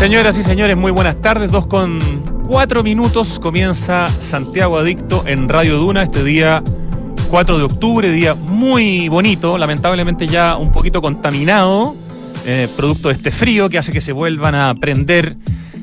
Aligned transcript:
Señoras 0.00 0.38
y 0.38 0.42
señores, 0.42 0.78
muy 0.78 0.92
buenas 0.92 1.20
tardes. 1.20 1.52
Dos 1.52 1.66
con 1.66 1.98
cuatro 2.48 2.82
minutos 2.82 3.38
comienza 3.38 4.08
Santiago 4.08 4.78
Adicto 4.78 5.24
en 5.26 5.46
Radio 5.46 5.76
Duna 5.76 6.04
este 6.04 6.24
día 6.24 6.62
4 7.28 7.58
de 7.58 7.64
octubre, 7.64 8.10
día 8.10 8.34
muy 8.34 9.10
bonito, 9.10 9.58
lamentablemente 9.58 10.26
ya 10.26 10.56
un 10.56 10.72
poquito 10.72 11.02
contaminado, 11.02 11.94
eh, 12.46 12.66
producto 12.78 13.08
de 13.08 13.14
este 13.14 13.30
frío 13.30 13.68
que 13.68 13.76
hace 13.76 13.92
que 13.92 14.00
se 14.00 14.12
vuelvan 14.12 14.54
a 14.54 14.74
prender 14.74 15.36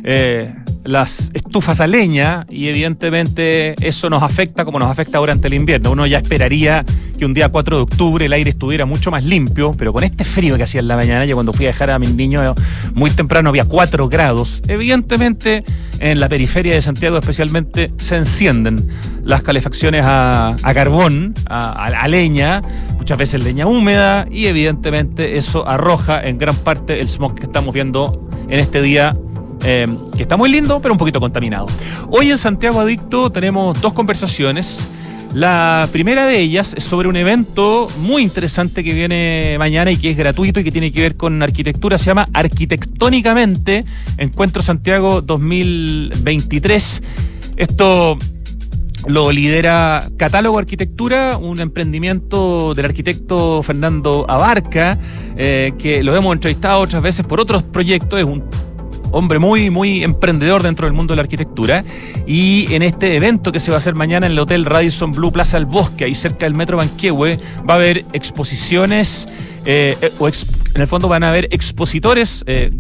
eh, 0.04 0.52
las 0.88 1.32
estufas 1.34 1.82
a 1.82 1.88
leña 1.88 2.46
y 2.50 2.68
evidentemente 2.68 3.76
eso 3.86 4.10
nos 4.10 4.24
afecta 4.24 4.66
como 4.66 4.80
nos 4.80 4.90
afecta 4.90 5.18
ahora 5.18 5.34
ante 5.34 5.48
el 5.48 5.54
invierno. 5.54 5.92
Uno 5.92 6.08
ya 6.08 6.18
esperaría 6.18 6.86
que 7.18 7.26
un 7.26 7.34
día 7.34 7.50
4 7.50 7.78
de 7.78 7.84
octubre 7.84 8.26
el 8.26 8.34
aire 8.34 8.52
estuviera 8.52 8.86
mucho 8.86 9.12
más 9.12 9.24
limpio, 9.24 9.72
pero 9.78 9.92
con 9.92 10.04
este 10.04 10.24
frío 10.24 10.56
que 10.56 10.64
hacía 10.64 10.80
en 10.80 10.88
la 10.88 10.96
mañana, 10.96 11.26
yo 11.26 11.36
cuando 11.36 11.52
fui 11.54 11.66
a 11.66 11.70
dejar 11.70 11.90
a 11.90 12.00
mis 12.00 12.14
niños 12.14 12.54
muy 12.94 13.10
temprano 13.10 13.50
había 13.50 13.66
4 13.66 14.08
grados, 14.08 14.62
evidentemente 14.68 15.64
en 16.00 16.20
la 16.20 16.30
periferia 16.30 16.74
de 16.74 16.82
Santiago 16.82 17.18
especialmente 17.18 17.92
se 17.98 18.16
encienden 18.16 18.88
las 19.24 19.44
calefacciones 19.44 20.04
a, 20.06 20.56
carbón, 20.74 21.34
a 21.50 22.08
leña, 22.08 22.62
muchas 22.98 23.18
veces 23.18 23.44
leña 23.44 23.68
húmeda 23.68 24.28
y 24.30 24.46
evidentemente 24.46 25.38
eso 25.38 25.68
arroja 25.68 26.22
en 26.22 26.38
gran 26.38 26.56
parte 26.56 27.00
el 27.00 27.10
smog 27.10 27.36
que 27.36 27.46
estamos 27.46 27.74
viendo 27.74 28.30
en 28.50 28.60
este 28.60 28.82
día 28.82 29.16
eh, 29.64 29.88
que 30.16 30.24
está 30.24 30.38
muy 30.38 30.50
lindo, 30.50 30.80
pero 30.82 30.94
un 30.94 30.98
poquito 30.98 31.20
contaminado. 31.20 31.68
Hoy 32.10 32.32
en 32.32 32.38
Santiago 32.38 32.80
Adicto 32.80 33.30
tenemos 33.32 33.80
dos 33.82 33.94
conversaciones. 33.94 34.88
La 35.34 35.88
primera 35.92 36.26
de 36.26 36.40
ellas 36.40 36.74
es 36.76 36.84
sobre 36.84 37.08
un 37.08 37.16
evento 37.16 37.90
muy 38.00 38.24
interesante 38.24 38.84
que 38.84 38.94
viene 38.94 39.58
mañana 39.60 39.92
y 39.92 39.98
que 39.98 40.12
es 40.12 40.18
gratuito 40.18 40.60
y 40.60 40.64
que 40.64 40.72
tiene 40.72 40.92
que 40.92 41.02
ver 41.02 41.16
con 41.16 41.44
arquitectura. 41.44 41.98
Se 41.98 42.06
llama 42.06 42.28
Arquitectónicamente 42.34 43.84
Encuentro 44.18 44.64
Santiago 44.64 45.22
2023. 45.22 47.04
Esto 47.58 48.18
lo 49.06 49.32
lidera 49.32 50.10
Catálogo 50.18 50.58
Arquitectura, 50.58 51.38
un 51.38 51.60
emprendimiento 51.60 52.74
del 52.74 52.86
arquitecto 52.86 53.64
Fernando 53.64 54.26
Abarca, 54.28 54.98
eh, 55.38 55.74
que 55.78 56.04
lo 56.04 56.16
hemos 56.16 56.34
entrevistado 56.34 56.82
otras 56.82 57.02
veces 57.02 57.26
por 57.26 57.40
otros 57.40 57.64
proyectos. 57.64 58.20
Es 58.20 58.26
un 58.26 58.44
hombre 59.12 59.40
muy, 59.40 59.70
muy 59.70 60.04
emprendedor 60.04 60.64
dentro 60.64 60.86
del 60.86 60.94
mundo 60.94 61.14
de 61.14 61.18
la 61.18 61.22
arquitectura. 61.24 61.84
Y 62.26 62.74
en 62.74 62.84
este 62.84 63.16
evento 63.16 63.52
que 63.52 63.60
se 63.60 63.72
va 63.72 63.78
a 63.78 63.80
hacer 63.80 63.96
mañana 63.96 64.26
en 64.26 64.34
el 64.34 64.40
Hotel 64.40 64.66
Radisson 64.66 65.12
Blue 65.12 65.32
Plaza 65.32 65.58
del 65.58 65.66
Bosque, 65.66 66.06
ahí 66.06 66.16
cerca 66.16 66.46
del 66.46 66.56
Metro 66.56 66.78
Banquehue, 66.78 67.40
va 67.68 67.74
a 67.74 67.78
haber 67.78 68.06
exposiciones, 68.14 69.28
eh, 69.66 69.98
eh, 70.02 70.12
o 70.20 70.28
en 70.28 70.82
el 70.82 70.88
fondo 70.88 71.08
van 71.08 71.24
a 71.24 71.30
haber 71.30 71.48
expositores. 71.52 72.44
Eh, 72.48 72.72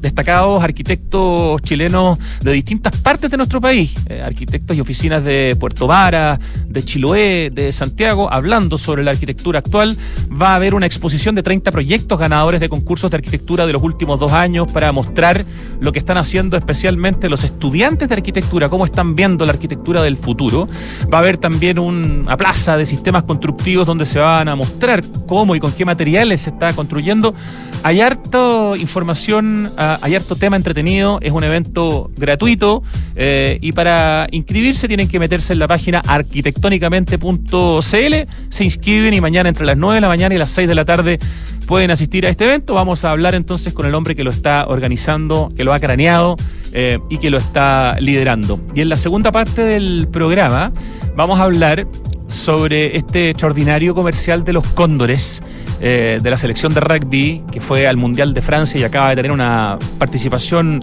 destacados 0.00 0.62
arquitectos 0.62 1.60
chilenos 1.62 2.18
de 2.40 2.52
distintas 2.52 2.96
partes 2.96 3.30
de 3.30 3.36
nuestro 3.36 3.60
país, 3.60 3.94
eh, 4.08 4.22
arquitectos 4.24 4.76
y 4.76 4.80
oficinas 4.80 5.24
de 5.24 5.56
Puerto 5.58 5.86
Vara, 5.86 6.38
de 6.66 6.82
Chiloé, 6.82 7.50
de 7.50 7.72
Santiago, 7.72 8.32
hablando 8.32 8.78
sobre 8.78 9.02
la 9.02 9.10
arquitectura 9.10 9.58
actual. 9.58 9.96
Va 10.30 10.52
a 10.52 10.54
haber 10.56 10.74
una 10.74 10.86
exposición 10.86 11.34
de 11.34 11.42
30 11.42 11.70
proyectos 11.70 12.18
ganadores 12.18 12.60
de 12.60 12.68
concursos 12.68 13.10
de 13.10 13.16
arquitectura 13.16 13.66
de 13.66 13.72
los 13.72 13.82
últimos 13.82 14.18
dos 14.18 14.32
años 14.32 14.70
para 14.72 14.92
mostrar 14.92 15.44
lo 15.80 15.92
que 15.92 15.98
están 15.98 16.16
haciendo 16.16 16.56
especialmente 16.56 17.28
los 17.28 17.44
estudiantes 17.44 18.08
de 18.08 18.14
arquitectura, 18.14 18.68
cómo 18.68 18.84
están 18.84 19.14
viendo 19.14 19.44
la 19.44 19.52
arquitectura 19.52 20.02
del 20.02 20.16
futuro. 20.16 20.68
Va 21.12 21.18
a 21.18 21.20
haber 21.20 21.38
también 21.38 21.78
una 21.78 22.36
plaza 22.36 22.76
de 22.76 22.86
sistemas 22.86 23.24
constructivos 23.24 23.86
donde 23.86 24.06
se 24.06 24.18
van 24.18 24.48
a 24.48 24.56
mostrar 24.56 25.02
cómo 25.26 25.54
y 25.56 25.60
con 25.60 25.72
qué 25.72 25.84
materiales 25.84 26.42
se 26.42 26.50
está 26.50 26.72
construyendo. 26.72 27.34
Hay 27.82 28.00
harta 28.00 28.76
información 28.76 29.71
hay 29.76 30.14
harto 30.14 30.36
tema 30.36 30.56
entretenido, 30.56 31.18
es 31.20 31.32
un 31.32 31.44
evento 31.44 32.10
gratuito 32.16 32.82
eh, 33.16 33.58
y 33.60 33.72
para 33.72 34.26
inscribirse 34.30 34.88
tienen 34.88 35.08
que 35.08 35.18
meterse 35.18 35.52
en 35.52 35.58
la 35.58 35.68
página 35.68 36.00
arquitectónicamente.cl, 36.06 38.14
se 38.50 38.64
inscriben 38.64 39.14
y 39.14 39.20
mañana 39.20 39.48
entre 39.48 39.66
las 39.66 39.76
9 39.76 39.96
de 39.96 40.00
la 40.00 40.08
mañana 40.08 40.34
y 40.34 40.38
las 40.38 40.50
6 40.50 40.68
de 40.68 40.74
la 40.74 40.84
tarde 40.84 41.18
pueden 41.66 41.90
asistir 41.90 42.26
a 42.26 42.28
este 42.28 42.44
evento. 42.44 42.74
Vamos 42.74 43.04
a 43.04 43.10
hablar 43.10 43.34
entonces 43.34 43.72
con 43.72 43.86
el 43.86 43.94
hombre 43.94 44.14
que 44.14 44.24
lo 44.24 44.30
está 44.30 44.66
organizando, 44.68 45.52
que 45.56 45.64
lo 45.64 45.72
ha 45.72 45.80
craneado 45.80 46.36
eh, 46.72 46.98
y 47.08 47.18
que 47.18 47.30
lo 47.30 47.38
está 47.38 47.96
liderando. 48.00 48.60
Y 48.74 48.80
en 48.80 48.88
la 48.88 48.96
segunda 48.96 49.32
parte 49.32 49.62
del 49.62 50.08
programa 50.10 50.72
vamos 51.16 51.40
a 51.40 51.44
hablar 51.44 51.86
sobre 52.32 52.96
este 52.96 53.30
extraordinario 53.30 53.94
comercial 53.94 54.44
de 54.44 54.52
los 54.52 54.66
cóndores 54.68 55.42
eh, 55.80 56.18
de 56.22 56.30
la 56.30 56.36
selección 56.36 56.72
de 56.72 56.80
rugby 56.80 57.44
que 57.50 57.60
fue 57.60 57.86
al 57.86 57.96
Mundial 57.96 58.34
de 58.34 58.42
Francia 58.42 58.80
y 58.80 58.84
acaba 58.84 59.10
de 59.10 59.16
tener 59.16 59.32
una 59.32 59.78
participación 59.98 60.80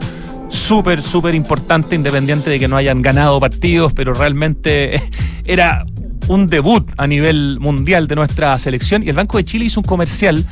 súper, 0.49 1.01
súper 1.01 1.35
importante, 1.35 1.95
independiente 1.95 2.49
de 2.49 2.59
que 2.59 2.67
no 2.67 2.75
hayan 2.75 3.01
ganado 3.01 3.39
partidos, 3.39 3.93
pero 3.93 4.13
realmente 4.13 5.01
era 5.45 5.85
un 6.29 6.47
debut 6.47 6.89
a 6.95 7.07
nivel 7.07 7.59
mundial 7.59 8.07
de 8.07 8.15
nuestra 8.15 8.57
selección 8.57 9.03
y 9.03 9.09
el 9.09 9.15
Banco 9.15 9.37
de 9.37 9.45
Chile 9.45 9.65
hizo 9.65 9.79
un 9.79 9.85
comercial 9.85 10.45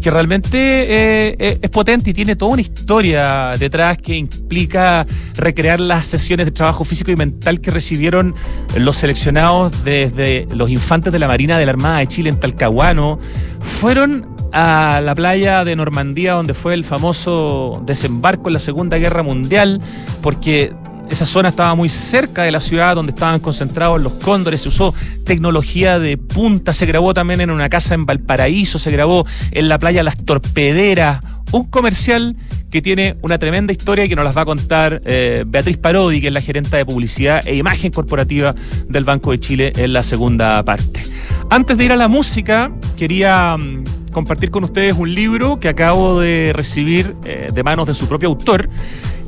que 0.00 0.10
realmente 0.10 0.58
eh, 0.58 1.36
eh, 1.38 1.58
es 1.60 1.70
potente 1.70 2.10
y 2.10 2.14
tiene 2.14 2.36
toda 2.36 2.52
una 2.52 2.62
historia 2.62 3.54
detrás 3.58 3.98
que 3.98 4.16
implica 4.16 5.06
recrear 5.36 5.80
las 5.80 6.06
sesiones 6.06 6.46
de 6.46 6.52
trabajo 6.52 6.84
físico 6.84 7.10
y 7.10 7.16
mental 7.16 7.60
que 7.60 7.70
recibieron 7.70 8.34
los 8.78 8.96
seleccionados 8.96 9.84
desde 9.84 10.46
los 10.52 10.70
infantes 10.70 11.12
de 11.12 11.18
la 11.18 11.26
Marina 11.26 11.58
de 11.58 11.66
la 11.66 11.72
Armada 11.72 11.98
de 11.98 12.06
Chile 12.06 12.30
en 12.30 12.38
Talcahuano. 12.38 13.18
Fueron 13.60 14.28
a 14.52 15.00
la 15.02 15.16
playa 15.16 15.64
de 15.64 15.74
Normandía 15.74 16.34
donde 16.34 16.54
fue 16.54 16.74
el 16.74 16.84
famoso 16.84 17.82
desembarco 17.84 18.48
en 18.48 18.52
la 18.52 18.60
Segunda 18.60 18.98
Guerra 18.98 19.24
Mundial 19.24 19.80
porque 20.22 20.72
esa 21.10 21.26
zona 21.26 21.50
estaba 21.50 21.74
muy 21.74 21.88
cerca 21.88 22.42
de 22.42 22.50
la 22.50 22.60
ciudad 22.60 22.94
donde 22.94 23.10
estaban 23.10 23.40
concentrados 23.40 24.00
los 24.00 24.14
cóndores, 24.14 24.62
se 24.62 24.68
usó 24.68 24.94
tecnología 25.24 25.98
de 25.98 26.16
punta, 26.16 26.72
se 26.72 26.86
grabó 26.86 27.14
también 27.14 27.40
en 27.40 27.50
una 27.50 27.68
casa 27.68 27.94
en 27.94 28.06
Valparaíso, 28.06 28.78
se 28.78 28.90
grabó 28.90 29.26
en 29.50 29.68
la 29.68 29.78
playa 29.78 30.02
Las 30.02 30.16
Torpederas, 30.24 31.20
un 31.52 31.64
comercial 31.64 32.36
que 32.70 32.82
tiene 32.82 33.16
una 33.22 33.38
tremenda 33.38 33.72
historia 33.72 34.04
y 34.04 34.08
que 34.08 34.16
nos 34.16 34.24
las 34.24 34.36
va 34.36 34.42
a 34.42 34.44
contar 34.44 35.00
eh, 35.04 35.44
Beatriz 35.46 35.76
Parodi, 35.76 36.20
que 36.20 36.26
es 36.26 36.32
la 36.32 36.40
gerente 36.40 36.76
de 36.76 36.84
publicidad 36.84 37.46
e 37.46 37.54
imagen 37.54 37.92
corporativa 37.92 38.54
del 38.88 39.04
Banco 39.04 39.30
de 39.30 39.38
Chile 39.38 39.72
en 39.76 39.92
la 39.92 40.02
segunda 40.02 40.64
parte. 40.64 41.02
Antes 41.50 41.78
de 41.78 41.84
ir 41.84 41.92
a 41.92 41.96
la 41.96 42.08
música, 42.08 42.72
quería 42.96 43.56
mm, 43.56 43.84
compartir 44.14 44.50
con 44.50 44.64
ustedes 44.64 44.94
un 44.96 45.14
libro 45.14 45.60
que 45.60 45.68
acabo 45.68 46.20
de 46.20 46.52
recibir 46.54 47.14
eh, 47.24 47.48
de 47.52 47.62
manos 47.62 47.86
de 47.86 47.92
su 47.92 48.08
propio 48.08 48.30
autor 48.30 48.70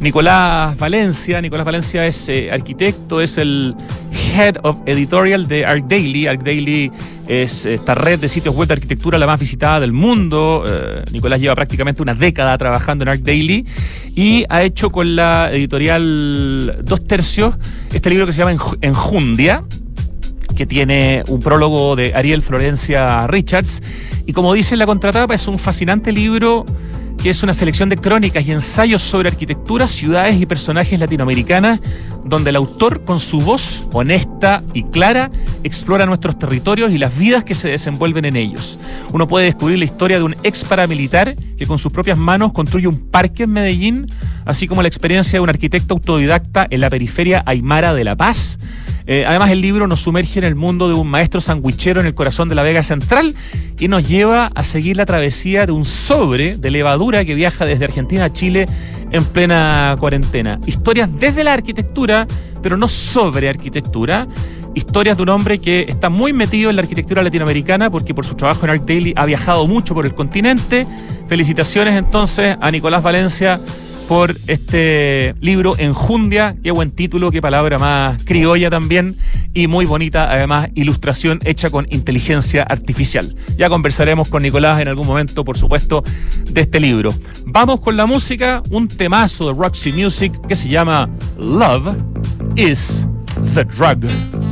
Nicolás 0.01 0.79
Valencia. 0.79 1.41
Nicolás 1.41 1.67
Valencia 1.67 2.07
es 2.07 2.29
eh, 2.29 2.51
arquitecto, 2.51 3.21
es 3.21 3.37
el 3.37 3.75
Head 4.13 4.57
of 4.63 4.79
Editorial 4.87 5.47
de 5.47 5.67
Arc 5.67 5.87
Daily. 5.87 6.27
Arc 6.27 6.43
Daily 6.43 6.91
es 7.27 7.67
esta 7.67 7.95
red 7.95 8.21
de 8.21 8.29
sitios 8.29 8.55
web 8.55 8.69
de 8.69 8.75
arquitectura 8.75 9.19
la 9.19 9.27
más 9.27 9.41
visitada 9.41 9.81
del 9.81 9.93
mundo. 9.93 10.65
Eh, 10.67 11.05
Nicolás 11.13 11.41
lleva 11.41 11.55
prácticamente 11.55 12.01
una 12.01 12.15
década 12.15 12.57
trabajando 12.57 13.05
en 13.05 13.09
Arc 13.09 13.23
Daily 13.23 13.67
y 14.15 14.45
ha 14.49 14.63
hecho 14.63 14.91
con 14.91 15.17
la 15.17 15.51
editorial 15.53 16.81
Dos 16.85 17.07
Tercios 17.07 17.55
este 17.93 18.09
libro 18.09 18.27
que 18.27 18.33
se 18.33 18.39
llama 18.39 18.57
Enjundia 18.81 19.65
que 20.57 20.67
tiene 20.67 21.23
un 21.29 21.41
prólogo 21.41 21.95
de 21.95 22.15
Ariel 22.15 22.43
Florencia 22.43 23.27
Richards. 23.29 23.83
Y 24.27 24.33
como 24.33 24.53
dice 24.55 24.77
la 24.77 24.87
contratapa, 24.87 25.35
es 25.35 25.47
un 25.47 25.59
fascinante 25.59 26.11
libro 26.11 26.67
que 27.23 27.31
es 27.31 27.43
una 27.43 27.55
selección 27.55 27.89
de 27.89 27.97
crónicas 27.97 28.47
y 28.47 28.53
ensayos 28.53 29.03
sobre 29.03 29.29
arquitectura, 29.29 29.89
ciudades 29.89 30.41
y 30.41 30.47
personajes 30.47 30.99
latinoamericanas, 30.99 31.81
donde 32.25 32.51
el 32.51 32.57
autor, 32.57 33.05
con 33.05 33.21
su 33.21 33.41
voz 33.41 33.87
honesta 33.93 34.63
y 34.75 34.85
clara, 34.85 35.31
explora 35.63 36.07
nuestros 36.07 36.39
territorios 36.39 36.93
y 36.93 36.99
las 36.99 37.17
vidas 37.17 37.45
que 37.45 37.55
se 37.55 37.69
desenvuelven 37.69 38.25
en 38.25 38.37
ellos. 38.37 38.79
Uno 39.13 39.29
puede 39.29 39.47
descubrir 39.47 39.79
la 39.79 39.85
historia 39.85 40.19
de 40.19 40.25
un 40.25 40.37
ex 40.43 40.65
paramilitar 40.65 41.37
que 41.57 41.67
con 41.67 41.79
sus 41.79 41.93
propias 41.93 42.19
manos 42.19 42.53
construye 42.53 42.87
un 42.87 43.09
parque 43.11 43.45
en 43.45 43.53
Medellín, 43.53 44.11
así 44.45 44.67
como 44.67 44.83
la 44.83 44.89
experiencia 44.89 45.39
de 45.39 45.41
un 45.41 45.49
arquitecto 45.49 45.95
autodidacta 45.95 46.67
en 46.69 46.81
la 46.81 46.91
periferia 46.91 47.43
aymara 47.47 47.95
de 47.95 48.05
La 48.05 48.17
Paz. 48.17 48.59
Eh, 49.07 49.25
además, 49.25 49.51
el 49.51 49.61
libro 49.61 49.87
nos 49.87 50.01
sumerge 50.01 50.41
en 50.41 50.45
el 50.45 50.57
mundo 50.57 50.89
de 50.89 50.95
un 50.95 51.07
maestro 51.09 51.41
sandwichero 51.41 52.01
en 52.01 52.07
el 52.07 52.15
corazón 52.15 52.49
de 52.49 52.57
la 52.57 52.65
Vega 52.65 52.83
Central 52.83 53.37
y 53.79 53.87
nos 53.87 54.09
lleva 54.09 54.51
a 54.55 54.65
seguir 54.65 54.97
la 54.97 55.07
travesía 55.07 55.65
de 55.65 55.73
un 55.73 55.85
sobre 55.85 56.57
de 56.57 56.71
levadura 56.71 57.06
que 57.07 57.35
viaja 57.35 57.65
desde 57.65 57.85
Argentina 57.85 58.25
a 58.25 58.33
Chile 58.33 58.67
en 59.11 59.25
plena 59.25 59.97
cuarentena. 59.99 60.59
Historias 60.67 61.09
desde 61.19 61.45
la 61.45 61.53
arquitectura, 61.53 62.27
pero 62.63 62.77
no 62.77 62.89
sobre 62.89 63.49
arquitectura. 63.49 64.27
Historias 64.75 65.17
de 65.17 65.23
un 65.23 65.31
hombre 65.31 65.59
que 65.59 65.87
está 65.89 66.11
muy 66.11 66.33
metido 66.33 66.69
en 66.69 66.77
la 66.77 66.83
arquitectura 66.83 67.23
latinoamericana 67.23 67.91
porque 67.91 68.13
por 68.13 68.27
su 68.27 68.35
trabajo 68.35 68.67
en 68.67 68.71
Arc 68.71 68.85
Daily 68.85 69.13
ha 69.17 69.25
viajado 69.25 69.67
mucho 69.67 69.95
por 69.95 70.05
el 70.05 70.15
continente. 70.15 70.87
Felicitaciones 71.29 71.95
entonces 71.95 72.57
a 72.61 72.71
Nicolás 72.71 73.03
Valencia 73.03 73.59
por 74.09 74.37
este 74.47 75.35
libro 75.41 75.75
Enjundia. 75.79 76.57
Qué 76.63 76.71
buen 76.71 76.91
título, 76.91 77.31
qué 77.31 77.43
palabra 77.43 77.79
más 77.79 78.23
criolla 78.25 78.71
también 78.71 79.17
y 79.55 79.67
muy 79.67 79.87
bonita, 79.87 80.31
además, 80.31 80.71
ilustración 80.75 81.39
hecha 81.45 81.71
con 81.71 81.87
inteligencia 81.91 82.63
artificial. 82.63 83.35
Ya 83.57 83.69
conversaremos 83.69 84.29
con 84.29 84.43
Nicolás 84.43 84.81
en 84.81 84.89
algún 84.89 85.07
momento, 85.07 85.45
por 85.45 85.59
supuesto, 85.59 86.05
de 86.51 86.61
este 86.61 86.79
libro. 86.81 87.15
Vamos 87.45 87.81
con 87.81 87.97
la 87.97 88.07
música, 88.07 88.63
un 88.71 88.89
temazo 88.89 89.49
de 89.49 89.61
Roxy 89.61 89.93
Music 89.93 90.33
que 90.47 90.55
se 90.55 90.69
llama 90.69 91.09
Love 91.39 91.97
is 92.57 93.07
the 93.55 93.65
Drug. 93.65 94.46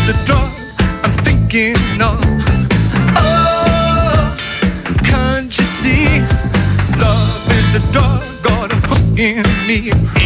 is 0.00 0.06
the 0.06 0.24
drug 0.24 0.50
I'm 1.04 1.12
thinking 1.24 2.00
of. 2.00 2.20
Oh, 3.16 4.36
can't 5.04 5.56
you 5.58 5.64
see? 5.64 6.20
Love 6.98 7.50
is 7.50 7.74
a 7.74 7.92
drug 7.92 8.24
got 8.42 8.72
a 8.72 8.76
hook 8.76 9.18
in 9.18 9.44
me. 9.66 10.19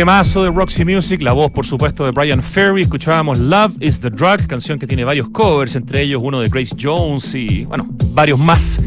Temazo 0.00 0.44
de 0.44 0.50
Roxy 0.50 0.82
Music, 0.82 1.20
la 1.20 1.32
voz 1.32 1.50
por 1.50 1.66
supuesto 1.66 2.06
de 2.06 2.10
Brian 2.10 2.42
Ferry. 2.42 2.80
Escuchábamos 2.80 3.38
Love 3.38 3.74
is 3.80 4.00
the 4.00 4.08
Drug, 4.08 4.46
canción 4.46 4.78
que 4.78 4.86
tiene 4.86 5.04
varios 5.04 5.28
covers, 5.28 5.76
entre 5.76 6.00
ellos 6.00 6.22
uno 6.24 6.40
de 6.40 6.48
Grace 6.48 6.74
Jones 6.80 7.34
y, 7.34 7.66
bueno, 7.66 7.86
varios 8.14 8.38
más. 8.38 8.80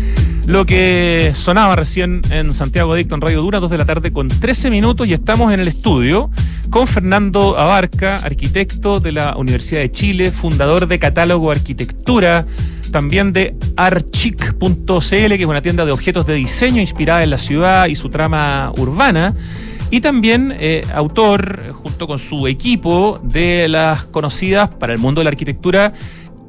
Lo 0.47 0.65
que 0.65 1.31
sonaba 1.35 1.75
recién 1.75 2.23
en 2.31 2.51
Santiago 2.55 2.93
Adicto 2.93 3.13
en 3.13 3.21
Radio 3.21 3.43
Dura, 3.43 3.59
2 3.59 3.69
de 3.69 3.77
la 3.77 3.85
tarde 3.85 4.11
con 4.11 4.27
13 4.27 4.71
minutos 4.71 5.07
y 5.07 5.13
estamos 5.13 5.53
en 5.53 5.59
el 5.59 5.67
estudio 5.67 6.31
con 6.71 6.87
Fernando 6.87 7.59
Abarca, 7.59 8.15
arquitecto 8.15 8.99
de 8.99 9.11
la 9.11 9.37
Universidad 9.37 9.81
de 9.81 9.91
Chile, 9.91 10.31
fundador 10.31 10.87
de 10.87 10.97
Catálogo 10.97 11.51
Arquitectura, 11.51 12.47
también 12.91 13.33
de 13.33 13.55
archic.cl, 13.77 15.05
que 15.05 15.35
es 15.35 15.45
una 15.45 15.61
tienda 15.61 15.85
de 15.85 15.91
objetos 15.91 16.25
de 16.25 16.33
diseño 16.33 16.81
inspirada 16.81 17.21
en 17.21 17.29
la 17.29 17.37
ciudad 17.37 17.85
y 17.85 17.93
su 17.93 18.09
trama 18.09 18.71
urbana. 18.75 19.35
Y 19.93 20.01
también 20.01 20.55
eh, 20.57 20.81
autor, 20.95 21.71
junto 21.73 22.07
con 22.07 22.17
su 22.17 22.47
equipo, 22.47 23.21
de 23.21 23.67
las 23.67 24.05
conocidas 24.05 24.73
para 24.73 24.91
el 24.91 24.97
mundo 24.97 25.19
de 25.21 25.25
la 25.25 25.29
arquitectura 25.29 25.93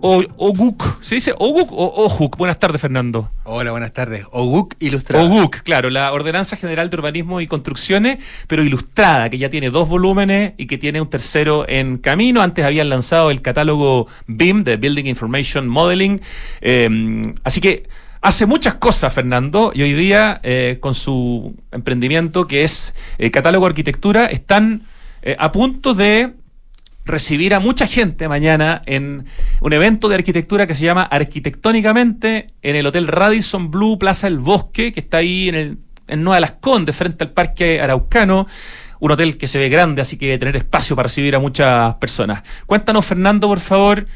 OGUC. 0.01 1.03
¿Se 1.03 1.17
dice 1.17 1.35
OGUC 1.37 1.71
o 1.71 2.07
OJUC? 2.07 2.39
Buenas 2.39 2.59
tardes, 2.59 2.81
Fernando. 2.81 3.31
Hola, 3.43 3.73
buenas 3.73 3.93
tardes. 3.93 4.25
OGUC 4.31 4.77
ilustrada. 4.81 5.27
OGUC, 5.27 5.57
claro, 5.59 5.91
la 5.91 6.11
Ordenanza 6.15 6.57
General 6.57 6.89
de 6.89 6.97
Urbanismo 6.97 7.43
y 7.43 7.47
Construcciones, 7.47 8.25
pero 8.47 8.63
ilustrada, 8.63 9.29
que 9.29 9.37
ya 9.37 9.51
tiene 9.51 9.69
dos 9.69 9.91
volúmenes 9.91 10.55
y 10.57 10.67
que 10.67 10.79
tiene 10.79 11.03
un 11.03 11.11
tercero 11.11 11.69
en 11.69 11.99
camino. 11.99 12.41
Antes 12.41 12.65
habían 12.65 12.89
lanzado 12.89 13.31
el 13.31 13.43
catálogo 13.43 14.07
BIM, 14.27 14.65
de 14.65 14.79
Building 14.79 15.05
Information 15.05 15.69
Modeling. 15.69 16.23
Eh, 16.63 17.35
así 17.45 17.61
que 17.61 17.89
hace 18.25 18.47
muchas 18.47 18.75
cosas, 18.75 19.15
Fernando, 19.15 19.71
y 19.75 19.83
hoy 19.83 19.93
día, 19.93 20.41
eh, 20.43 20.79
con 20.81 20.95
su 20.95 21.55
emprendimiento 21.71 22.49
que 22.49 22.65
es 22.65 22.95
eh, 23.19 23.31
Catálogo 23.31 23.67
Arquitectura, 23.67 24.27
están 24.27 24.83
a 25.39 25.53
punto 25.53 25.95
de 25.95 26.35
recibir 27.05 27.55
a 27.55 27.61
mucha 27.61 27.87
gente 27.87 28.29
mañana 28.29 28.83
en 28.87 29.27
un 29.61 29.73
evento 29.73 30.09
de 30.09 30.17
arquitectura 30.17 30.67
que 30.67 30.75
se 30.75 30.85
llama 30.85 31.03
Arquitectónicamente 31.03 32.49
en 32.63 32.77
el 32.77 32.87
Hotel 32.87 33.09
Radisson 33.09 33.71
Blue 33.71 33.99
Plaza 33.99 34.27
El 34.27 34.39
Bosque, 34.39 34.93
que 34.93 35.01
está 35.01 35.19
ahí 35.19 35.49
en, 35.49 35.55
el, 35.55 35.79
en 36.09 36.23
Nueva 36.23 36.47
Condes, 36.61 36.97
frente 36.97 37.25
al 37.25 37.31
Parque 37.31 37.81
Araucano. 37.81 38.47
Un 39.01 39.11
hotel 39.11 39.37
que 39.37 39.47
se 39.47 39.59
ve 39.59 39.69
grande, 39.69 40.01
así 40.01 40.17
que 40.17 40.39
tener 40.39 40.57
espacio 40.57 40.97
para 40.97 41.09
recibir 41.09 41.37
a 41.37 41.39
muchas 41.39 41.95
personas. 41.97 42.43
Cuéntanos, 42.65 43.05
Fernando, 43.05 43.49
por 43.49 43.61
favor, 43.61 44.07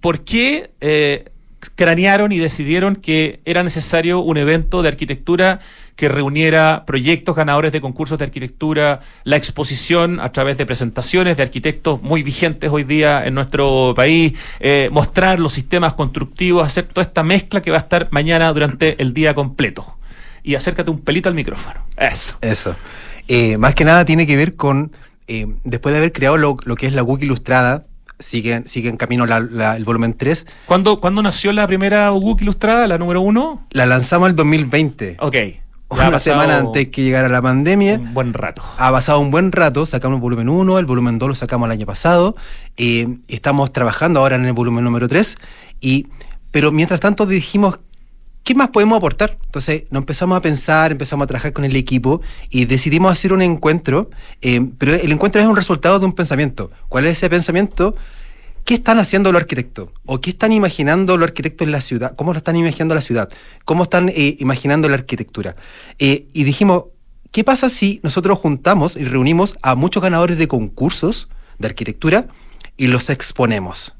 ¿por 0.00 0.24
qué 0.24 0.70
eh, 0.80 1.30
cranearon 1.74 2.32
y 2.32 2.38
decidieron 2.38 2.96
que 2.96 3.40
era 3.44 3.62
necesario 3.62 4.20
un 4.20 4.36
evento 4.36 4.82
de 4.82 4.88
arquitectura 4.88 5.60
que 6.00 6.08
reuniera 6.08 6.84
proyectos 6.86 7.36
ganadores 7.36 7.72
de 7.72 7.82
concursos 7.82 8.18
de 8.18 8.24
arquitectura, 8.24 9.00
la 9.24 9.36
exposición 9.36 10.18
a 10.18 10.32
través 10.32 10.56
de 10.56 10.64
presentaciones 10.64 11.36
de 11.36 11.42
arquitectos 11.42 12.02
muy 12.02 12.22
vigentes 12.22 12.70
hoy 12.70 12.84
día 12.84 13.26
en 13.26 13.34
nuestro 13.34 13.92
país, 13.94 14.32
eh, 14.60 14.88
mostrar 14.90 15.38
los 15.38 15.52
sistemas 15.52 15.92
constructivos, 15.92 16.64
hacer 16.64 16.84
toda 16.84 17.02
esta 17.02 17.22
mezcla 17.22 17.60
que 17.60 17.70
va 17.70 17.76
a 17.76 17.80
estar 17.80 18.08
mañana 18.12 18.50
durante 18.50 19.00
el 19.02 19.12
día 19.12 19.34
completo. 19.34 19.98
Y 20.42 20.54
acércate 20.54 20.90
un 20.90 21.00
pelito 21.00 21.28
al 21.28 21.34
micrófono. 21.34 21.84
Eso. 21.98 22.34
Eso. 22.40 22.74
Eh, 23.28 23.58
más 23.58 23.74
que 23.74 23.84
nada 23.84 24.06
tiene 24.06 24.26
que 24.26 24.36
ver 24.36 24.56
con, 24.56 24.92
eh, 25.28 25.46
después 25.64 25.92
de 25.92 25.98
haber 25.98 26.12
creado 26.12 26.38
lo, 26.38 26.56
que 26.56 26.86
es 26.86 26.94
la 26.94 27.02
WUC 27.02 27.24
ilustrada, 27.24 27.84
sigue, 28.20 28.62
sigue 28.66 28.88
en 28.88 28.96
camino 28.96 29.24
el 29.24 29.84
volumen 29.84 30.14
3. 30.14 30.46
¿Cuándo, 30.66 31.00
¿Cuándo 31.00 31.22
nació 31.22 31.52
la 31.52 31.66
primera 31.66 32.12
WUC 32.12 32.42
ilustrada, 32.42 32.86
la 32.86 32.98
número 32.98 33.20
1? 33.22 33.66
La 33.70 33.86
lanzamos 33.86 34.30
el 34.30 34.36
2020. 34.36 35.16
Ok 35.18 35.36
una 35.90 36.18
semana 36.18 36.58
antes 36.58 36.88
que 36.88 37.02
llegara 37.02 37.28
la 37.28 37.42
pandemia. 37.42 37.94
Un 37.94 38.14
buen 38.14 38.32
rato. 38.32 38.62
Ha 38.78 38.90
pasado 38.90 39.18
un 39.20 39.30
buen 39.30 39.52
rato, 39.52 39.86
sacamos 39.86 40.16
el 40.16 40.22
volumen 40.22 40.48
1, 40.48 40.78
el 40.78 40.86
volumen 40.86 41.18
2 41.18 41.28
lo 41.28 41.34
sacamos 41.34 41.66
el 41.66 41.72
año 41.72 41.86
pasado, 41.86 42.36
eh, 42.76 43.18
estamos 43.28 43.72
trabajando 43.72 44.20
ahora 44.20 44.36
en 44.36 44.46
el 44.46 44.52
volumen 44.52 44.84
número 44.84 45.08
3, 45.08 45.36
y, 45.80 46.06
pero 46.50 46.70
mientras 46.70 47.00
tanto 47.00 47.26
dijimos, 47.26 47.80
¿qué 48.44 48.54
más 48.54 48.70
podemos 48.70 48.96
aportar? 48.96 49.38
Entonces 49.44 49.84
nos 49.90 50.02
empezamos 50.02 50.36
a 50.36 50.42
pensar, 50.42 50.92
empezamos 50.92 51.24
a 51.24 51.26
trabajar 51.26 51.52
con 51.52 51.64
el 51.64 51.76
equipo 51.76 52.20
y 52.50 52.64
decidimos 52.64 53.12
hacer 53.12 53.32
un 53.32 53.42
encuentro, 53.42 54.10
eh, 54.42 54.60
pero 54.78 54.94
el 54.94 55.12
encuentro 55.12 55.40
es 55.40 55.46
un 55.46 55.56
resultado 55.56 55.98
de 55.98 56.06
un 56.06 56.12
pensamiento. 56.12 56.70
¿Cuál 56.88 57.06
es 57.06 57.18
ese 57.18 57.30
pensamiento? 57.30 57.94
¿Qué 58.64 58.74
están 58.74 58.98
haciendo 58.98 59.32
los 59.32 59.40
arquitectos? 59.40 59.90
¿O 60.06 60.20
qué 60.20 60.30
están 60.30 60.52
imaginando 60.52 61.16
los 61.16 61.28
arquitectos 61.28 61.66
en 61.66 61.72
la 61.72 61.80
ciudad? 61.80 62.14
¿Cómo 62.16 62.32
lo 62.32 62.38
están 62.38 62.56
imaginando 62.56 62.94
la 62.94 63.00
ciudad? 63.00 63.28
¿Cómo 63.64 63.84
están 63.84 64.10
eh, 64.10 64.36
imaginando 64.38 64.88
la 64.88 64.94
arquitectura? 64.94 65.54
Eh, 65.98 66.26
y 66.32 66.44
dijimos, 66.44 66.84
¿qué 67.32 67.42
pasa 67.42 67.68
si 67.68 68.00
nosotros 68.02 68.38
juntamos 68.38 68.96
y 68.96 69.04
reunimos 69.04 69.56
a 69.62 69.74
muchos 69.74 70.02
ganadores 70.02 70.38
de 70.38 70.48
concursos 70.48 71.28
de 71.58 71.68
arquitectura 71.68 72.28
y 72.76 72.86
los 72.86 73.10
exponemos? 73.10 73.96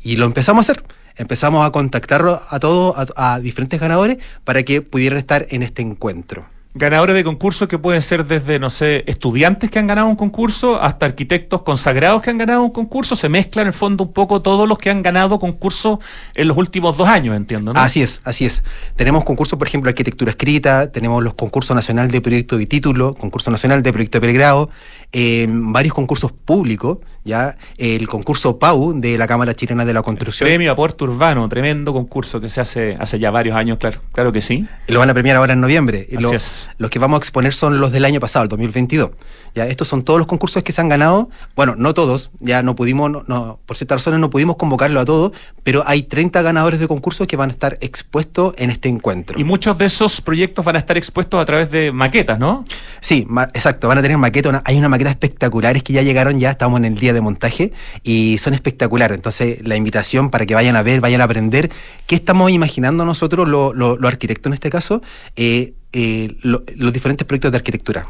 Y 0.00 0.16
lo 0.16 0.26
empezamos 0.26 0.68
a 0.68 0.72
hacer. 0.72 0.84
Empezamos 1.18 1.66
a 1.66 1.70
contactar 1.70 2.22
a 2.48 2.60
todos, 2.60 2.94
a 3.16 3.38
diferentes 3.40 3.78
ganadores, 3.78 4.18
para 4.44 4.62
que 4.62 4.82
pudieran 4.82 5.18
estar 5.18 5.46
en 5.50 5.62
este 5.62 5.82
encuentro 5.82 6.46
ganadores 6.78 7.16
de 7.16 7.24
concursos 7.24 7.68
que 7.68 7.78
pueden 7.78 8.00
ser 8.00 8.26
desde, 8.26 8.58
no 8.58 8.70
sé, 8.70 9.04
estudiantes 9.06 9.70
que 9.70 9.78
han 9.78 9.86
ganado 9.86 10.06
un 10.06 10.16
concurso 10.16 10.80
hasta 10.80 11.06
arquitectos 11.06 11.62
consagrados 11.62 12.22
que 12.22 12.30
han 12.30 12.38
ganado 12.38 12.62
un 12.62 12.70
concurso. 12.70 13.16
Se 13.16 13.28
mezcla 13.28 13.62
en 13.62 13.68
el 13.68 13.74
fondo 13.74 14.04
un 14.04 14.12
poco 14.12 14.40
todos 14.40 14.68
los 14.68 14.78
que 14.78 14.90
han 14.90 15.02
ganado 15.02 15.38
concursos 15.38 15.98
en 16.34 16.48
los 16.48 16.56
últimos 16.56 16.96
dos 16.96 17.08
años, 17.08 17.36
entiendo, 17.36 17.74
¿no? 17.74 17.80
Así 17.80 18.02
es, 18.02 18.20
así 18.24 18.46
es. 18.46 18.62
Tenemos 18.96 19.24
concursos, 19.24 19.58
por 19.58 19.66
ejemplo, 19.66 19.88
arquitectura 19.88 20.30
escrita, 20.30 20.90
tenemos 20.90 21.22
los 21.22 21.34
concursos 21.34 21.74
nacional 21.74 22.08
de 22.08 22.20
proyecto 22.20 22.60
y 22.60 22.66
título, 22.66 23.14
concurso 23.14 23.50
nacional 23.50 23.82
de 23.82 23.92
proyecto 23.92 24.18
de 24.18 24.22
pregrado, 24.22 24.70
eh, 25.12 25.46
varios 25.50 25.94
concursos 25.94 26.32
públicos, 26.32 26.98
ya 27.28 27.56
el 27.76 28.08
concurso 28.08 28.58
PAU 28.58 28.98
de 29.00 29.16
la 29.16 29.28
Cámara 29.28 29.54
Chilena 29.54 29.84
de 29.84 29.92
la 29.92 30.02
Construcción. 30.02 30.48
El 30.48 30.54
premio 30.54 30.72
Aporte 30.72 31.04
Urbano, 31.04 31.48
tremendo 31.48 31.92
concurso 31.92 32.40
que 32.40 32.48
se 32.48 32.60
hace 32.60 32.96
hace 32.98 33.18
ya 33.20 33.30
varios 33.30 33.56
años, 33.56 33.78
claro, 33.78 34.00
claro 34.12 34.32
que 34.32 34.40
sí. 34.40 34.66
lo 34.88 34.98
van 34.98 35.10
a 35.10 35.14
premiar 35.14 35.36
ahora 35.36 35.52
en 35.52 35.60
noviembre. 35.60 36.08
Así 36.16 36.34
es 36.34 36.70
los 36.78 36.90
que 36.90 36.98
vamos 36.98 37.18
a 37.18 37.20
exponer 37.20 37.52
son 37.52 37.80
los 37.80 37.92
del 37.92 38.04
año 38.04 38.20
pasado, 38.20 38.44
el 38.44 38.48
2022. 38.48 39.10
Ya, 39.54 39.66
estos 39.66 39.88
son 39.88 40.02
todos 40.02 40.18
los 40.18 40.26
concursos 40.26 40.62
que 40.62 40.72
se 40.72 40.80
han 40.80 40.88
ganado. 40.88 41.30
Bueno, 41.56 41.74
no 41.76 41.94
todos, 41.94 42.30
ya 42.40 42.62
no 42.62 42.74
pudimos, 42.74 43.10
no, 43.28 43.58
por 43.66 43.76
ciertas 43.76 43.96
razones 43.96 44.20
no 44.20 44.30
pudimos 44.30 44.56
convocarlo 44.56 45.00
a 45.00 45.04
todos, 45.04 45.32
pero 45.62 45.82
hay 45.86 46.02
30 46.02 46.42
ganadores 46.42 46.80
de 46.80 46.88
concursos 46.88 47.26
que 47.26 47.36
van 47.36 47.50
a 47.50 47.52
estar 47.52 47.78
expuestos 47.80 48.54
en 48.56 48.70
este 48.70 48.88
encuentro. 48.88 49.38
Y 49.38 49.44
muchos 49.44 49.76
de 49.78 49.86
esos 49.86 50.20
proyectos 50.20 50.64
van 50.64 50.76
a 50.76 50.78
estar 50.78 50.96
expuestos 50.96 51.40
a 51.40 51.44
través 51.44 51.70
de 51.70 51.92
maquetas, 51.92 52.38
¿no? 52.38 52.64
Sí, 53.00 53.26
exacto, 53.54 53.88
van 53.88 53.98
a 53.98 54.02
tener 54.02 54.18
maquetas. 54.18 54.62
hay 54.64 54.78
una 54.78 54.88
maqueta 54.88 55.10
espectaculares 55.10 55.82
que 55.82 55.92
ya 55.92 56.02
llegaron, 56.02 56.38
ya 56.38 56.50
estamos 56.50 56.78
en 56.78 56.84
el 56.84 56.94
día 56.94 57.12
de 57.12 57.17
montaje 57.20 57.72
y 58.02 58.38
son 58.38 58.54
espectaculares. 58.54 59.16
Entonces, 59.16 59.66
la 59.66 59.76
invitación 59.76 60.30
para 60.30 60.46
que 60.46 60.54
vayan 60.54 60.76
a 60.76 60.82
ver, 60.82 61.00
vayan 61.00 61.20
a 61.20 61.24
aprender 61.24 61.70
qué 62.06 62.14
estamos 62.14 62.50
imaginando 62.50 63.04
nosotros, 63.04 63.48
los 63.48 64.04
arquitectos 64.04 64.50
en 64.50 64.54
este 64.54 64.70
caso, 64.70 65.02
eh, 65.36 65.74
eh, 65.92 66.36
los 66.42 66.92
diferentes 66.92 67.26
proyectos 67.26 67.52
de 67.52 67.58
arquitectura. 67.58 68.06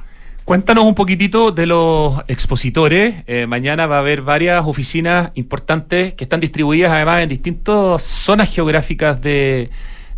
Cuéntanos 0.48 0.84
un 0.84 0.94
poquitito 0.94 1.52
de 1.52 1.66
los 1.66 2.20
expositores. 2.26 3.16
Eh, 3.26 3.46
mañana 3.46 3.86
va 3.86 3.96
a 3.96 3.98
haber 3.98 4.22
varias 4.22 4.64
oficinas 4.66 5.30
importantes 5.34 6.14
que 6.14 6.24
están 6.24 6.40
distribuidas 6.40 6.90
además 6.90 7.22
en 7.22 7.28
distintas 7.28 8.02
zonas 8.02 8.48
geográficas 8.48 9.20
de, 9.20 9.68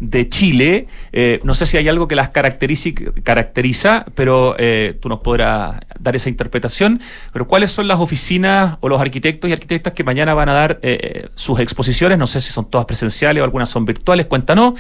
de 0.00 0.28
Chile. 0.28 0.88
Eh, 1.12 1.40
no 1.45 1.54
sé 1.54 1.66
si 1.66 1.76
hay 1.76 1.88
algo 1.88 2.09
que 2.09 2.16
las 2.16 2.30
caracteriza, 2.30 4.07
pero 4.14 4.57
eh, 4.59 4.99
tú 5.00 5.09
nos 5.09 5.21
podrás 5.21 5.80
dar 5.99 6.16
esa 6.16 6.28
interpretación. 6.28 7.00
Pero 7.33 7.47
¿cuáles 7.47 7.71
son 7.71 7.87
las 7.87 8.00
oficinas 8.00 8.78
o 8.80 8.88
los 8.88 9.00
arquitectos 9.00 9.49
y 9.49 9.52
arquitectas 9.52 9.92
que 9.92 10.02
mañana 10.02 10.35
van 10.35 10.49
a 10.49 10.54
dar 10.54 10.80
eh, 10.83 11.28
sus 11.35 11.61
exposiciones? 11.61 12.19
No 12.19 12.26
sé 12.26 12.40
si 12.40 12.50
son 12.50 12.69
todas 12.69 12.87
presenciales 12.87 13.42
o 13.42 13.45
algunas 13.45 13.69
son 13.69 13.85
virtuales. 13.85 14.26
Cuéntanos. 14.26 14.75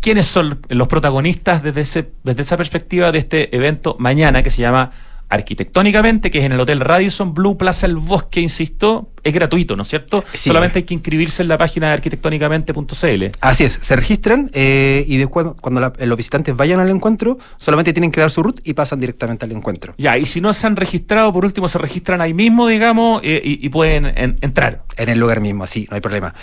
¿Quiénes 0.00 0.26
son 0.26 0.60
los 0.68 0.88
protagonistas 0.88 1.62
desde, 1.62 1.80
ese, 1.80 2.10
desde 2.24 2.42
esa 2.42 2.56
perspectiva 2.56 3.12
de 3.12 3.18
este 3.20 3.54
evento 3.56 3.96
mañana 3.98 4.42
que 4.42 4.50
se 4.50 4.60
llama 4.60 4.90
arquitectónicamente, 5.32 6.30
que 6.30 6.38
es 6.38 6.44
en 6.44 6.52
el 6.52 6.60
Hotel 6.60 6.80
Radisson 6.80 7.32
Blue 7.32 7.56
Plaza 7.56 7.86
El 7.86 7.96
Bosque, 7.96 8.40
insisto, 8.40 9.10
es 9.24 9.32
gratuito, 9.32 9.76
¿no 9.76 9.82
es 9.82 9.88
cierto? 9.88 10.22
Solamente 10.34 10.80
hay 10.80 10.82
que 10.82 10.92
inscribirse 10.92 11.42
en 11.42 11.48
la 11.48 11.56
página 11.56 11.88
de 11.88 11.94
arquitectónicamente.cl. 11.94 13.24
Así 13.40 13.64
es, 13.64 13.78
se 13.80 13.96
registran 13.96 14.50
eh, 14.52 15.04
y 15.08 15.16
después 15.16 15.46
cuando 15.60 15.80
los 15.80 16.16
visitantes 16.16 16.54
vayan 16.54 16.80
al 16.80 16.90
encuentro, 16.90 17.38
solamente 17.56 17.94
tienen 17.94 18.12
que 18.12 18.20
dar 18.20 18.30
su 18.30 18.42
root 18.42 18.60
y 18.62 18.74
pasan 18.74 19.00
directamente 19.00 19.46
al 19.46 19.52
encuentro. 19.52 19.94
Ya, 19.96 20.18
y 20.18 20.26
si 20.26 20.42
no 20.42 20.52
se 20.52 20.66
han 20.66 20.76
registrado, 20.76 21.32
por 21.32 21.46
último 21.46 21.66
se 21.66 21.78
registran 21.78 22.20
ahí 22.20 22.34
mismo, 22.34 22.66
digamos, 22.66 23.22
eh, 23.24 23.40
y, 23.42 23.68
pueden 23.70 24.04
entrar. 24.42 24.82
En 24.98 25.08
el 25.08 25.18
lugar 25.18 25.40
mismo, 25.40 25.66
sí, 25.66 25.86
no 25.88 25.94
hay 25.94 26.02
problema 26.02 26.34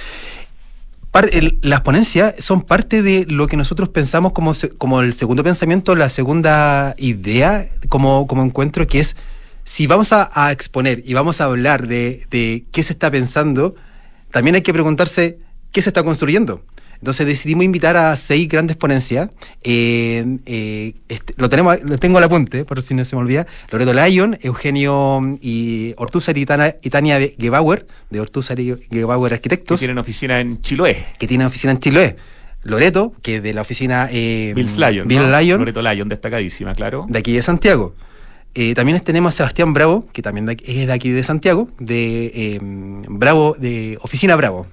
las 1.62 1.82
ponencias 1.82 2.36
son 2.40 2.62
parte 2.62 3.02
de 3.02 3.26
lo 3.28 3.48
que 3.48 3.58
nosotros 3.58 3.90
pensamos 3.90 4.32
como, 4.32 4.54
como 4.78 5.02
el 5.02 5.14
segundo 5.14 5.44
pensamiento, 5.44 5.96
la 5.96 6.10
segunda 6.10 6.96
idea 6.98 7.70
como, 7.90 8.28
como 8.28 8.44
encuentro, 8.44 8.86
que 8.88 9.00
es 9.00 9.16
si 9.64 9.86
vamos 9.88 10.14
a, 10.14 10.52
exponer 10.52 11.04
y 11.06 11.14
vamos 11.14 11.42
a 11.42 11.46
hablar 11.46 11.88
de, 11.88 12.26
de, 12.32 12.66
qué 12.72 12.82
se 12.84 12.94
está 12.94 13.12
pensando, 13.12 13.76
también 14.32 14.56
hay 14.56 14.62
que 14.62 14.74
preguntarse 14.74 15.40
qué 15.72 15.82
se 15.82 15.90
está 15.90 16.04
construyendo. 16.04 16.64
Entonces 17.00 17.26
decidimos 17.26 17.64
invitar 17.64 17.96
a 17.96 18.16
seis 18.16 18.50
grandes 18.50 18.76
ponencias. 18.76 19.30
Eh, 19.64 20.40
eh, 20.46 20.94
este, 21.08 21.34
lo 21.38 21.50
tenemos, 21.50 21.82
lo 21.82 21.98
tengo 21.98 22.18
al 22.18 22.26
apunte, 22.26 22.66
por 22.66 22.82
si 22.82 22.94
no 22.94 23.06
se 23.06 23.16
me 23.16 23.22
olvida. 23.22 23.48
Loreto 23.72 23.94
Lyon, 23.94 24.38
Eugenio 24.42 25.22
y 25.42 25.94
Ortúzar 25.98 26.38
y, 26.38 26.46
Tania 26.46 27.20
Gebauer, 27.40 27.88
de 28.10 28.20
Ortúzar 28.20 28.60
y 28.60 28.76
Gebauer 28.92 29.34
Arquitectos. 29.34 29.80
Que 29.80 29.86
tienen 29.86 29.98
oficina 29.98 30.40
en 30.42 30.62
Chiloé. 30.62 31.06
Que 31.18 31.28
tienen 31.28 31.48
oficina 31.48 31.72
en 31.72 31.80
Chiloé. 31.80 32.18
Loreto, 32.64 33.14
que 33.22 33.40
de 33.40 33.54
la 33.54 33.62
oficina 33.62 34.10
eh, 34.12 34.52
Bill 34.54 34.68
Lyon. 34.76 35.08
Bill 35.08 35.32
Lyon. 35.32 35.60
Loreto 35.60 35.82
Lyon, 35.82 36.10
destacadísima, 36.10 36.76
claro. 36.76 37.06
De 37.08 37.20
aquí 37.20 37.32
de 37.32 37.42
Santiago. 37.42 37.96
también 38.76 39.00
tenemos 39.00 39.34
a 39.34 39.38
Sebastián 39.38 39.74
Bravo, 39.74 40.06
que 40.12 40.22
también 40.22 40.50
es 40.50 40.88
de 40.88 40.92
aquí 40.92 41.12
de 41.12 41.24
Santiago, 41.24 41.70
de 41.80 42.60
Bravo, 43.08 43.56
de 43.58 43.98
Oficina 44.02 44.36
Bravo. 44.36 44.68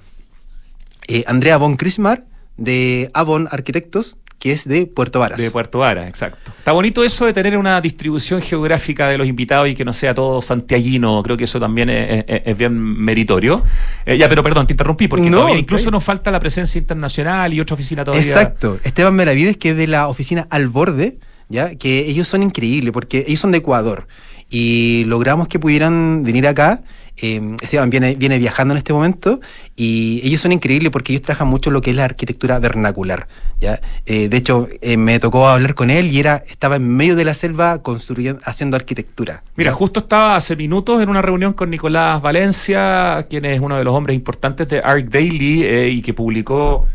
Eh, 1.07 1.25
Andrea 1.27 1.57
von 1.57 1.77
Krismar, 1.77 2.25
de 2.57 3.11
Avon 3.15 3.49
Arquitectos, 3.51 4.17
que 4.39 4.53
es 4.53 4.69
de 4.69 4.87
Puerto 4.87 5.19
Varas. 5.19 5.41
De 5.41 5.51
Puerto 5.51 5.79
Varas, 5.79 6.09
exacto. 6.09 6.53
Está 6.59 6.73
bonito 6.73 7.03
eso 7.03 7.25
de 7.27 7.33
tener 7.33 7.57
una 7.57 7.81
distribución 7.81 8.43
geográfica 8.43 9.09
de 9.09 9.17
los 9.17 9.27
invitados 9.27 9.69
y 9.69 9.75
que 9.75 9.85
no 9.85 9.93
sea 9.93 10.15
todo 10.15 10.43
santiaguino. 10.43 11.23
Creo 11.23 11.37
que 11.37 11.45
eso 11.45 11.59
también 11.59 11.89
es, 11.91 12.57
bien 12.57 12.75
meritorio. 12.79 13.63
Eh, 14.05 14.19
ya, 14.19 14.29
pero 14.29 14.43
perdón, 14.43 14.67
te 14.67 14.75
interrumpí, 14.75 15.09
porque 15.09 15.27
incluso 15.59 15.91
nos 15.91 16.05
falta 16.05 16.31
la 16.31 16.41
presencia 16.41 16.79
internacional 16.79 17.53
y 17.55 17.61
otra 17.61 17.75
oficina 17.75 18.05
todavía. 18.05 18.27
Exacto. 18.27 18.79
Esteban 18.85 19.15
Meravides, 19.15 19.57
que 19.57 19.71
es 19.71 19.77
de 19.77 19.87
la 19.87 20.09
oficina 20.09 20.47
Al 20.51 20.69
Borde, 20.69 21.19
¿ya? 21.49 21.75
que 21.75 22.01
ellos 22.01 22.29
son 22.29 22.43
increíbles, 22.43 22.93
porque 22.93 23.25
ellos 23.27 23.41
son 23.41 23.53
de 23.53 23.59
Ecuador. 23.59 24.07
Y 24.49 25.05
logramos 25.07 25.49
que 25.49 25.59
pudieran 25.59 26.23
venir 26.23 26.47
acá 26.47 26.83
eh, 27.19 27.57
Esteban 27.63 27.91
viene, 27.91 28.15
viene 28.15 28.39
viajando 28.39 28.73
en 28.73 28.79
este 28.79 28.93
momento 28.93 29.41
y 29.75 30.21
ellos 30.25 30.41
son 30.41 30.53
increíbles 30.53 30.91
porque 30.91 31.13
ellos 31.13 31.23
trabajan 31.23 31.49
mucho 31.49 31.71
lo 31.71 31.81
que 31.81 31.91
es 31.91 31.97
la 31.97 32.05
arquitectura 32.05 32.59
vernacular. 32.59 33.29
¿ya? 33.61 33.81
Eh, 34.05 34.29
de 34.29 34.37
hecho, 34.37 34.69
eh, 34.81 34.97
me 34.97 35.19
tocó 35.19 35.49
hablar 35.49 35.75
con 35.75 35.91
él 35.91 36.13
y 36.13 36.21
era 36.21 36.43
estaba 36.49 36.77
en 36.77 36.89
medio 36.89 37.17
de 37.17 37.25
la 37.25 37.35
selva 37.35 37.79
construyendo, 37.79 38.41
haciendo 38.45 38.77
arquitectura. 38.77 39.43
Mira, 39.57 39.73
justo 39.73 40.01
estaba 40.01 40.37
hace 40.37 40.57
minutos 40.57 41.03
en 41.03 41.09
una 41.09 41.23
reunión 41.23 41.53
con 41.53 41.71
Nicolás 41.71 42.21
Valencia, 42.21 43.27
quien 43.31 43.45
es 43.45 43.61
uno 43.61 43.77
de 43.79 43.85
los 43.85 43.95
hombres 43.95 44.15
importantes 44.15 44.69
de 44.69 44.81
Arc 44.81 45.09
Daily 45.09 45.65
y 45.65 46.03
que 46.03 46.13
publicó 46.13 46.87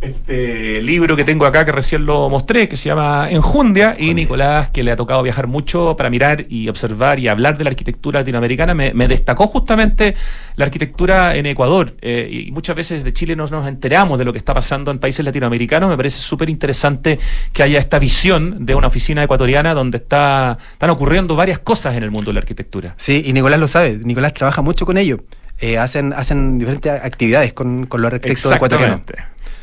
este 0.00 0.80
libro 0.80 1.16
que 1.16 1.24
tengo 1.24 1.44
acá 1.44 1.64
que 1.64 1.72
recién 1.72 2.06
lo 2.06 2.28
mostré, 2.28 2.68
que 2.68 2.76
se 2.76 2.88
llama 2.88 3.28
Enjundia, 3.30 3.96
y 3.98 4.14
Nicolás, 4.14 4.70
que 4.70 4.84
le 4.84 4.92
ha 4.92 4.96
tocado 4.96 5.22
viajar 5.22 5.48
mucho 5.48 5.96
para 5.96 6.08
mirar 6.08 6.46
y 6.48 6.68
observar 6.68 7.18
y 7.18 7.26
hablar 7.26 7.58
de 7.58 7.64
la 7.64 7.70
arquitectura 7.70 8.20
latinoamericana, 8.20 8.74
me, 8.74 9.08
destacó 9.08 9.48
justamente 9.48 10.14
la 10.54 10.66
arquitectura 10.66 11.34
en 11.34 11.46
Ecuador. 11.46 11.96
Eh, 12.00 12.44
y 12.46 12.52
muchas 12.52 12.76
veces 12.76 13.02
de 13.02 13.12
Chile 13.12 13.34
no 13.34 13.46
nos 13.48 13.66
enteramos 13.66 14.18
de 14.18 14.24
lo 14.24 14.32
que 14.32 14.38
está 14.38 14.54
pasando 14.54 14.90
en 14.92 15.00
países 15.00 15.24
latinoamericanos. 15.24 15.88
Me 15.88 15.96
parece 15.96 16.20
súper 16.20 16.48
interesante 16.48 17.18
que 17.52 17.62
haya 17.64 17.80
esta 17.80 17.98
visión 17.98 18.64
de 18.66 18.76
una 18.76 18.86
oficina 18.86 19.24
ecuatoriana 19.24 19.74
donde 19.74 19.98
está, 19.98 20.58
están 20.72 20.90
ocurriendo 20.90 21.34
varias 21.34 21.58
cosas 21.58 21.96
en 21.96 22.04
el 22.04 22.12
mundo 22.12 22.30
de 22.30 22.34
la 22.34 22.40
arquitectura. 22.40 22.94
Sí, 22.96 23.24
y 23.26 23.32
Nicolás 23.32 23.58
lo 23.58 23.66
sabe. 23.66 23.98
Nicolás 24.04 24.34
trabaja 24.34 24.62
mucho 24.62 24.86
con 24.86 24.96
ello. 24.96 25.18
Eh, 25.60 25.76
hacen, 25.76 26.12
hacen 26.12 26.58
diferentes 26.58 26.92
actividades 26.92 27.52
con, 27.52 27.86
con 27.86 28.00
los 28.00 28.12
arquitectos 28.12 28.52
ecuatorianos. 28.52 29.00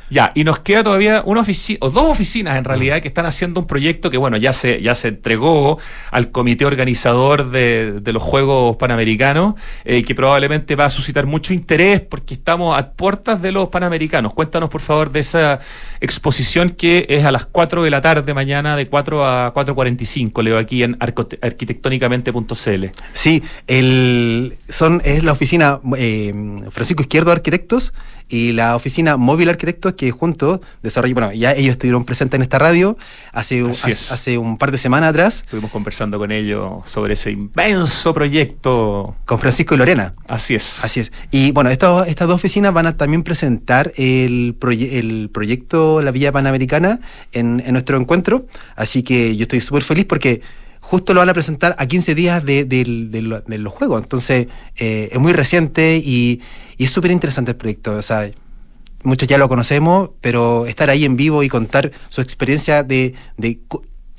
Ya, 0.09 0.31
y 0.35 0.43
nos 0.43 0.59
queda 0.59 0.83
todavía 0.83 1.23
una 1.25 1.41
oficina, 1.41 1.79
o 1.81 1.89
dos 1.89 2.05
oficinas 2.05 2.57
en 2.57 2.63
realidad, 2.63 3.01
que 3.01 3.07
están 3.07 3.25
haciendo 3.25 3.59
un 3.59 3.67
proyecto 3.67 4.09
que, 4.09 4.17
bueno, 4.17 4.37
ya 4.37 4.53
se, 4.53 4.81
ya 4.81 4.93
se 4.93 5.07
entregó 5.09 5.79
al 6.11 6.31
comité 6.31 6.65
organizador 6.65 7.49
de, 7.49 8.01
los 8.05 8.21
Juegos 8.21 8.77
Panamericanos, 8.77 9.55
eh, 9.83 10.03
que 10.03 10.15
probablemente 10.15 10.75
va 10.75 10.85
a 10.85 10.89
suscitar 10.89 11.25
mucho 11.25 11.53
interés 11.53 12.01
porque 12.01 12.35
estamos 12.35 12.77
a 12.77 12.91
puertas 12.91 13.41
de 13.41 13.51
los 13.51 13.69
Panamericanos. 13.69 14.33
Cuéntanos, 14.33 14.69
por 14.69 14.81
favor, 14.81 15.11
de 15.11 15.19
esa 15.19 15.59
exposición 15.99 16.69
que 16.69 17.05
es 17.09 17.25
a 17.25 17.31
las 17.31 17.45
4 17.45 17.83
de 17.83 17.89
la 17.89 18.01
tarde 18.01 18.33
mañana, 18.33 18.75
de 18.75 18.85
4 18.85 19.25
a 19.25 19.53
4.45, 19.53 20.43
leo 20.43 20.57
aquí 20.57 20.83
en 20.83 20.97
arquitectónicamente.cl. 20.99 22.85
Sí, 23.13 23.43
el, 23.67 24.55
son, 24.69 25.01
es 25.03 25.23
la 25.23 25.31
oficina 25.31 25.79
eh, 25.97 26.33
Francisco 26.71 27.01
Izquierdo 27.01 27.31
Arquitectos 27.31 27.93
y 28.27 28.51
la 28.53 28.75
oficina 28.75 29.17
Móvil 29.17 29.49
Arquitectos 29.49 29.93
que 29.93 30.11
juntos 30.11 30.59
desarrollan, 30.81 31.15
bueno, 31.15 31.33
ya 31.33 31.53
ellos 31.53 31.73
estuvieron 31.73 32.05
presentes 32.05 32.37
en 32.37 32.41
esta 32.41 32.59
radio 32.59 32.97
hace, 33.31 33.63
hace, 33.63 34.37
un 34.37 34.57
par 34.57 34.71
de 34.71 34.77
semanas 34.77 35.09
atrás. 35.09 35.41
Estuvimos 35.41 35.71
conversando 35.71 36.17
con 36.17 36.31
ellos 36.31 36.81
sobre 36.85 37.13
ese 37.13 37.31
inmenso 37.31 38.13
proyecto. 38.13 39.15
Con 39.25 39.39
Francisco 39.39 39.75
y 39.75 39.77
Lorena. 39.77 40.13
Así 40.27 40.55
es. 40.55 40.83
Así 40.83 40.99
es. 40.99 41.11
Y 41.31 41.51
bueno, 41.51 41.69
estas 41.69 42.27
dos 42.27 42.35
oficinas 42.35 42.73
van 42.73 42.87
a 42.87 42.97
también 42.97 43.23
presentar 43.23 43.91
el, 43.97 44.55
el 44.71 45.29
proyecto 45.31 46.01
La 46.01 46.11
Villa 46.11 46.31
Panamericana 46.31 46.99
en, 47.31 47.61
en 47.65 47.73
nuestro 47.73 47.97
encuentro, 47.97 48.45
así 48.75 49.03
que 49.03 49.35
yo 49.35 49.43
estoy 49.43 49.61
súper 49.61 49.83
feliz 49.83 50.05
porque 50.05 50.41
justo 50.85 51.15
lo 51.15 51.19
van 51.19 51.29
a 51.29 51.33
presentar 51.33 51.75
a 51.79 51.87
15 51.87 52.13
días 52.13 52.45
de, 52.45 53.43
los 53.47 53.73
juegos. 53.73 54.03
Entonces, 54.03 54.47
eh, 54.75 55.09
es 55.11 55.19
muy 55.19 55.33
reciente 55.33 55.97
y, 55.97 56.41
es 56.77 56.91
súper 56.91 57.09
interesante 57.09 57.51
el 57.51 57.57
proyecto. 57.57 57.93
O 57.93 58.01
sea, 58.03 58.29
muchos 59.03 59.27
ya 59.27 59.39
lo 59.39 59.49
conocemos, 59.49 60.11
pero 60.21 60.67
estar 60.67 60.91
ahí 60.91 61.03
en 61.03 61.15
vivo 61.15 61.41
y 61.41 61.49
contar 61.49 61.91
su 62.09 62.21
experiencia 62.21 62.83
de, 62.83 63.15
de 63.37 63.59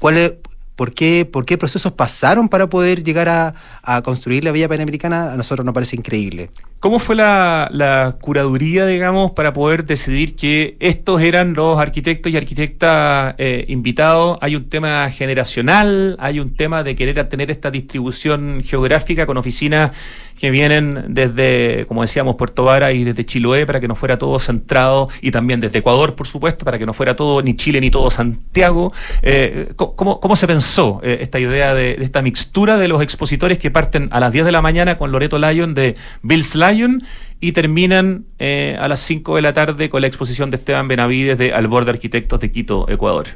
cuál 0.00 0.16
es, 0.16 0.32
por 0.76 0.92
qué, 0.92 1.24
por 1.30 1.46
qué 1.46 1.56
procesos 1.56 1.92
pasaron 1.92 2.48
para 2.50 2.68
poder 2.68 3.02
llegar 3.02 3.28
a, 3.28 3.54
construir 4.02 4.44
la 4.44 4.52
Villa 4.52 4.68
Panamericana, 4.68 5.32
a 5.32 5.36
nosotros 5.36 5.64
nos 5.64 5.72
parece 5.72 5.96
increíble. 5.96 6.50
¿Cómo 6.80 6.98
fue 6.98 7.14
la, 7.16 8.16
curaduría, 8.20 8.84
digamos, 8.84 9.30
para 9.30 9.52
poder 9.52 9.86
decidir 9.86 10.36
que 10.36 10.76
estos 10.80 11.22
eran 11.22 11.54
los 11.54 11.78
arquitectos 11.78 12.30
y 12.30 12.36
arquitectas 12.36 13.34
eh, 13.38 13.64
invitados? 13.68 14.38
Hay 14.42 14.54
un 14.54 14.68
tema 14.68 15.08
generacional, 15.10 16.16
hay 16.18 16.40
un 16.40 16.54
tema 16.54 16.82
de 16.82 16.94
querer 16.94 17.26
tener 17.28 17.50
esta 17.50 17.70
distribución 17.70 18.62
geográfica 18.64 19.24
con 19.24 19.36
oficinas 19.38 19.92
que 20.38 20.50
vienen 20.50 21.06
desde, 21.08 21.86
como 21.86 22.02
decíamos, 22.02 22.36
Puerto 22.36 22.64
Vara 22.64 22.92
y 22.92 23.04
desde 23.04 23.24
Chiloé 23.24 23.66
para 23.66 23.80
que 23.80 23.88
no 23.88 23.94
fuera 23.94 24.18
todo 24.18 24.38
centrado 24.38 25.08
y 25.20 25.30
también 25.30 25.60
desde 25.60 25.78
Ecuador, 25.78 26.14
por 26.14 26.26
supuesto, 26.26 26.64
para 26.64 26.78
que 26.78 26.86
no 26.86 26.92
fuera 26.92 27.16
todo 27.16 27.42
ni 27.42 27.56
Chile 27.56 27.80
ni 27.80 27.90
todo 27.90 28.10
Santiago. 28.10 28.92
Eh, 29.22 29.72
¿cómo, 29.76 30.36
se 30.36 30.46
pensó 30.46 31.00
eh, 31.02 31.18
esta 31.20 31.38
idea 31.38 31.74
de, 31.74 31.96
de, 31.96 32.04
esta 32.04 32.22
mixtura 32.22 32.76
de 32.76 32.88
los 32.88 33.00
expositores 33.02 33.58
que 33.58 33.70
parten 33.70 34.08
a 34.12 34.20
las 34.20 34.32
10 34.32 34.44
de 34.44 34.52
la 34.52 34.62
mañana 34.62 34.98
con 34.98 35.10
Loreto 35.10 35.38
Lyon 35.38 35.74
de 35.74 35.96
Bill's 36.22 36.54
Lion 36.54 37.02
y 37.40 37.52
terminan 37.52 38.24
eh, 38.38 38.76
a 38.80 38.88
las 38.88 39.00
5 39.00 39.36
de 39.36 39.42
la 39.42 39.52
tarde 39.52 39.90
con 39.90 40.00
la 40.00 40.06
exposición 40.06 40.50
de 40.50 40.56
Esteban 40.56 40.88
Benavides 40.88 41.36
de 41.36 41.52
Albor 41.52 41.84
de 41.84 41.90
Arquitectos 41.92 42.40
de 42.40 42.50
Quito, 42.50 42.88
Ecuador. 42.88 43.26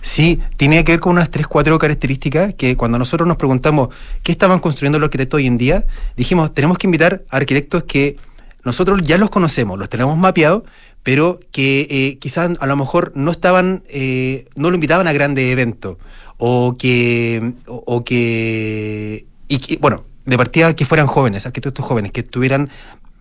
Sí, 0.00 0.40
tiene 0.56 0.84
que 0.84 0.92
ver 0.92 1.00
con 1.00 1.12
unas 1.12 1.30
3, 1.30 1.46
4 1.46 1.78
características 1.78 2.54
que 2.54 2.76
cuando 2.76 2.98
nosotros 2.98 3.28
nos 3.28 3.36
preguntamos 3.36 3.88
qué 4.22 4.32
estaban 4.32 4.58
construyendo 4.58 4.98
los 4.98 5.06
arquitectos 5.06 5.38
hoy 5.38 5.46
en 5.46 5.56
día, 5.56 5.84
dijimos, 6.16 6.52
tenemos 6.52 6.78
que 6.78 6.86
invitar 6.86 7.22
a 7.30 7.36
arquitectos 7.36 7.84
que 7.84 8.16
nosotros 8.64 9.02
ya 9.02 9.18
los 9.18 9.30
conocemos, 9.30 9.78
los 9.78 9.88
tenemos 9.88 10.16
mapeados, 10.16 10.64
pero 11.02 11.38
que 11.52 11.86
eh, 11.90 12.18
quizás 12.18 12.50
a 12.58 12.66
lo 12.66 12.76
mejor 12.76 13.12
no 13.14 13.30
estaban, 13.30 13.84
eh, 13.88 14.46
no 14.56 14.70
lo 14.70 14.74
invitaban 14.74 15.06
a 15.06 15.12
grandes 15.12 15.44
eventos, 15.52 15.98
o 16.38 16.76
que, 16.76 17.52
o, 17.66 18.04
que, 18.04 19.26
y 19.48 19.76
bueno, 19.76 20.04
de 20.24 20.36
partida 20.38 20.74
que 20.74 20.86
fueran 20.86 21.06
jóvenes, 21.06 21.46
arquitectos 21.46 21.84
jóvenes, 21.84 22.10
que 22.12 22.20
estuvieran 22.20 22.70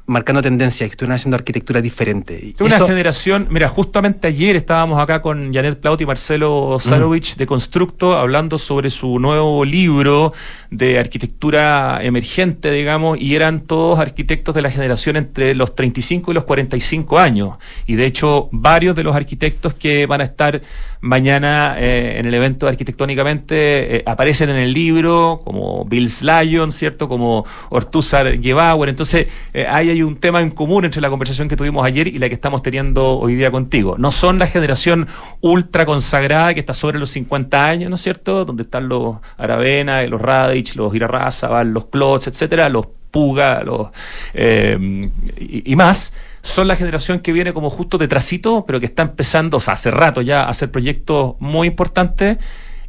marcando 0.06 0.42
tendencias, 0.42 0.90
que 0.90 0.94
estuvieran 0.94 1.16
haciendo 1.16 1.36
arquitectura 1.36 1.82
diferente. 1.82 2.54
Una 2.60 2.80
generación, 2.80 3.48
mira, 3.50 3.70
justamente 3.70 4.28
ayer 4.28 4.56
estábamos 4.56 5.00
acá 5.00 5.22
con 5.22 5.54
Janet 5.54 5.80
Plaut 5.80 6.02
y 6.02 6.06
Marcelo 6.06 6.78
Sarovich 6.80 7.36
de 7.38 7.46
Constructo 7.46 8.18
hablando 8.18 8.58
sobre 8.58 8.90
su 8.90 9.18
nuevo 9.20 9.64
libro 9.64 10.34
de 10.70 11.00
arquitectura 11.00 12.00
emergente, 12.04 12.72
digamos, 12.72 13.18
y 13.20 13.36
eran 13.36 13.62
todos 13.62 14.00
arquitectos 14.00 14.54
de 14.56 14.62
la 14.62 14.72
generación 14.72 15.16
entre 15.16 15.56
los 15.56 15.76
35 15.76 16.32
y 16.32 16.34
los 16.34 16.44
45 16.44 17.20
años. 17.20 17.58
Y 17.88 17.96
de 17.96 18.06
hecho, 18.06 18.50
varios 18.52 18.96
de 18.96 19.04
los 19.04 19.16
arquitectos 19.16 19.74
que 19.74 20.06
van 20.06 20.22
a 20.22 20.26
estar 20.26 20.62
mañana 21.00 21.76
eh, 21.78 22.16
en 22.18 22.26
el 22.26 22.34
evento 22.34 22.68
arquitectónicamente 22.68 23.98
eh, 23.98 24.04
aparecen 24.06 24.50
en 24.50 24.56
el 24.56 24.74
libro, 24.74 25.42
como 25.44 25.86
Bill 25.86 26.10
Lyon, 26.22 26.72
¿cierto? 26.72 27.08
Como 27.08 27.46
Ortuzar 27.70 28.42
Gebauer. 28.42 28.90
Entonces, 28.90 29.28
eh, 29.54 29.66
ahí 29.68 29.93
hay 29.94 30.04
un 30.04 30.18
tema 30.18 30.42
en 30.42 30.50
común 30.50 30.86
entre 30.86 31.02
la 31.02 31.10
conversación 31.10 31.48
que 31.48 31.56
tuvimos 31.56 31.86
ayer 31.86 32.08
y 32.08 32.20
la 32.20 32.28
que 32.28 32.36
estamos 32.36 32.62
teniendo 32.62 33.20
hoy 33.20 33.36
día 33.36 33.52
contigo. 33.52 33.96
No 33.98 34.12
son 34.12 34.40
la 34.40 34.48
generación 34.48 35.08
ultra 35.42 35.86
consagrada 35.86 36.54
que 36.54 36.60
está 36.60 36.74
sobre 36.74 37.00
los 37.00 37.12
50 37.12 37.68
años, 37.68 37.90
¿no 37.90 37.96
es 37.96 38.02
cierto? 38.02 38.46
Donde 38.46 38.64
están 38.64 38.90
los 38.90 39.18
Aravena, 39.38 40.04
los 40.04 40.22
Radich, 40.22 40.76
los 40.76 40.94
Irarrázaval, 40.94 41.72
los 41.72 41.86
Klotz, 41.86 42.28
etcétera, 42.28 42.70
los 42.70 42.88
Puga, 43.12 43.62
los 43.64 43.90
y, 44.34 45.72
y 45.72 45.76
más 45.76 46.14
son 46.42 46.68
la 46.68 46.76
generación 46.76 47.20
que 47.20 47.32
viene 47.32 47.54
como 47.54 47.70
justo 47.70 48.00
detrásito, 48.00 48.66
pero 48.66 48.80
que 48.80 48.88
está 48.88 49.04
empezando, 49.04 49.58
o 49.58 49.60
sea, 49.60 49.76
hace 49.76 49.92
rato 49.92 50.22
ya 50.22 50.44
a 50.44 50.50
hacer 50.50 50.72
proyectos 50.72 51.36
muy 51.40 51.68
importantes. 51.68 52.38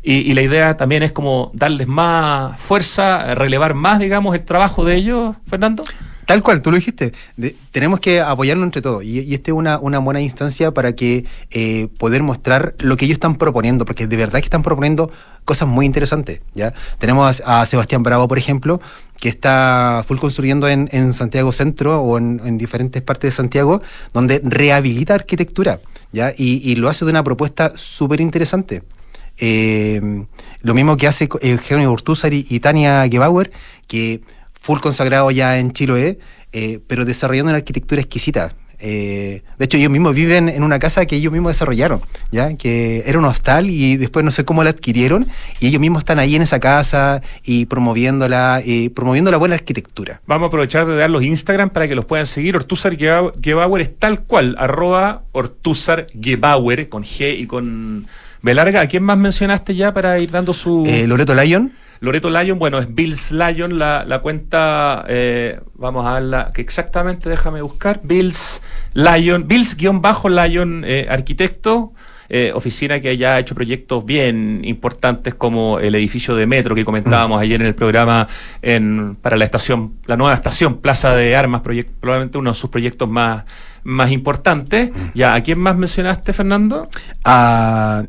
Y, 0.06 0.34
la 0.34 0.42
idea 0.42 0.76
también 0.76 1.02
es 1.02 1.12
como 1.12 1.50
darles 1.54 1.86
más 1.88 2.60
fuerza, 2.60 3.34
relevar 3.34 3.72
más, 3.72 3.98
digamos, 4.00 4.34
el 4.34 4.44
trabajo 4.44 4.84
de 4.84 4.96
ellos, 4.96 5.34
Fernando. 5.46 5.82
Tal 6.26 6.42
cual, 6.42 6.62
tú 6.62 6.70
lo 6.70 6.76
dijiste. 6.76 7.12
tenemos 7.70 8.00
que 8.00 8.20
apoyarnos 8.20 8.64
entre 8.64 8.82
todos. 8.82 9.04
Y, 9.04 9.20
y 9.20 9.34
esta 9.34 9.50
es 9.50 9.56
una, 9.56 9.78
una, 9.78 9.98
buena 9.98 10.20
instancia 10.20 10.72
para 10.72 10.94
que 10.94 11.24
eh, 11.50 11.88
poder 11.98 12.22
mostrar 12.22 12.74
lo 12.78 12.96
que 12.96 13.04
ellos 13.04 13.16
están 13.16 13.36
proponiendo, 13.36 13.84
porque 13.84 14.06
de 14.06 14.16
verdad 14.16 14.40
que 14.40 14.46
están 14.46 14.62
proponiendo 14.62 15.10
cosas 15.44 15.68
muy 15.68 15.86
interesantes. 15.86 16.40
¿ya? 16.54 16.72
Tenemos 16.98 17.42
a, 17.44 17.66
Sebastián 17.66 18.02
Bravo, 18.02 18.28
por 18.28 18.38
ejemplo, 18.38 18.80
que 19.18 19.28
está 19.28 20.04
full 20.06 20.18
construyendo 20.18 20.68
en, 20.68 20.88
en 20.92 21.12
Santiago 21.12 21.52
Centro 21.52 22.00
o 22.00 22.18
en, 22.18 22.58
diferentes 22.58 23.02
partes 23.02 23.32
de 23.32 23.36
Santiago, 23.36 23.82
donde 24.12 24.40
rehabilita 24.44 25.14
arquitectura. 25.14 25.80
¿ya? 26.12 26.32
Y, 26.36 26.74
lo 26.76 26.88
hace 26.88 27.04
de 27.04 27.10
una 27.10 27.24
propuesta 27.24 27.72
súper 27.76 28.20
interesante. 28.20 28.82
Eh, 29.38 30.24
lo 30.62 30.74
mismo 30.74 30.96
que 30.96 31.08
hace 31.08 31.28
Eugenio 31.40 31.90
Urtúzar 31.92 32.32
y 32.32 32.60
Tania 32.60 33.06
Gebauer, 33.08 33.50
que 33.88 34.22
full 34.64 34.80
consagrado 34.80 35.30
ya 35.30 35.58
en 35.58 35.72
Chiloé, 35.72 36.18
eh, 36.52 36.80
pero 36.86 37.04
desarrollando 37.04 37.50
una 37.50 37.58
arquitectura 37.58 38.00
exquisita. 38.00 38.54
Eh, 38.78 39.42
de 39.58 39.64
hecho, 39.64 39.76
ellos 39.76 39.90
mismos 39.90 40.14
viven 40.14 40.48
en 40.48 40.62
una 40.62 40.78
casa 40.78 41.04
que 41.04 41.16
ellos 41.16 41.32
mismos 41.32 41.50
desarrollaron, 41.50 42.00
¿ya? 42.32 42.56
Que 42.56 43.04
era 43.06 43.18
un 43.18 43.26
hostal 43.26 43.68
y 43.68 43.98
después 43.98 44.24
no 44.24 44.30
sé 44.30 44.46
cómo 44.46 44.64
la 44.64 44.70
adquirieron 44.70 45.28
y 45.60 45.66
ellos 45.66 45.80
mismos 45.80 46.00
están 46.00 46.18
ahí 46.18 46.34
en 46.34 46.40
esa 46.40 46.60
casa 46.60 47.20
y 47.44 47.66
promoviéndola, 47.66 48.62
y 48.64 48.88
promoviendo 48.88 49.30
la 49.30 49.36
buena 49.36 49.54
arquitectura. 49.54 50.22
Vamos 50.26 50.46
a 50.46 50.48
aprovechar 50.48 50.86
de 50.86 50.96
dar 50.96 51.10
los 51.10 51.22
Instagram 51.22 51.68
para 51.68 51.86
que 51.86 51.94
los 51.94 52.06
puedan 52.06 52.24
seguir. 52.24 52.56
Ortuzar 52.56 52.96
Gebauer 52.96 53.82
es 53.82 53.98
tal 53.98 54.22
cual, 54.22 54.56
arroba 54.58 55.24
Ortuzar 55.32 56.06
Gebauer, 56.18 56.88
con 56.88 57.04
G 57.04 57.38
y 57.38 57.46
con 57.46 58.06
B 58.40 58.54
larga. 58.54 58.80
¿A 58.80 58.86
quién 58.86 59.02
más 59.02 59.18
mencionaste 59.18 59.74
ya 59.74 59.92
para 59.92 60.18
ir 60.18 60.30
dando 60.30 60.54
su... 60.54 60.84
Eh, 60.86 61.06
Loreto 61.06 61.34
Lyon. 61.34 61.70
Loreto 62.00 62.30
Lyon, 62.30 62.58
bueno, 62.58 62.78
es 62.78 62.94
Bills 62.94 63.32
Lyon, 63.32 63.78
la, 63.78 64.20
cuenta, 64.22 65.04
eh, 65.08 65.60
vamos 65.74 66.06
a 66.06 66.12
darla, 66.12 66.50
que 66.52 66.60
exactamente, 66.60 67.28
déjame 67.28 67.62
buscar, 67.62 68.00
Bills 68.02 68.62
Lyon, 68.94 69.48
Bills-Lyon 69.48 70.84
eh, 70.86 71.06
Arquitecto, 71.08 71.92
eh, 72.28 72.52
oficina 72.54 73.00
que 73.00 73.16
ya 73.16 73.34
ha 73.34 73.38
hecho 73.38 73.54
proyectos 73.54 74.04
bien 74.04 74.62
importantes 74.64 75.34
como 75.34 75.78
el 75.78 75.94
edificio 75.94 76.34
de 76.34 76.46
metro 76.46 76.74
que 76.74 76.84
comentábamos 76.84 77.40
ayer 77.40 77.60
en 77.60 77.66
el 77.66 77.74
programa 77.74 78.26
en, 78.62 79.16
para 79.16 79.36
la 79.36 79.44
estación, 79.44 79.96
la 80.06 80.16
nueva 80.16 80.34
estación 80.34 80.78
Plaza 80.78 81.14
de 81.14 81.36
Armas, 81.36 81.60
probablemente 81.60 82.38
uno 82.38 82.50
de 82.50 82.54
sus 82.54 82.70
proyectos 82.70 83.08
más, 83.08 83.44
más 83.82 84.10
importantes. 84.10 84.90
Ya, 85.14 85.34
¿a 85.34 85.42
quién 85.42 85.58
más 85.58 85.76
mencionaste, 85.76 86.32
Fernando? 86.32 86.88
A 87.24 88.04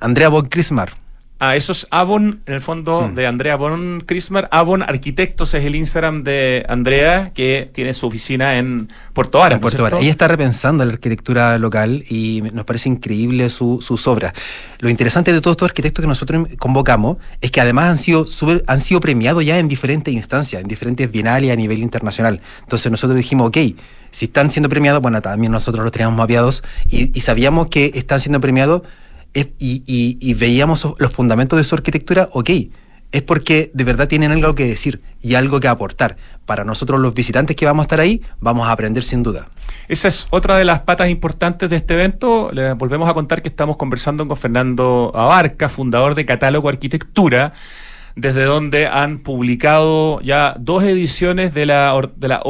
Andrea 0.00 0.28
von 0.28 0.46
Krismar. 0.46 1.01
Ah, 1.44 1.56
eso 1.56 1.72
es 1.72 1.88
Avon, 1.90 2.40
en 2.46 2.54
el 2.54 2.60
fondo, 2.60 3.08
mm. 3.08 3.14
de 3.16 3.26
Andrea 3.26 3.56
Von 3.56 4.04
Christmar. 4.06 4.48
Avon 4.52 4.80
Arquitectos 4.80 5.52
es 5.54 5.64
el 5.64 5.74
Instagram 5.74 6.22
de 6.22 6.64
Andrea, 6.68 7.32
que 7.34 7.68
tiene 7.74 7.94
su 7.94 8.06
oficina 8.06 8.58
en 8.58 8.88
Puerto 9.12 9.40
Varas. 9.40 9.58
Puerto 9.58 9.82
Varas. 9.82 10.00
Ella 10.00 10.12
está 10.12 10.28
repensando 10.28 10.84
la 10.84 10.92
arquitectura 10.92 11.58
local 11.58 12.04
y 12.08 12.44
nos 12.52 12.64
parece 12.64 12.90
increíble 12.90 13.50
su, 13.50 13.82
sus 13.82 14.06
obras. 14.06 14.34
Lo 14.78 14.88
interesante 14.88 15.32
de 15.32 15.40
todos 15.40 15.54
estos 15.54 15.70
arquitectos 15.70 16.04
que 16.04 16.06
nosotros 16.06 16.46
convocamos 16.60 17.16
es 17.40 17.50
que 17.50 17.60
además 17.60 17.86
han 17.86 17.98
sido, 17.98 18.24
han 18.68 18.78
sido 18.78 19.00
premiados 19.00 19.44
ya 19.44 19.58
en 19.58 19.66
diferentes 19.66 20.14
instancias, 20.14 20.62
en 20.62 20.68
diferentes 20.68 21.10
bienales 21.10 21.50
a 21.50 21.56
nivel 21.56 21.82
internacional. 21.82 22.40
Entonces 22.60 22.92
nosotros 22.92 23.18
dijimos, 23.18 23.48
ok, 23.48 23.58
si 24.12 24.26
están 24.26 24.48
siendo 24.48 24.68
premiados, 24.68 25.02
bueno, 25.02 25.20
también 25.20 25.50
nosotros 25.50 25.82
los 25.82 25.90
teníamos 25.90 26.16
mapeados 26.16 26.62
y, 26.88 27.10
y 27.18 27.20
sabíamos 27.22 27.66
que 27.66 27.90
están 27.96 28.20
siendo 28.20 28.40
premiados 28.40 28.82
y, 29.34 30.34
veíamos 30.34 30.86
los 30.98 31.12
fundamentos 31.12 31.56
de 31.56 31.64
su 31.64 31.74
arquitectura, 31.74 32.28
ok, 32.32 32.50
es 33.12 33.22
porque 33.22 33.70
de 33.74 33.84
verdad 33.84 34.08
tienen 34.08 34.32
algo 34.32 34.54
que 34.54 34.66
decir 34.66 35.02
y 35.20 35.34
algo 35.34 35.60
que 35.60 35.68
aportar. 35.68 36.16
Para 36.46 36.64
nosotros 36.64 36.98
los 36.98 37.14
visitantes 37.14 37.54
que 37.56 37.66
vamos 37.66 37.84
a 37.84 37.84
estar 37.84 38.00
ahí, 38.00 38.22
vamos 38.40 38.66
a 38.66 38.72
aprender 38.72 39.04
sin 39.04 39.22
duda. 39.22 39.46
Esa 39.88 40.08
es 40.08 40.26
otra 40.30 40.56
de 40.56 40.64
las 40.64 40.80
patas 40.80 41.10
importantes 41.10 41.68
de 41.68 41.76
este 41.76 41.94
evento. 41.94 42.50
Les 42.52 42.76
volvemos 42.76 43.08
a 43.08 43.14
contar 43.14 43.42
que 43.42 43.48
estamos 43.48 43.76
conversando 43.76 44.26
con 44.26 44.36
Fernando 44.36 45.12
Abarca, 45.14 45.68
fundador 45.68 46.14
de 46.14 46.24
Catálogo 46.24 46.68
Arquitectura 46.68 47.52
desde 48.14 48.44
donde 48.44 48.86
han 48.86 49.18
publicado 49.18 50.20
ya 50.20 50.54
dos 50.58 50.82
ediciones 50.82 51.54
de 51.54 51.66
la, 51.66 51.98
de 52.16 52.28
la 52.28 52.42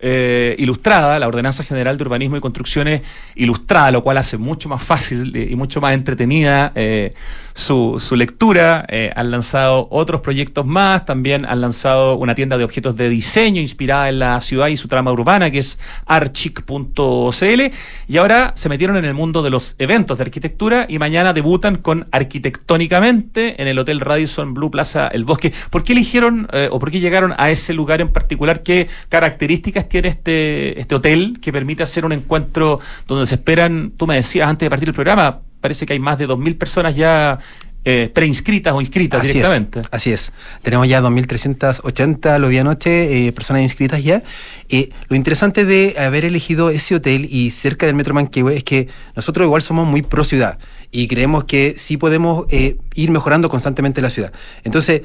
eh, 0.00 0.54
ilustrada, 0.58 1.18
la 1.18 1.26
Ordenanza 1.26 1.64
General 1.64 1.96
de 1.96 2.04
Urbanismo 2.04 2.36
y 2.36 2.40
Construcciones 2.40 3.02
ilustrada, 3.34 3.90
lo 3.90 4.04
cual 4.04 4.18
hace 4.18 4.38
mucho 4.38 4.68
más 4.68 4.82
fácil 4.82 5.36
y 5.36 5.56
mucho 5.56 5.80
más 5.80 5.94
entretenida 5.94 6.72
eh, 6.74 7.14
su, 7.54 7.96
su, 7.98 8.14
lectura. 8.16 8.84
Eh, 8.88 9.10
han 9.16 9.30
lanzado 9.30 9.88
otros 9.90 10.20
proyectos 10.20 10.64
más, 10.64 11.04
también 11.04 11.44
han 11.44 11.60
lanzado 11.60 12.16
una 12.16 12.34
tienda 12.34 12.56
de 12.56 12.64
objetos 12.64 12.96
de 12.96 13.08
diseño 13.08 13.60
inspirada 13.60 14.08
en 14.08 14.18
la 14.18 14.40
ciudad 14.40 14.68
y 14.68 14.76
su 14.76 14.88
trama 14.88 15.12
urbana, 15.12 15.50
que 15.50 15.58
es 15.58 15.78
archic.cl, 16.06 17.62
y 18.08 18.16
ahora 18.16 18.52
se 18.54 18.68
metieron 18.68 18.96
en 18.96 19.04
el 19.04 19.14
mundo 19.14 19.42
de 19.42 19.50
los 19.50 19.74
eventos 19.78 20.18
de 20.18 20.24
arquitectura 20.24 20.86
y 20.88 20.98
mañana 20.98 21.32
debutan 21.32 21.76
con 21.76 22.06
Arquitectónicamente 22.12 23.60
en 23.60 23.68
el 23.68 23.78
Hotel 23.78 24.00
Radisson 24.00 24.54
Blue 24.54 24.70
Plaza 24.70 24.83
el 25.12 25.24
Bosque. 25.24 25.52
¿Por 25.70 25.84
qué 25.84 25.92
eligieron 25.92 26.48
eh, 26.52 26.68
o 26.70 26.78
por 26.78 26.90
qué 26.90 27.00
llegaron 27.00 27.34
a 27.36 27.50
ese 27.50 27.74
lugar 27.74 28.00
en 28.00 28.12
particular? 28.12 28.62
¿Qué 28.62 28.88
características 29.08 29.88
tiene 29.88 30.08
este, 30.08 30.80
este 30.80 30.94
hotel 30.94 31.38
que 31.40 31.52
permite 31.52 31.82
hacer 31.82 32.04
un 32.04 32.12
encuentro 32.12 32.80
donde 33.06 33.26
se 33.26 33.36
esperan, 33.36 33.92
tú 33.96 34.06
me 34.06 34.16
decías 34.16 34.48
antes 34.48 34.66
de 34.66 34.70
partir 34.70 34.88
el 34.88 34.94
programa, 34.94 35.40
parece 35.60 35.86
que 35.86 35.94
hay 35.94 35.98
más 35.98 36.18
de 36.18 36.28
2.000 36.28 36.58
personas 36.58 36.94
ya 36.94 37.38
eh, 37.84 38.10
preinscritas 38.12 38.72
o 38.72 38.80
inscritas 38.80 39.22
directamente. 39.22 39.82
así 39.90 40.10
es. 40.10 40.32
Tenemos 40.62 40.88
ya 40.88 41.02
2.380, 41.02 42.38
lo 42.38 42.48
vi 42.48 42.58
anoche, 42.58 43.26
eh, 43.26 43.32
personas 43.32 43.62
inscritas 43.62 44.02
ya. 44.02 44.22
Eh, 44.68 44.90
lo 45.08 45.16
interesante 45.16 45.64
de 45.64 45.94
haber 45.98 46.24
elegido 46.24 46.70
ese 46.70 46.94
hotel 46.94 47.28
y 47.30 47.50
cerca 47.50 47.86
del 47.86 47.94
Metro 47.94 48.14
Manquehue 48.14 48.56
es 48.56 48.64
que 48.64 48.88
nosotros 49.14 49.44
igual 49.46 49.62
somos 49.62 49.86
muy 49.86 50.02
pro 50.02 50.24
ciudad 50.24 50.58
y 50.90 51.08
creemos 51.08 51.44
que 51.44 51.74
sí 51.76 51.96
podemos 51.96 52.46
eh, 52.50 52.78
ir 52.94 53.10
mejorando 53.10 53.48
constantemente 53.48 54.00
la 54.00 54.10
ciudad. 54.10 54.32
Entonces, 54.62 55.02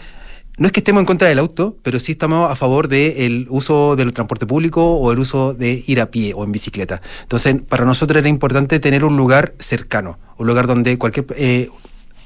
no 0.58 0.68
es 0.68 0.72
que 0.72 0.82
estemos 0.82 1.00
en 1.02 1.06
contra 1.06 1.28
del 1.28 1.40
auto, 1.40 1.78
pero 1.84 2.00
sí 2.00 2.14
estamos 2.14 2.52
a 2.52 2.56
favor 2.56 2.90
del 2.90 3.48
uso 3.50 3.96
del 3.96 4.12
transporte 4.14 4.46
público 4.46 4.98
o 4.98 5.12
el 5.12 5.20
uso 5.20 5.54
de 5.54 5.84
ir 5.88 6.02
a 6.02 6.12
pie 6.12 6.34
o 6.34 6.44
en 6.44 6.52
bicicleta. 6.52 7.02
Entonces, 7.22 7.62
para 7.68 7.86
nosotros 7.86 8.20
era 8.20 8.28
importante 8.28 8.80
tener 8.80 9.06
un 9.06 9.16
lugar 9.16 9.54
cercano, 9.60 10.20
un 10.38 10.48
lugar 10.48 10.68
donde 10.68 10.98
cualquier 10.98 11.26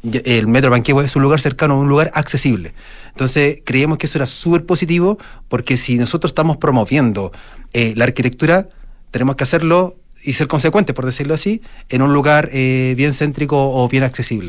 el 0.04 0.48
Metro 0.48 0.70
Banquehue 0.70 1.06
es 1.06 1.16
un 1.16 1.22
lugar 1.22 1.40
cercano, 1.40 1.80
un 1.80 1.90
lugar 1.90 2.12
accesible. 2.14 2.74
Entonces 3.10 3.62
creíamos 3.64 3.98
que 3.98 4.08
eso 4.08 4.18
era 4.18 4.28
súper 4.28 4.66
positivo 4.66 5.18
porque 5.48 5.78
si 5.78 5.98
nosotros 5.98 6.32
estamos 6.32 6.58
promoviendo 6.58 7.32
eh, 7.74 7.94
la 7.96 8.06
arquitectura, 8.06 8.70
tenemos 9.12 9.36
que 9.36 9.44
hacerlo 9.44 9.98
y 10.24 10.34
ser 10.34 10.48
consecuentes, 10.48 10.96
por 10.96 11.06
decirlo 11.06 11.34
así, 11.34 11.62
en 11.90 12.02
un 12.02 12.14
lugar 12.14 12.50
eh, 12.54 12.94
bien 12.98 13.14
céntrico 13.14 13.74
o 13.74 13.88
bien 13.90 14.04
accesible. 14.04 14.48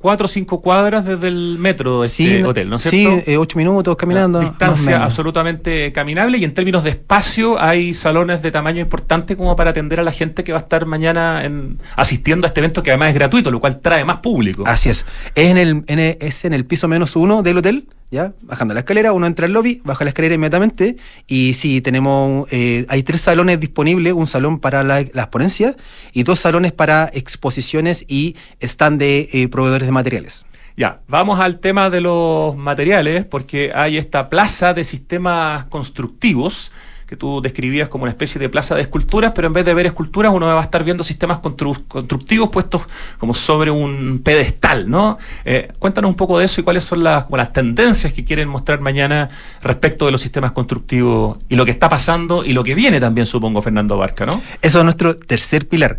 Cuatro 0.00 0.24
o 0.24 0.28
cinco 0.28 0.60
cuadras 0.60 1.04
desde 1.04 1.28
el 1.28 1.56
metro 1.58 2.00
de 2.00 2.08
este 2.08 2.44
hotel, 2.44 2.68
¿no 2.68 2.76
es 2.76 2.82
cierto? 2.82 3.22
Sí, 3.24 3.32
eh, 3.32 3.36
ocho 3.36 3.58
minutos 3.58 3.96
caminando. 3.96 4.40
distancia 4.40 5.04
absolutamente 5.04 5.92
caminable 5.92 6.38
y 6.38 6.44
en 6.44 6.54
términos 6.54 6.82
de 6.84 6.90
espacio 6.90 7.60
hay 7.60 7.94
salones 7.94 8.42
de 8.42 8.50
tamaño 8.50 8.80
importante 8.80 9.36
como 9.36 9.54
para 9.56 9.70
atender 9.70 10.00
a 10.00 10.02
la 10.02 10.12
gente 10.12 10.42
que 10.42 10.52
va 10.52 10.58
a 10.58 10.62
estar 10.62 10.86
mañana 10.86 11.44
en, 11.44 11.78
asistiendo 11.96 12.46
a 12.46 12.48
este 12.48 12.60
evento 12.60 12.82
que 12.82 12.90
además 12.90 13.10
es 13.10 13.14
gratuito, 13.14 13.50
lo 13.50 13.60
cual 13.60 13.80
trae 13.80 14.04
más 14.04 14.18
público. 14.18 14.64
Así 14.66 14.88
es. 14.88 15.04
Es 15.34 15.50
en 15.50 15.58
el, 15.58 15.84
es 15.88 16.44
en 16.44 16.54
el 16.54 16.64
piso 16.64 16.88
menos 16.88 17.16
uno 17.16 17.42
del 17.42 17.58
hotel. 17.58 17.86
¿ya? 18.10 18.32
Bajando 18.42 18.74
la 18.74 18.80
escalera, 18.80 19.12
uno 19.12 19.26
entra 19.26 19.46
al 19.46 19.52
lobby, 19.52 19.80
baja 19.84 20.04
la 20.04 20.10
escalera 20.10 20.34
inmediatamente 20.34 20.96
y 21.26 21.54
sí, 21.54 21.80
tenemos, 21.80 22.48
eh, 22.50 22.84
hay 22.88 23.02
tres 23.02 23.20
salones 23.20 23.60
disponibles, 23.60 24.12
un 24.12 24.26
salón 24.26 24.58
para 24.58 24.82
la, 24.82 25.04
las 25.12 25.28
ponencias 25.28 25.76
y 26.12 26.24
dos 26.24 26.40
salones 26.40 26.72
para 26.72 27.10
exposiciones 27.12 28.04
y 28.08 28.36
stand 28.60 28.98
de 28.98 29.28
eh, 29.32 29.48
proveedores 29.48 29.86
de 29.90 29.92
materiales. 29.92 30.46
Ya, 30.76 30.96
vamos 31.08 31.40
al 31.40 31.58
tema 31.58 31.90
de 31.90 32.00
los 32.00 32.56
materiales, 32.56 33.24
porque 33.24 33.72
hay 33.74 33.98
esta 33.98 34.28
plaza 34.28 34.72
de 34.72 34.84
sistemas 34.84 35.66
constructivos 35.66 36.72
que 37.06 37.16
tú 37.16 37.40
describías 37.42 37.88
como 37.88 38.04
una 38.04 38.12
especie 38.12 38.40
de 38.40 38.48
plaza 38.48 38.76
de 38.76 38.82
esculturas, 38.82 39.32
pero 39.34 39.48
en 39.48 39.52
vez 39.52 39.64
de 39.64 39.74
ver 39.74 39.84
esculturas 39.84 40.32
uno 40.32 40.46
va 40.46 40.60
a 40.60 40.62
estar 40.62 40.84
viendo 40.84 41.02
sistemas 41.02 41.40
constructivos 41.40 42.50
puestos 42.50 42.82
como 43.18 43.34
sobre 43.34 43.72
un 43.72 44.20
pedestal, 44.22 44.88
¿no? 44.88 45.18
Eh, 45.44 45.72
cuéntanos 45.80 46.08
un 46.08 46.14
poco 46.14 46.38
de 46.38 46.44
eso 46.44 46.60
y 46.60 46.64
cuáles 46.64 46.84
son 46.84 47.02
las, 47.02 47.24
las 47.28 47.52
tendencias 47.52 48.12
que 48.12 48.24
quieren 48.24 48.48
mostrar 48.48 48.80
mañana 48.80 49.28
respecto 49.60 50.06
de 50.06 50.12
los 50.12 50.20
sistemas 50.20 50.52
constructivos 50.52 51.38
y 51.48 51.56
lo 51.56 51.64
que 51.64 51.72
está 51.72 51.88
pasando 51.88 52.44
y 52.44 52.52
lo 52.52 52.62
que 52.62 52.76
viene 52.76 53.00
también, 53.00 53.26
supongo, 53.26 53.60
Fernando 53.60 53.98
Barca, 53.98 54.24
¿no? 54.24 54.40
Eso 54.62 54.78
es 54.78 54.84
nuestro 54.84 55.16
tercer 55.16 55.66
pilar. 55.66 55.98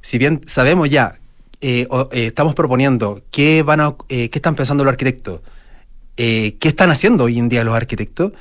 Si 0.00 0.16
bien 0.16 0.42
sabemos 0.46 0.88
ya, 0.88 1.16
eh, 1.60 1.88
eh, 1.90 2.26
estamos 2.26 2.54
proponiendo 2.54 3.22
qué, 3.30 3.62
van 3.62 3.80
a, 3.80 3.96
qué 4.08 4.30
están 4.32 4.54
pensando 4.54 4.84
los 4.84 4.92
arquitectos, 4.92 5.40
qué 6.16 6.56
están 6.62 6.90
haciendo 6.90 7.24
hoy 7.24 7.38
en 7.38 7.48
día 7.48 7.64
los 7.64 7.74
arquitectos, 7.74 8.32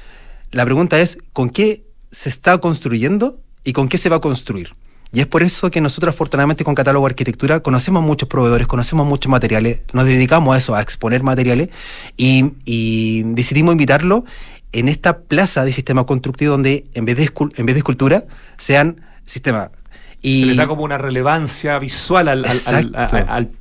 la 0.51 0.63
pregunta 0.63 0.99
es, 0.99 1.17
¿con 1.33 1.49
qué 1.49 1.85
se 2.15 2.29
está 2.29 2.57
construyendo 2.59 3.41
y 3.65 3.73
con 3.73 3.89
qué 3.89 3.97
se 3.97 4.07
va 4.07 4.17
a 4.17 4.21
construir. 4.21 4.69
Y 5.11 5.19
es 5.19 5.27
por 5.27 5.43
eso 5.43 5.69
que 5.69 5.81
nosotros 5.81 6.13
afortunadamente 6.13 6.63
con 6.63 6.75
Catálogo 6.75 7.05
Arquitectura 7.05 7.59
conocemos 7.59 8.03
muchos 8.03 8.29
proveedores, 8.29 8.67
conocemos 8.67 9.05
muchos 9.05 9.29
materiales, 9.29 9.79
nos 9.91 10.05
dedicamos 10.05 10.55
a 10.55 10.57
eso, 10.57 10.75
a 10.75 10.81
exponer 10.81 11.23
materiales 11.23 11.69
y, 12.15 13.23
decidimos 13.33 13.73
invitarlo 13.73 14.23
en 14.71 14.87
esta 14.87 15.19
plaza 15.19 15.65
de 15.65 15.73
sistema 15.73 16.05
constructivo 16.05 16.51
donde 16.51 16.85
en 16.93 17.05
vez 17.05 17.17
de, 17.17 17.31
en 17.57 17.65
vez 17.65 17.75
de 17.75 17.79
escultura 17.79 18.25
sean 18.57 19.01
sistemas. 19.23 19.71
Y 20.21 20.41
se 20.41 20.45
le 20.47 20.55
da 20.55 20.67
como 20.67 20.83
una 20.83 20.97
relevancia 20.97 21.79
visual 21.79 22.27
al, 22.27 22.45
al 22.45 23.51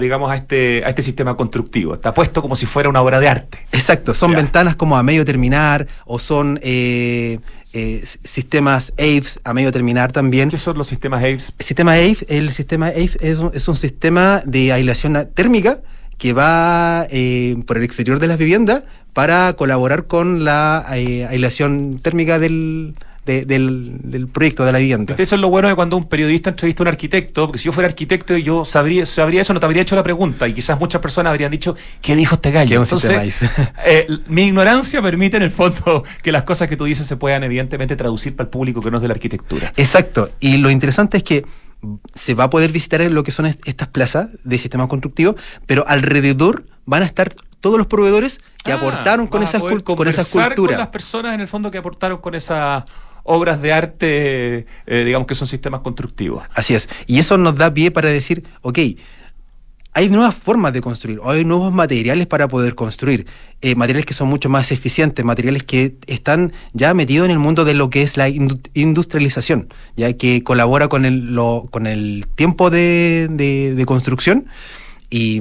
digamos, 0.00 0.30
a 0.30 0.36
este, 0.36 0.82
a 0.84 0.88
este 0.88 1.02
sistema 1.02 1.36
constructivo. 1.36 1.94
Está 1.94 2.12
puesto 2.12 2.42
como 2.42 2.56
si 2.56 2.66
fuera 2.66 2.88
una 2.88 3.00
obra 3.02 3.20
de 3.20 3.28
arte. 3.28 3.58
Exacto, 3.72 4.14
son 4.14 4.32
ventanas 4.32 4.74
como 4.74 4.96
a 4.96 5.02
medio 5.02 5.24
terminar 5.24 5.86
o 6.06 6.18
son 6.18 6.58
eh, 6.62 7.38
eh, 7.72 8.02
sistemas 8.24 8.92
AVES 8.98 9.40
a 9.44 9.54
medio 9.54 9.70
terminar 9.70 10.10
también. 10.10 10.50
¿Qué 10.50 10.58
son 10.58 10.76
los 10.76 10.88
sistemas 10.88 11.22
AVES? 11.22 11.54
El 11.58 11.64
sistema 11.64 11.92
AVE, 11.92 12.16
el 12.28 12.50
sistema 12.50 12.86
AVE 12.88 13.10
es 13.20 13.38
un, 13.38 13.50
es 13.54 13.68
un 13.68 13.76
sistema 13.76 14.42
de 14.44 14.72
aislación 14.72 15.28
térmica 15.34 15.80
que 16.18 16.32
va 16.32 17.06
eh, 17.10 17.56
por 17.66 17.78
el 17.78 17.84
exterior 17.84 18.18
de 18.18 18.26
las 18.26 18.38
viviendas 18.38 18.82
para 19.12 19.52
colaborar 19.54 20.06
con 20.06 20.44
la 20.44 20.84
aislación 20.86 22.00
térmica 22.02 22.38
del, 22.38 22.94
del, 23.46 24.28
proyecto 24.32 24.64
de 24.64 24.72
la 24.72 24.78
vivienda. 24.78 25.14
Eso 25.16 25.34
es 25.34 25.40
lo 25.40 25.48
bueno 25.48 25.68
de 25.68 25.74
cuando 25.74 25.96
un 25.96 26.08
periodista 26.08 26.50
entrevista 26.50 26.82
a 26.82 26.84
un 26.84 26.88
arquitecto, 26.88 27.46
porque 27.46 27.58
si 27.58 27.64
yo 27.64 27.72
fuera 27.72 27.88
arquitecto 27.88 28.36
y 28.36 28.42
yo 28.42 28.64
sabría, 28.64 29.06
sabría 29.06 29.42
eso, 29.42 29.54
no 29.54 29.60
te 29.60 29.66
habría 29.66 29.82
hecho 29.82 29.96
la 29.96 30.02
pregunta 30.02 30.48
y 30.48 30.54
quizás 30.54 30.78
muchas 30.78 31.00
personas 31.00 31.30
habrían 31.30 31.50
dicho, 31.50 31.76
¿qué 32.02 32.16
dijo 32.16 32.34
este 32.34 32.50
gallo? 32.50 32.82
Entonces, 32.82 33.42
eh, 33.84 34.06
mi 34.28 34.44
ignorancia 34.44 35.00
permite 35.02 35.36
en 35.36 35.44
el 35.44 35.50
fondo 35.50 36.04
que 36.22 36.32
las 36.32 36.42
cosas 36.42 36.68
que 36.68 36.76
tú 36.76 36.84
dices 36.84 37.06
se 37.06 37.16
puedan 37.16 37.44
evidentemente 37.44 37.96
traducir 37.96 38.36
para 38.36 38.44
el 38.44 38.50
público 38.50 38.80
que 38.80 38.90
no 38.90 38.98
es 38.98 39.02
de 39.02 39.08
la 39.08 39.14
arquitectura. 39.14 39.72
Exacto, 39.76 40.30
y 40.40 40.56
lo 40.58 40.70
interesante 40.70 41.16
es 41.16 41.22
que 41.22 41.44
se 42.14 42.34
va 42.34 42.44
a 42.44 42.50
poder 42.50 42.72
visitar 42.72 43.00
lo 43.10 43.22
que 43.22 43.30
son 43.30 43.46
estas 43.46 43.88
plazas 43.88 44.28
de 44.44 44.58
sistemas 44.58 44.88
constructivos, 44.88 45.36
pero 45.66 45.84
alrededor 45.88 46.64
van 46.84 47.02
a 47.02 47.06
estar 47.06 47.34
todos 47.60 47.78
los 47.78 47.86
proveedores 47.86 48.40
que 48.64 48.72
ah, 48.72 48.76
aportaron 48.76 49.26
con 49.26 49.42
esas, 49.42 49.62
con 49.62 50.08
esas 50.08 50.28
culturas. 50.28 50.56
con 50.56 50.78
las 50.78 50.88
personas 50.88 51.34
en 51.34 51.40
el 51.40 51.48
fondo 51.48 51.70
que 51.70 51.78
aportaron 51.78 52.18
con 52.18 52.34
esas 52.34 52.84
obras 53.24 53.60
de 53.62 53.72
arte, 53.72 54.66
eh, 54.86 55.04
digamos 55.04 55.26
que 55.26 55.34
son 55.34 55.46
sistemas 55.46 55.80
constructivos. 55.80 56.44
Así 56.54 56.74
es. 56.74 56.88
Y 57.06 57.18
eso 57.18 57.36
nos 57.38 57.54
da 57.56 57.72
pie 57.72 57.90
para 57.90 58.08
decir, 58.08 58.44
ok, 58.62 58.78
hay 59.92 60.08
nuevas 60.08 60.34
formas 60.34 60.72
de 60.72 60.80
construir, 60.80 61.20
hay 61.24 61.44
nuevos 61.44 61.72
materiales 61.72 62.26
para 62.26 62.46
poder 62.46 62.74
construir, 62.74 63.26
eh, 63.60 63.74
materiales 63.74 64.06
que 64.06 64.14
son 64.14 64.28
mucho 64.28 64.48
más 64.48 64.70
eficientes, 64.70 65.24
materiales 65.24 65.64
que 65.64 65.96
están 66.06 66.52
ya 66.72 66.94
metidos 66.94 67.24
en 67.24 67.32
el 67.32 67.38
mundo 67.38 67.64
de 67.64 67.74
lo 67.74 67.90
que 67.90 68.02
es 68.02 68.16
la 68.16 68.28
industrialización, 68.28 69.72
ya 69.96 70.12
que 70.12 70.44
colabora 70.44 70.88
con 70.88 71.04
el, 71.04 71.36
con 71.70 71.86
el 71.86 72.26
tiempo 72.36 72.70
de, 72.70 73.82
construcción 73.86 74.46
y, 75.10 75.40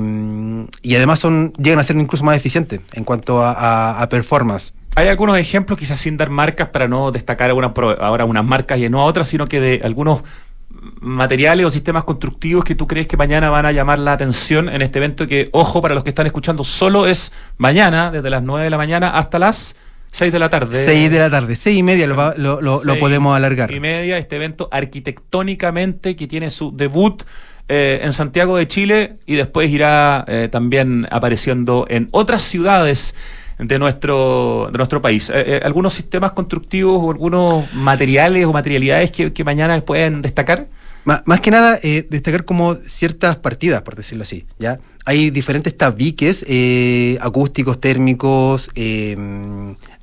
además 0.96 1.20
son, 1.20 1.54
llegan 1.54 1.80
a 1.80 1.84
ser 1.84 1.98
incluso 1.98 2.24
más 2.24 2.36
eficientes 2.36 2.82
en 2.94 3.04
cuanto 3.04 3.44
a, 3.44 4.08
performance. 4.10 4.74
Hay 4.96 5.08
algunos 5.08 5.38
ejemplos, 5.38 5.80
quizás 5.80 6.00
sin 6.00 6.18
dar 6.18 6.30
marcas, 6.30 6.70
para 6.70 6.88
no 6.88 7.12
destacar 7.12 7.52
ahora 7.52 8.26
unas 8.26 8.46
marcas 8.46 8.80
y 8.80 8.90
no 8.90 9.02
a 9.02 9.06
otras, 9.06 9.28
sino 9.28 9.48
que 9.48 9.60
de 9.60 9.82
algunos 9.84 10.24
materiales 11.02 11.66
o 11.66 11.70
sistemas 11.70 12.04
constructivos 12.04 12.64
que 12.64 12.76
tú 12.76 12.88
crees 12.88 13.08
que 13.08 13.18
mañana 13.18 13.50
van 13.50 13.66
a 13.66 13.72
llamar 13.72 14.00
la 14.00 14.14
atención 14.14 14.70
en 14.70 14.82
este 14.82 15.00
evento 15.00 15.28
que, 15.28 15.50
ojo, 15.52 15.82
para 15.82 15.96
los 15.96 16.04
que 16.04 16.10
están 16.10 16.26
escuchando, 16.26 16.64
solo 16.64 17.08
es 17.08 17.34
mañana, 17.58 18.12
desde 18.12 18.30
las 18.30 18.44
9 18.44 18.66
de 18.66 18.70
la 18.70 18.78
mañana 18.78 19.10
hasta 19.10 19.40
las 19.40 19.78
6 20.12 20.32
de 20.32 20.40
la 20.40 20.50
tarde. 20.50 20.86
6 20.86 21.12
de 21.12 21.20
la 21.20 21.30
tarde, 21.30 21.56
6 21.56 21.78
y 21.78 21.84
media 21.84 22.08
lo, 22.08 22.62
lo, 22.62 22.98
podemos 22.98 23.36
alargar. 23.36 23.72
y 23.72 23.80
media, 23.80 24.18
este 24.18 24.38
evento 24.38 24.68
arquitectónicamente 24.72 26.16
que 26.16 26.28
tiene 26.28 26.50
su 26.50 26.76
debut 26.76 27.24
eh, 27.68 28.02
en 28.04 28.14
Santiago 28.14 28.58
de 28.58 28.68
Chile 28.68 29.18
y 29.26 29.36
después 29.36 29.70
irá 29.70 30.26
eh, 30.28 30.50
también 30.52 31.08
apareciendo 31.12 31.86
en 31.90 32.10
otras 32.12 32.42
ciudades 32.42 33.16
de 33.60 33.78
nuestro, 33.78 34.70
de 34.72 34.78
nuestro 34.78 35.02
país. 35.02 35.30
Eh, 35.30 35.44
eh, 35.46 35.62
¿Algunos 35.64 35.94
sistemas 35.94 36.32
constructivos 36.32 37.00
o 37.04 37.12
algunos 37.12 37.72
materiales 37.74 38.46
o 38.46 38.54
materialidades 38.54 39.12
que, 39.12 39.44
mañana 39.44 39.80
pueden 39.82 40.22
destacar? 40.22 40.68
Más, 41.04 41.42
que 41.42 41.50
nada, 41.52 41.80
eh, 41.82 42.06
destacar 42.10 42.46
como 42.46 42.76
ciertas 42.86 43.38
partidas, 43.38 43.82
por 43.82 43.96
decirlo 43.96 44.24
así. 44.24 44.46
¿ya? 44.60 44.80
Hay 45.06 45.30
diferentes 45.32 45.76
tabiques 45.76 46.46
acústicos, 47.20 47.80
térmicos, 47.82 48.70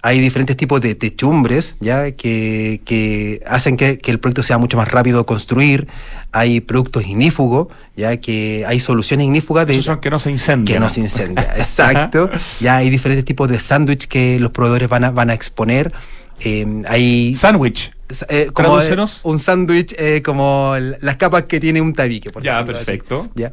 hay 0.06 0.20
diferentes 0.20 0.56
tipos 0.56 0.80
de 0.80 0.94
techumbres 0.94 1.76
ya 1.80 2.12
que, 2.12 3.42
hacen 3.44 3.76
que, 3.76 3.98
el 4.04 4.20
proyecto 4.20 4.44
sea 4.44 4.56
mucho 4.56 4.76
más 4.76 4.88
rápido 4.88 5.26
construir. 5.26 5.88
Hay 6.30 6.60
productos 6.60 7.04
ignífugos, 7.04 7.68
ya 7.96 8.16
que 8.18 8.64
hay 8.68 8.78
soluciones 8.78 9.24
ignífugas 9.24 9.66
de 9.66 9.82
son 9.82 9.98
que 10.00 10.10
no 10.10 10.20
se 10.20 10.30
incendian. 10.30 10.76
Que 10.76 10.78
no 10.78 10.90
se 10.90 11.00
incendia, 11.00 11.52
exacto. 11.56 12.30
ya 12.60 12.76
hay 12.76 12.88
diferentes 12.88 13.24
tipos 13.24 13.48
de 13.48 13.58
sándwich 13.58 14.06
que 14.06 14.38
los 14.38 14.52
proveedores 14.52 14.88
van 14.88 15.02
a, 15.02 15.10
van 15.10 15.30
a 15.30 15.34
exponer. 15.34 15.92
Eh, 16.38 16.84
hay 16.86 17.34
sándwich. 17.34 17.90
Eh, 18.28 18.50
como 18.52 18.78
un 19.24 19.38
sándwich 19.40 19.92
eh, 19.98 20.22
como 20.24 20.76
las 21.00 21.16
capas 21.16 21.44
que 21.44 21.58
tiene 21.58 21.80
un 21.80 21.94
tabique. 21.94 22.30
Por 22.30 22.44
ya, 22.44 22.64
perfecto. 22.64 23.28
Ya. 23.34 23.52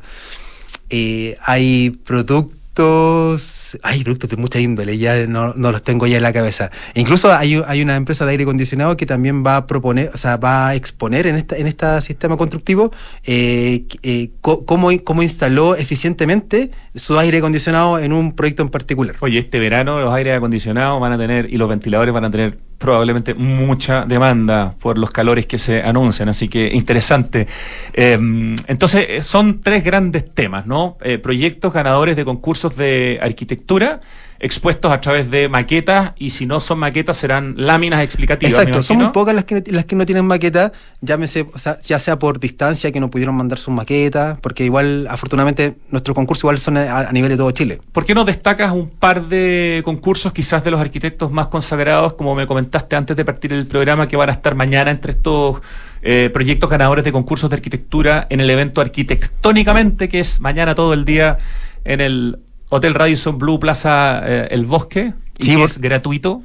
hay 1.48 1.90
productos 2.06 2.46
hay 2.76 4.04
productos 4.04 4.30
de 4.30 4.38
mucha 4.38 4.60
índole, 4.60 4.98
ya 4.98 5.28
no, 5.28 5.54
los 5.54 5.84
tengo 5.84 6.08
ya 6.08 6.18
en 6.18 6.24
la 6.24 6.34
cabeza. 6.34 6.72
incluso 6.96 7.34
hay, 7.34 7.56
una 7.56 7.96
empresa 7.96 8.26
de 8.26 8.32
aire 8.32 8.44
acondicionado 8.44 8.98
que 8.98 9.06
también 9.06 9.46
va 9.46 9.58
a 9.58 9.68
proponer, 9.68 10.12
o 10.14 10.18
sea, 10.18 10.38
va 10.38 10.70
a 10.70 10.76
exponer 10.76 11.28
en 11.28 11.36
esta, 11.36 11.56
en 11.58 11.68
este 11.68 12.02
sistema 12.02 12.38
constructivo 12.38 12.92
eh, 13.24 13.86
eh, 14.02 14.32
cómo, 14.42 14.90
cómo 15.04 15.24
instaló 15.24 15.76
eficientemente 15.76 16.72
su 16.96 17.18
aire 17.20 17.40
acondicionado 17.40 18.00
en 18.00 18.14
un 18.14 18.36
proyecto 18.36 18.64
en 18.64 18.70
particular. 18.70 19.16
Oye, 19.20 19.40
este 19.40 19.60
verano 19.60 20.00
los 20.00 20.14
aires 20.14 20.36
acondicionados 20.36 21.00
van 21.00 21.14
a 21.14 21.18
tener, 21.18 21.52
y 21.54 21.58
los 21.58 21.70
ventiladores 21.70 22.14
van 22.14 22.26
a 22.26 22.32
tener 22.32 22.58
probablemente 22.84 23.34
mucha 23.34 24.04
demanda 24.04 24.76
por 24.78 24.98
los 24.98 25.10
calores 25.10 25.46
que 25.46 25.58
se 25.58 25.82
anuncian, 25.82 26.28
así 26.28 26.50
que 26.50 26.68
interesante. 26.74 27.48
Em, 27.94 28.58
entonces, 28.68 29.06
eh, 29.08 29.24
son 29.24 29.62
tres 29.62 29.86
grandes 29.86 30.36
temas, 30.36 30.68
¿no? 30.68 30.98
Eh, 31.02 31.18
proyectos 31.18 31.72
ganadores 31.72 32.18
de 32.18 32.26
concursos 32.26 32.76
de 32.76 33.20
arquitectura 33.22 34.02
expuestos 34.40 34.92
a 34.92 35.00
través 35.00 35.30
de 35.32 35.50
maquetas 35.50 36.14
y 36.18 36.32
si 36.32 36.46
no 36.46 36.60
son 36.60 36.80
maquetas 36.80 37.18
serán 37.18 37.56
láminas 37.58 38.04
explicativas. 38.04 38.54
Exacto, 38.54 38.84
son 38.84 38.98
muy 38.98 39.08
pocas 39.10 39.34
las 39.34 39.46
que, 39.46 39.64
las 39.68 39.86
que 39.86 39.96
no 39.96 40.06
tienen 40.06 40.26
maqueta, 40.26 40.72
llámese, 41.02 41.48
o 41.54 41.60
sea, 41.60 41.80
ya 41.82 42.00
sea 42.00 42.20
por 42.20 42.40
distancia 42.40 42.92
que 42.92 43.00
no 43.00 43.10
pudieron 43.10 43.36
mandar 43.36 43.58
sus 43.58 43.74
maquetas, 43.74 44.40
porque 44.42 44.66
igual, 44.66 45.08
afortunadamente, 45.10 45.78
nuestros 45.90 46.16
concursos 46.16 46.44
igual 46.44 46.60
son 46.60 46.78
a, 46.78 47.12
nivel 47.12 47.30
de 47.30 47.38
todo 47.38 47.52
Chile. 47.52 47.80
¿Por 47.92 48.06
qué 48.06 48.14
no 48.14 48.26
destacas 48.26 48.72
un 48.72 48.90
par 48.90 49.28
de 49.28 49.82
concursos 49.86 50.34
quizás 50.34 50.64
de 50.64 50.72
los 50.72 50.80
arquitectos 50.80 51.32
más 51.32 51.48
consagrados, 51.48 52.14
como 52.14 52.36
me 52.36 52.48
comentaste 52.48 52.96
antes 52.96 53.16
de 53.16 53.26
partir 53.26 53.54
el 53.54 53.66
programa, 53.66 54.08
que 54.08 54.18
van 54.18 54.30
a 54.30 54.34
estar 54.34 54.56
mañana 54.56 54.92
entre 54.92 55.14
estos 55.14 55.62
eh, 56.02 56.30
proyectos 56.34 56.70
ganadores 56.70 57.06
de 57.06 57.12
concursos 57.12 57.50
de 57.50 57.56
arquitectura 57.56 58.28
en 58.30 58.42
el 58.42 58.50
evento 58.50 58.82
arquitectónicamente, 58.82 60.10
que 60.10 60.20
es 60.20 60.42
mañana 60.42 60.76
todo 60.76 60.94
el 60.94 61.06
día 61.06 61.38
en 61.86 62.02
el 62.02 62.40
Hotel 62.76 62.96
Radisson 62.96 63.38
Blue 63.38 63.60
Plaza 63.60 64.24
eh, 64.26 64.48
El 64.50 64.66
Bosque, 64.66 65.14
y 65.38 65.62
es 65.62 65.78
gratuito. 65.78 66.42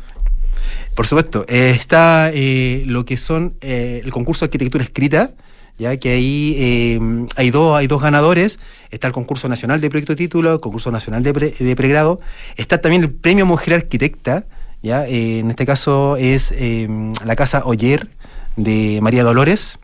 Por 0.94 1.06
supuesto. 1.06 1.46
Eh, 1.48 1.70
está 1.74 2.30
eh, 2.34 2.82
lo 2.86 3.06
que 3.06 3.16
son 3.16 3.54
el 3.62 4.10
concurso 4.10 4.44
de 4.44 4.48
arquitectura 4.48 4.84
escrita, 4.84 5.30
ya 5.78 5.96
que 5.96 6.10
ahí 6.10 7.00
hay, 7.36 7.50
dos, 7.50 7.78
hay 7.78 7.86
dos 7.86 8.02
ganadores. 8.02 8.58
Está 8.90 9.06
el 9.06 9.14
concurso 9.14 9.48
nacional 9.48 9.80
de 9.80 9.88
proyecto 9.88 10.14
título, 10.16 10.52
el 10.52 10.60
concurso 10.60 10.90
nacional 10.90 11.22
de, 11.22 11.76
pregrado. 11.76 12.20
Está 12.56 12.78
también 12.78 13.04
el 13.04 13.10
premio 13.10 13.46
Mujer 13.46 13.72
Arquitecta, 13.74 14.44
ya 14.82 15.06
en 15.06 15.48
este 15.48 15.64
caso 15.64 16.18
es 16.18 16.54
la 17.24 17.36
Casa 17.36 17.62
Oyer 17.64 18.06
de 18.56 18.98
María 19.00 19.24
Dolores. 19.24 19.78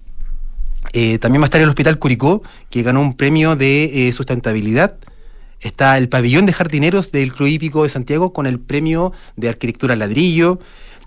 también 1.20 1.40
va 1.40 1.44
a 1.44 1.50
estar 1.50 1.62
el 1.62 1.70
Hospital 1.70 1.98
Curicó, 1.98 2.42
que 2.68 2.82
ganó 2.82 3.00
un 3.00 3.14
premio 3.14 3.56
de 3.56 4.12
sustentabilidad 4.14 4.96
Está 5.64 5.96
el 5.96 6.10
pabellón 6.10 6.44
de 6.44 6.52
jardineros 6.52 7.10
del 7.10 7.32
Club 7.32 7.48
Hípico 7.48 7.82
de 7.84 7.88
Santiago 7.88 8.34
con 8.34 8.46
el 8.46 8.60
premio 8.60 9.12
de 9.36 9.48
arquitectura 9.48 9.96
ladrillo. 9.96 10.60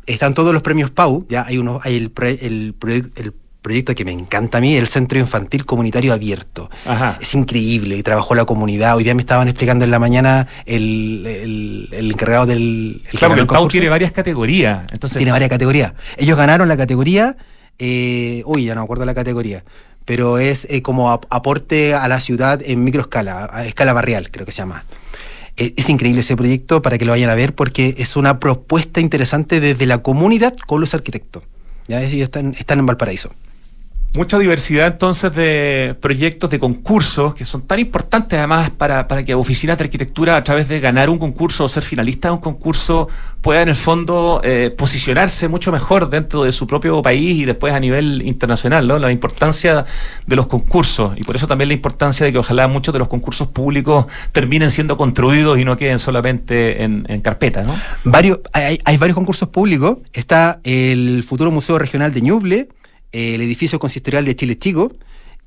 Están 0.08 0.34
todos 0.34 0.52
los 0.52 0.64
premios 0.64 0.90
PAU. 0.90 1.26
Ya 1.30 1.46
hay 1.46 1.60
uno, 1.60 1.80
hay 1.84 1.96
el, 1.96 2.12
el, 2.42 3.34
proyecto 3.62 3.94
que 3.94 4.04
me 4.04 4.12
encanta 4.12 4.58
a 4.58 4.62
mí, 4.62 4.76
el 4.76 4.88
Centro 4.88 5.20
Infantil 5.20 5.64
Comunitario 5.64 6.12
Abierto. 6.12 6.72
Es 7.20 7.36
increíble, 7.36 7.98
y 7.98 8.04
trabajó 8.04 8.34
la 8.34 8.46
comunidad. 8.46 8.96
Hoy 8.96 9.04
día 9.04 9.14
me 9.14 9.22
estaban 9.22 9.48
explicando 9.48 9.86
en 9.86 9.92
la 9.92 10.00
mañana 10.00 10.48
el, 10.66 11.88
encargado 11.92 12.48
del... 12.48 13.04
El 13.12 13.20
claro, 13.20 13.36
el 13.36 13.46
PAU 13.46 13.68
tiene 13.68 13.90
varias 13.90 14.12
categorías. 14.12 14.92
Entonces... 14.92 15.18
Tiene 15.18 15.32
varias 15.32 15.52
categorías. 15.52 15.94
Ellos 16.18 16.36
ganaron 16.36 16.68
la 16.68 16.78
categoría... 16.78 17.38
Eh, 17.80 18.42
uy, 18.48 18.66
ya 18.66 18.74
no 18.74 18.82
me 18.82 18.86
acuerdo 18.86 19.06
la 19.06 19.14
categoría 19.14 19.64
pero 20.08 20.38
es 20.38 20.66
eh, 20.70 20.82
como 20.82 21.12
aporte 21.12 21.94
a 21.94 22.08
la 22.08 22.22
ciudad 22.22 22.62
en 22.64 22.82
microescala, 22.86 23.50
a 23.52 23.66
escala 23.66 23.92
barrial, 23.92 24.32
creo 24.32 24.46
que 24.46 24.54
se 24.54 24.60
llama. 24.60 24.86
E, 25.58 25.74
es 25.76 25.90
increíble 25.90 26.22
ese 26.22 26.38
proyecto 26.38 26.82
para 26.82 26.98
que 26.98 27.04
lo 27.04 27.12
vayan 27.12 27.30
a 27.30 27.36
ver 27.36 27.54
porque 27.54 27.94
es 27.98 28.16
una 28.16 28.40
propuesta 28.40 29.02
interesante 29.02 29.60
desde 29.60 29.86
la 29.86 29.98
comunidad 29.98 30.56
con 30.66 30.80
los 30.80 30.94
arquitectos. 30.94 31.44
Ya 31.90 32.02
ellos 32.02 32.24
están, 32.24 32.56
están 32.58 32.80
en 32.80 32.86
Valparaíso. 32.86 33.32
Mucha 34.14 34.40
diversidad 34.40 34.88
entonces 34.88 35.34
de 35.36 35.96
proyectos, 36.02 36.50
de 36.50 36.58
concursos, 36.58 37.36
que 37.36 37.46
son 37.46 37.62
tan 37.62 37.80
importantes 37.80 38.38
además 38.38 38.72
para, 38.72 39.06
que 39.24 39.36
oficinas 39.36 39.78
de 39.78 39.84
arquitectura 39.84 40.36
a 40.36 40.44
través 40.44 40.68
de 40.68 40.80
ganar 40.80 41.10
un 41.10 41.20
concurso 41.20 41.66
o 41.66 41.68
ser 41.68 41.84
finalista 41.84 42.30
de 42.30 42.34
un 42.34 42.40
concurso 42.40 43.10
pueda 43.42 43.62
en 43.62 43.70
el 43.70 43.76
fondo 43.76 44.42
eh, 44.44 44.74
posicionarse 44.76 45.48
mucho 45.48 45.72
mejor 45.72 46.10
dentro 46.10 46.44
de 46.44 46.52
su 46.52 46.66
propio 46.66 47.02
país 47.04 47.42
y 47.42 47.46
después 47.46 47.74
a 47.74 47.80
nivel 47.80 48.24
internacional, 48.26 48.88
¿no? 48.88 48.98
La 48.98 49.12
importancia 49.12 49.86
de 50.26 50.36
los 50.36 50.48
concursos 50.48 51.14
y 51.16 51.24
por 51.24 51.36
eso 51.36 51.46
también 51.46 51.68
la 51.68 51.76
importancia 51.76 52.26
de 52.26 52.32
que 52.32 52.40
ojalá 52.40 52.68
muchos 52.68 52.94
de 52.94 53.00
los 53.00 53.10
concursos 53.10 53.50
públicos 53.50 54.08
terminen 54.32 54.72
siendo 54.72 54.98
construidos 54.98 55.60
y 55.60 55.66
no 55.66 55.78
queden 55.78 56.00
solamente 56.00 56.84
en, 56.84 57.04
carpeta, 57.22 57.62
¿no? 57.62 57.76
Varios, 58.04 58.40
hay, 58.54 58.80
hay 58.84 58.98
varios 58.98 59.16
concursos 59.16 59.50
públicos. 59.50 59.98
Está 60.14 60.60
el 60.64 61.24
futuro 61.24 61.52
Museo 61.52 61.78
Regional 61.78 62.14
de 62.14 62.22
Ñuble, 62.22 62.70
el 63.12 63.42
edificio 63.42 63.80
consistorial 63.80 64.26
de 64.26 64.36
Chile 64.36 64.58
Chico. 64.58 64.92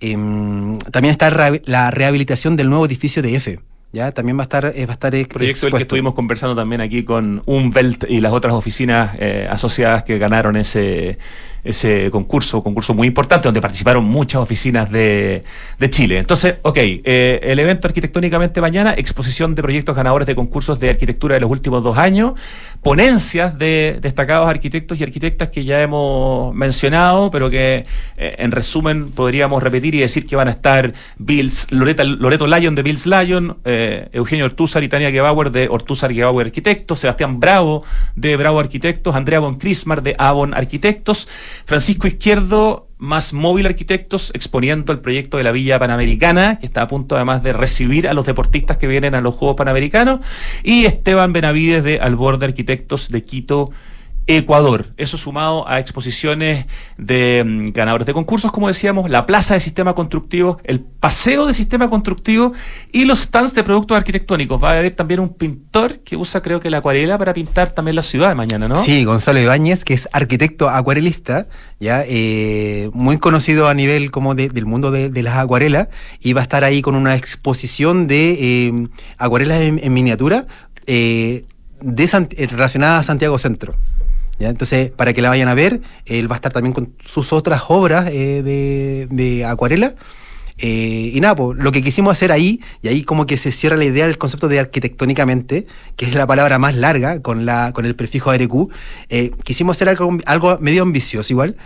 Em, 0.00 0.78
también 0.78 1.12
está 1.12 1.30
la 1.64 1.90
rehabilitación 1.90 2.56
del 2.56 2.70
nuevo 2.70 2.86
edificio 2.86 3.22
de 3.22 3.36
EFE, 3.36 3.60
ya 3.92 4.12
también 4.12 4.38
va 4.38 4.42
a 4.42 4.44
estar, 4.44 4.72
eh, 4.74 4.86
va 4.86 4.92
a 4.92 4.94
estar 4.94 5.10
Proyecto 5.28 5.66
del 5.66 5.74
que 5.74 5.82
estuvimos 5.82 6.14
conversando 6.14 6.54
también 6.54 6.80
aquí 6.80 7.02
con 7.02 7.42
Umwelt 7.46 8.04
y 8.08 8.20
las 8.20 8.32
otras 8.32 8.54
oficinas 8.54 9.16
eh, 9.18 9.48
asociadas 9.50 10.04
que 10.04 10.18
ganaron 10.18 10.56
ese 10.56 11.18
ese 11.64 12.10
concurso, 12.10 12.62
concurso 12.62 12.94
muy 12.94 13.06
importante, 13.06 13.48
donde 13.48 13.60
participaron 13.60 14.04
muchas 14.04 14.40
oficinas 14.40 14.90
de, 14.90 15.42
de 15.78 15.90
Chile. 15.90 16.18
Entonces, 16.18 16.56
ok, 16.62 16.76
eh, 16.76 17.40
el 17.42 17.58
evento 17.58 17.86
arquitectónicamente 17.86 18.60
mañana, 18.60 18.94
exposición 18.96 19.54
de 19.54 19.62
proyectos 19.62 19.94
ganadores 19.96 20.26
de 20.26 20.34
concursos 20.34 20.80
de 20.80 20.90
arquitectura 20.90 21.34
de 21.34 21.40
los 21.40 21.50
últimos 21.50 21.82
dos 21.82 21.98
años, 21.98 22.34
ponencias 22.82 23.58
de 23.58 23.98
destacados 24.00 24.48
arquitectos 24.48 24.98
y 24.98 25.04
arquitectas 25.04 25.50
que 25.50 25.64
ya 25.64 25.82
hemos 25.82 26.54
mencionado, 26.54 27.30
pero 27.30 27.50
que 27.50 27.84
eh, 28.16 28.34
en 28.38 28.50
resumen 28.50 29.10
podríamos 29.10 29.62
repetir 29.62 29.94
y 29.94 30.00
decir 30.00 30.26
que 30.26 30.36
van 30.36 30.48
a 30.48 30.52
estar 30.52 30.92
Bills, 31.18 31.68
Loreto 31.70 32.46
Lyon 32.46 32.74
de 32.74 32.82
Bills 32.82 33.06
Lyon, 33.06 33.58
eh, 33.64 34.08
Eugenio 34.12 34.46
Ortúzar 34.46 34.82
y 34.82 34.88
Tania 34.88 35.10
Gebauer 35.10 35.50
de 35.50 35.68
Ortúzar 35.70 36.12
Gebauer 36.12 36.46
Arquitectos, 36.46 37.00
Sebastián 37.00 37.40
Bravo 37.40 37.84
de 38.16 38.36
Bravo 38.36 38.60
Arquitectos, 38.60 39.14
Andrea 39.14 39.40
Von 39.40 39.58
Crismar 39.58 40.02
de 40.02 40.14
Avon 40.18 40.54
Arquitectos, 40.54 41.28
Francisco 41.64 42.06
Izquierdo, 42.06 42.88
más 42.98 43.32
móvil 43.32 43.66
arquitectos, 43.66 44.30
exponiendo 44.34 44.92
el 44.92 45.00
proyecto 45.00 45.38
de 45.38 45.44
la 45.44 45.52
Villa 45.52 45.78
Panamericana, 45.78 46.58
que 46.58 46.66
está 46.66 46.82
a 46.82 46.88
punto 46.88 47.16
además 47.16 47.42
de 47.42 47.52
recibir 47.52 48.08
a 48.08 48.12
los 48.12 48.26
deportistas 48.26 48.76
que 48.76 48.86
vienen 48.86 49.14
a 49.14 49.20
los 49.20 49.34
Juegos 49.34 49.56
Panamericanos, 49.56 50.20
y 50.62 50.84
Esteban 50.84 51.32
Benavides 51.32 51.82
de 51.82 51.98
Alborde 51.98 52.46
Arquitectos 52.46 53.10
de 53.10 53.24
Quito, 53.24 53.70
Ecuador. 54.36 54.86
Eso 54.96 55.16
sumado 55.16 55.66
a 55.68 55.80
exposiciones 55.80 56.66
de 56.96 57.42
mm, 57.44 57.72
ganadores 57.72 58.06
de 58.06 58.12
concursos, 58.12 58.52
como 58.52 58.68
decíamos, 58.68 59.10
la 59.10 59.26
plaza 59.26 59.54
de 59.54 59.60
sistema 59.60 59.94
constructivo, 59.94 60.58
el 60.64 60.80
paseo 60.80 61.46
de 61.46 61.54
sistema 61.54 61.90
constructivo 61.90 62.52
y 62.92 63.06
los 63.06 63.20
stands 63.20 63.54
de 63.54 63.64
productos 63.64 63.96
arquitectónicos. 63.96 64.62
Va 64.62 64.70
a 64.70 64.78
haber 64.78 64.94
también 64.94 65.18
un 65.18 65.34
pintor 65.34 65.98
que 66.00 66.16
usa, 66.16 66.42
creo 66.42 66.60
que 66.60 66.70
la 66.70 66.78
acuarela 66.78 67.18
para 67.18 67.34
pintar 67.34 67.72
también 67.72 67.96
la 67.96 68.02
ciudad 68.02 68.28
de 68.28 68.36
mañana, 68.36 68.68
¿no? 68.68 68.82
Sí, 68.84 69.04
Gonzalo 69.04 69.40
Ibáñez, 69.40 69.84
que 69.84 69.94
es 69.94 70.08
arquitecto 70.12 70.68
acuarelista, 70.68 71.48
ya 71.80 72.04
eh, 72.06 72.88
muy 72.92 73.18
conocido 73.18 73.66
a 73.66 73.74
nivel 73.74 74.12
como 74.12 74.36
del 74.36 74.64
mundo 74.64 74.92
de, 74.92 75.22
las 75.22 75.36
acuarelas, 75.36 75.88
y 76.20 76.34
va 76.34 76.40
a 76.40 76.44
estar 76.44 76.62
ahí 76.62 76.82
con 76.82 76.94
una 76.94 77.16
exposición 77.16 78.06
de 78.06 78.36
eh, 78.38 78.88
acuarelas 79.18 79.60
en, 79.60 79.92
miniatura. 79.92 80.46
Eh, 80.86 81.46
de 81.82 82.46
relacionada 82.50 82.98
a 82.98 83.02
Santiago 83.02 83.38
Centro. 83.38 83.74
Entonces, 84.48 84.90
para 84.90 85.12
que 85.12 85.20
la 85.22 85.28
vayan 85.28 85.48
a 85.48 85.54
ver, 85.54 85.82
él 86.06 86.30
va 86.30 86.36
a 86.36 86.38
estar 86.38 86.52
también 86.52 86.72
con 86.72 86.94
sus 87.04 87.32
otras 87.32 87.62
obras 87.68 88.08
eh, 88.10 88.42
de, 89.10 89.44
acuarela. 89.44 89.94
Eh, 90.62 91.12
y 91.14 91.20
nada, 91.20 91.34
pues, 91.36 91.58
lo 91.58 91.72
que 91.72 91.82
quisimos 91.82 92.12
hacer 92.12 92.32
ahí, 92.32 92.60
y 92.82 92.88
ahí 92.88 93.02
como 93.02 93.26
que 93.26 93.36
se 93.36 93.52
cierra 93.52 93.76
la 93.76 93.84
idea 93.84 94.06
del 94.06 94.18
concepto 94.18 94.48
de 94.48 94.58
arquitectónicamente, 94.58 95.66
que 95.96 96.04
es 96.06 96.14
la 96.14 96.26
palabra 96.26 96.58
más 96.58 96.74
larga 96.74 97.20
con, 97.20 97.46
la, 97.46 97.72
con 97.72 97.86
el 97.86 97.96
prefijo 97.96 98.30
ARQ, 98.30 98.70
eh, 99.08 99.30
quisimos 99.44 99.76
hacer 99.76 99.88
algo, 99.88 100.58
medio 100.58 100.82
ambicioso 100.82 101.32
igual. 101.32 101.56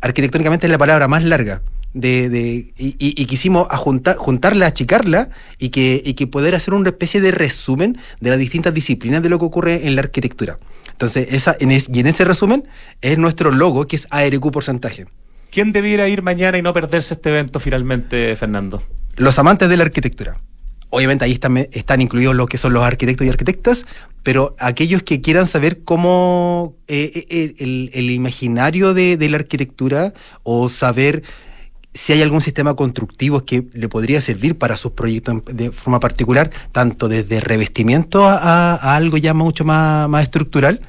arquitectónicamente 0.00 0.66
es 0.66 0.70
la 0.70 0.78
palabra 0.78 1.08
más 1.08 1.24
larga. 1.24 1.62
Y, 1.96 3.26
quisimos 3.26 3.68
juntar, 3.68 4.16
juntarla, 4.16 4.66
achicarla 4.66 5.30
y 5.58 5.68
que, 5.68 6.02
y 6.04 6.14
que 6.14 6.26
poder 6.26 6.56
hacer 6.56 6.74
una 6.74 6.88
especie 6.88 7.20
de 7.20 7.30
resumen 7.30 7.98
de 8.20 8.30
las 8.30 8.38
distintas 8.38 8.74
disciplinas 8.74 9.22
de 9.22 9.28
lo 9.28 9.38
que 9.38 9.44
ocurre 9.44 9.86
en 9.86 9.94
la 9.94 10.02
arquitectura. 10.02 10.56
Entonces, 10.94 11.26
esa, 11.30 11.56
en 11.58 11.72
y 11.72 12.00
en 12.00 12.06
ese 12.06 12.24
resumen 12.24 12.68
es 13.00 13.18
nuestro 13.18 13.50
logo, 13.50 13.86
que 13.88 13.96
es 13.96 14.06
ARQ 14.10 14.52
porcentaje. 14.52 15.06
¿Quién 15.50 15.72
debiera 15.72 16.08
ir 16.08 16.22
mañana 16.22 16.56
y 16.56 16.62
no 16.62 16.72
perderse 16.72 17.14
este 17.14 17.30
evento 17.30 17.58
finalmente, 17.58 18.36
Fernando? 18.36 18.82
Los 19.16 19.38
amantes 19.40 19.68
de 19.68 19.76
la 19.76 19.82
arquitectura. 19.82 20.36
Obviamente 20.90 21.24
ahí 21.24 21.32
están, 21.32 21.56
están 21.56 22.00
incluidos 22.00 22.36
los 22.36 22.48
que 22.48 22.58
son 22.58 22.72
los 22.72 22.84
arquitectos 22.84 23.26
y 23.26 23.30
arquitectas, 23.30 23.86
pero 24.22 24.54
aquellos 24.60 25.02
que 25.02 25.20
quieran 25.20 25.48
saber 25.48 25.82
cómo 25.82 26.76
eh, 26.86 27.26
eh, 27.28 27.90
el, 27.92 28.10
imaginario 28.10 28.94
de, 28.94 29.16
la 29.28 29.36
arquitectura 29.36 30.14
o 30.44 30.68
saber 30.68 31.24
si 31.94 32.12
hay 32.12 32.22
algún 32.22 32.40
sistema 32.40 32.74
constructivo 32.74 33.44
que 33.44 33.64
le 33.72 33.88
podría 33.88 34.20
servir 34.20 34.58
para 34.58 34.76
sus 34.76 34.92
proyectos 34.92 35.42
de 35.46 35.70
forma 35.70 36.00
particular, 36.00 36.50
tanto 36.72 37.08
desde 37.08 37.40
revestimiento 37.40 38.26
a, 38.26 38.96
algo 38.96 39.16
ya 39.16 39.32
mucho 39.32 39.64
más, 39.64 40.22
estructural. 40.22 40.80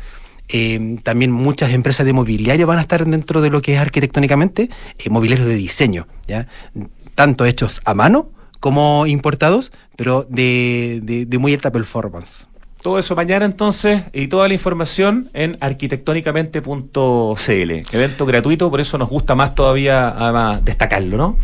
Eh, 0.47 0.97
también 1.03 1.31
muchas 1.31 1.71
empresas 1.71 2.05
de 2.05 2.13
mobiliario 2.13 2.67
van 2.67 2.79
a 2.79 2.81
estar 2.81 3.05
dentro 3.05 3.41
de 3.41 3.49
lo 3.49 3.61
que 3.61 3.75
es 3.75 3.79
arquitectónicamente, 3.79 4.69
eh, 4.99 5.09
mobiliarios 5.09 5.47
de 5.47 5.55
diseño, 5.55 6.07
¿ya? 6.27 6.47
tanto 7.15 7.45
hechos 7.45 7.81
a 7.85 7.93
mano 7.93 8.29
como 8.59 9.07
importados, 9.07 9.71
pero 9.95 10.25
de 10.29 11.37
muy 11.39 11.53
alta 11.53 11.71
performance. 11.71 12.47
Todo 12.85 12.99
eso 12.99 13.15
mañana 13.15 13.45
entonces 13.45 14.03
y 14.13 14.27
toda 14.27 14.47
la 14.47 14.53
información 14.53 15.31
en 15.33 15.57
arquitectónicamente.cl. 15.59 17.49
Evento 17.49 18.25
gratuito, 18.27 18.69
por 18.69 18.79
eso 18.79 18.99
nos 18.99 19.09
gusta 19.09 19.33
más 19.33 19.55
todavía 19.55 20.09
además 20.09 20.63
destacarlo, 20.63 21.17
¿no? 21.17 21.39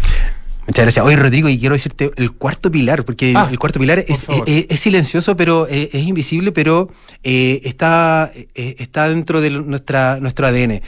Muchas 0.67 0.86
gracias. 0.86 1.04
Oye, 1.04 1.15
Rodrigo, 1.15 1.49
y 1.49 1.58
quiero 1.58 1.73
decirte 1.73 2.12
el 2.15 2.34
cuarto 2.34 2.69
pilar, 2.69 3.04
porque 3.06 3.34
ah, 3.36 3.47
el 3.49 3.58
cuarto 3.58 3.80
pilar 3.80 4.06
es, 4.08 4.80
silencioso, 4.80 5.36
pero 5.36 5.67
eh, 5.67 5.89
es, 5.91 6.04
invisible, 6.04 6.51
pero 6.51 6.91
eh, 7.23 7.62
está, 7.63 8.32
eh, 8.36 8.75
está 8.77 9.10
dentro 9.10 9.41
de 9.41 9.49
nuestra, 9.49 10.19
nuestro 10.19 10.45
ADN. 10.45 10.84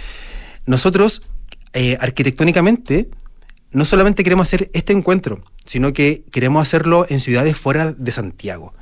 Nosotros, 0.67 1.23
arquitectónicamente, 1.99 3.09
no 3.71 3.85
solamente 3.85 4.23
queremos 4.23 4.47
hacer 4.47 4.69
este 4.73 4.93
encuentro, 4.93 5.43
sino 5.65 5.93
que 5.93 6.25
queremos 6.31 6.61
hacerlo 6.61 7.07
en 7.09 7.21
ciudades 7.21 7.57
fuera 7.57 7.91
de 7.91 8.11
Santiago. 8.11 8.75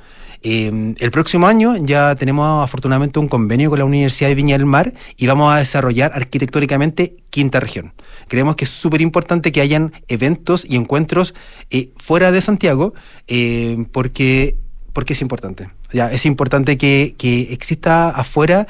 Em, 0.44 0.96
el 0.98 1.10
próximo 1.12 1.46
año 1.46 1.76
ya 1.76 2.16
tenemos 2.16 2.64
afortunadamente 2.64 3.20
un 3.20 3.28
convenio 3.28 3.70
con 3.70 3.78
la 3.78 3.84
Universidad 3.84 4.28
de 4.28 4.34
Viña 4.34 4.58
del 4.58 4.66
Mar 4.66 4.92
y 5.16 5.26
vamos 5.26 5.54
a 5.54 5.58
desarrollar 5.58 6.12
arquitectónicamente 6.14 7.16
quinta 7.30 7.60
región. 7.60 7.92
Creemos 8.26 8.56
que 8.56 8.64
es 8.64 8.70
súper 8.70 9.00
importante 9.02 9.52
que 9.52 9.60
hayan 9.60 9.92
eventos 10.08 10.64
y 10.68 10.76
encuentros 10.76 11.34
eh, 11.70 11.90
fuera 11.96 12.32
de 12.32 12.40
Santiago 12.40 12.92
eh, 13.28 13.84
porque, 13.92 14.56
porque 14.92 15.12
es 15.12 15.22
importante. 15.22 15.70
Ya, 15.92 16.10
es 16.10 16.26
importante 16.26 16.76
que, 16.76 17.14
que 17.16 17.52
exista 17.52 18.08
afuera 18.08 18.66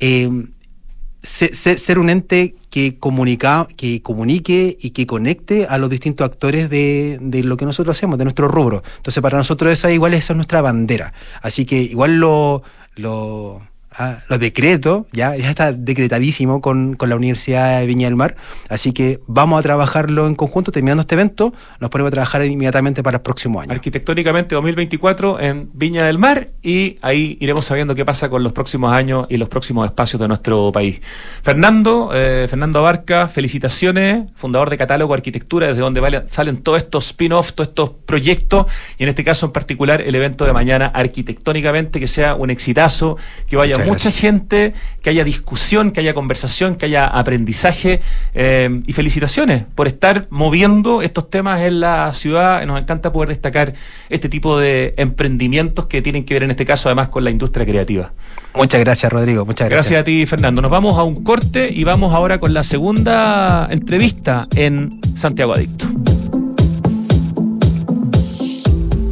em, 0.00 0.48
ser 1.26 1.98
un 1.98 2.08
ente 2.08 2.54
que, 2.70 2.98
comunica, 2.98 3.66
que 3.76 4.00
comunique 4.00 4.76
y 4.80 4.90
que 4.90 5.06
conecte 5.06 5.66
a 5.66 5.78
los 5.78 5.90
distintos 5.90 6.24
actores 6.24 6.70
de, 6.70 7.18
de, 7.20 7.42
lo 7.42 7.56
que 7.56 7.64
nosotros 7.64 7.96
hacemos, 7.96 8.18
de 8.18 8.24
nuestro 8.24 8.48
rubro. 8.48 8.82
Entonces, 8.96 9.22
para 9.22 9.38
nosotros 9.38 9.72
esa 9.72 9.90
igual 9.90 10.14
esa 10.14 10.32
es 10.32 10.36
nuestra 10.36 10.62
bandera. 10.62 11.12
Así 11.42 11.66
que 11.66 11.82
igual 11.82 12.18
lo, 12.18 12.62
lo 12.94 13.60
Ah, 13.98 14.18
los 14.28 14.38
decretos, 14.38 15.06
ya, 15.10 15.34
ya 15.36 15.48
está 15.48 15.72
decretadísimo 15.72 16.60
con, 16.60 16.98
la 17.00 17.16
Universidad 17.16 17.80
de 17.80 17.86
Viña 17.86 18.08
del 18.08 18.16
Mar, 18.16 18.36
así 18.68 18.92
que 18.92 19.20
vamos 19.26 19.58
a 19.58 19.62
trabajarlo 19.62 20.26
en 20.26 20.34
conjunto, 20.34 20.70
terminando 20.70 21.00
este 21.00 21.14
evento, 21.14 21.54
nos 21.80 21.88
ponemos 21.88 22.08
a 22.08 22.10
trabajar 22.10 22.44
inmediatamente 22.44 23.02
para 23.02 23.18
el 23.18 23.22
próximo 23.22 23.60
año. 23.60 23.72
Arquitectónicamente 23.72 24.54
2024 24.54 25.40
en 25.40 25.70
Viña 25.72 26.04
del 26.04 26.18
Mar 26.18 26.48
y 26.62 26.98
ahí 27.00 27.38
iremos 27.40 27.64
sabiendo 27.64 27.94
qué 27.94 28.04
pasa 28.04 28.28
con 28.28 28.42
los 28.42 28.52
próximos 28.52 28.92
años 28.92 29.26
y 29.30 29.38
los 29.38 29.48
próximos 29.48 29.86
espacios 29.86 30.20
de 30.20 30.28
nuestro 30.28 30.72
país. 30.72 31.00
Fernando, 31.42 32.10
eh, 32.12 32.46
Fernando 32.50 32.80
Abarca, 32.80 33.28
felicitaciones, 33.28 34.30
fundador 34.34 34.68
de 34.68 34.76
Catálogo 34.76 35.14
Arquitectura, 35.14 35.68
desde 35.68 35.80
donde 35.80 36.24
salen 36.30 36.62
todos 36.62 36.82
estos 36.82 37.06
spin-offs, 37.06 37.54
todos 37.54 37.68
estos 37.68 37.90
proyectos 38.04 38.66
y 38.98 39.04
en 39.04 39.08
este 39.08 39.24
caso 39.24 39.46
en 39.46 39.52
particular 39.52 40.02
el 40.02 40.14
evento 40.14 40.44
de 40.44 40.52
mañana 40.52 40.86
arquitectónicamente, 40.86 41.98
que 41.98 42.06
sea 42.06 42.34
un 42.34 42.50
exitazo, 42.50 43.16
que 43.46 43.56
vaya 43.56 43.85
mucha 43.86 44.10
gente, 44.10 44.74
que 45.02 45.10
haya 45.10 45.24
discusión, 45.24 45.92
que 45.92 46.00
haya 46.00 46.14
conversación, 46.14 46.76
que 46.76 46.86
haya 46.86 47.06
aprendizaje 47.06 48.00
eh, 48.34 48.80
y 48.86 48.92
felicitaciones 48.92 49.64
por 49.74 49.86
estar 49.86 50.26
moviendo 50.30 51.02
estos 51.02 51.30
temas 51.30 51.60
en 51.60 51.80
la 51.80 52.12
ciudad. 52.12 52.64
Nos 52.66 52.80
encanta 52.80 53.12
poder 53.12 53.30
destacar 53.30 53.74
este 54.08 54.28
tipo 54.28 54.58
de 54.58 54.94
emprendimientos 54.96 55.86
que 55.86 56.02
tienen 56.02 56.24
que 56.24 56.34
ver 56.34 56.42
en 56.42 56.50
este 56.50 56.64
caso 56.64 56.88
además 56.88 57.08
con 57.08 57.24
la 57.24 57.30
industria 57.30 57.64
creativa. 57.64 58.12
Muchas 58.54 58.80
gracias 58.80 59.12
Rodrigo, 59.12 59.44
muchas 59.44 59.68
gracias. 59.68 59.90
Gracias 59.90 60.00
a 60.00 60.04
ti 60.04 60.26
Fernando. 60.26 60.62
Nos 60.62 60.70
vamos 60.70 60.98
a 60.98 61.02
un 61.02 61.22
corte 61.22 61.70
y 61.72 61.84
vamos 61.84 62.12
ahora 62.14 62.38
con 62.38 62.52
la 62.54 62.62
segunda 62.62 63.68
entrevista 63.70 64.48
en 64.54 65.00
Santiago 65.14 65.54
Adicto. 65.54 65.86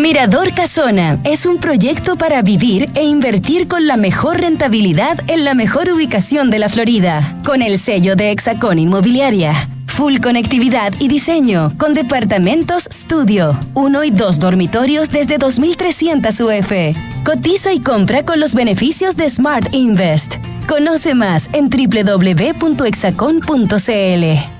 Mirador 0.00 0.54
Casona 0.54 1.18
es 1.24 1.44
un 1.44 1.58
proyecto 1.58 2.16
para 2.16 2.40
vivir 2.40 2.88
e 2.94 3.04
invertir 3.04 3.68
con 3.68 3.86
la 3.86 3.98
mejor 3.98 4.40
rentabilidad 4.40 5.20
en 5.26 5.44
la 5.44 5.52
mejor 5.52 5.90
ubicación 5.90 6.48
de 6.48 6.58
la 6.58 6.70
Florida, 6.70 7.36
con 7.44 7.60
el 7.60 7.78
sello 7.78 8.16
de 8.16 8.30
Hexacón 8.30 8.78
Inmobiliaria. 8.78 9.68
Full 9.84 10.20
conectividad 10.22 10.94
y 11.00 11.08
diseño, 11.08 11.74
con 11.76 11.92
departamentos 11.92 12.86
estudio, 12.86 13.60
uno 13.74 14.02
y 14.02 14.10
dos 14.10 14.40
dormitorios 14.40 15.10
desde 15.10 15.38
2.300 15.38 16.40
UF. 16.40 16.96
Cotiza 17.22 17.74
y 17.74 17.80
compra 17.80 18.24
con 18.24 18.40
los 18.40 18.54
beneficios 18.54 19.16
de 19.16 19.28
Smart 19.28 19.68
Invest. 19.74 20.36
Conoce 20.66 21.14
más 21.14 21.50
en 21.52 21.68
www.exacon.cl. 21.68 24.59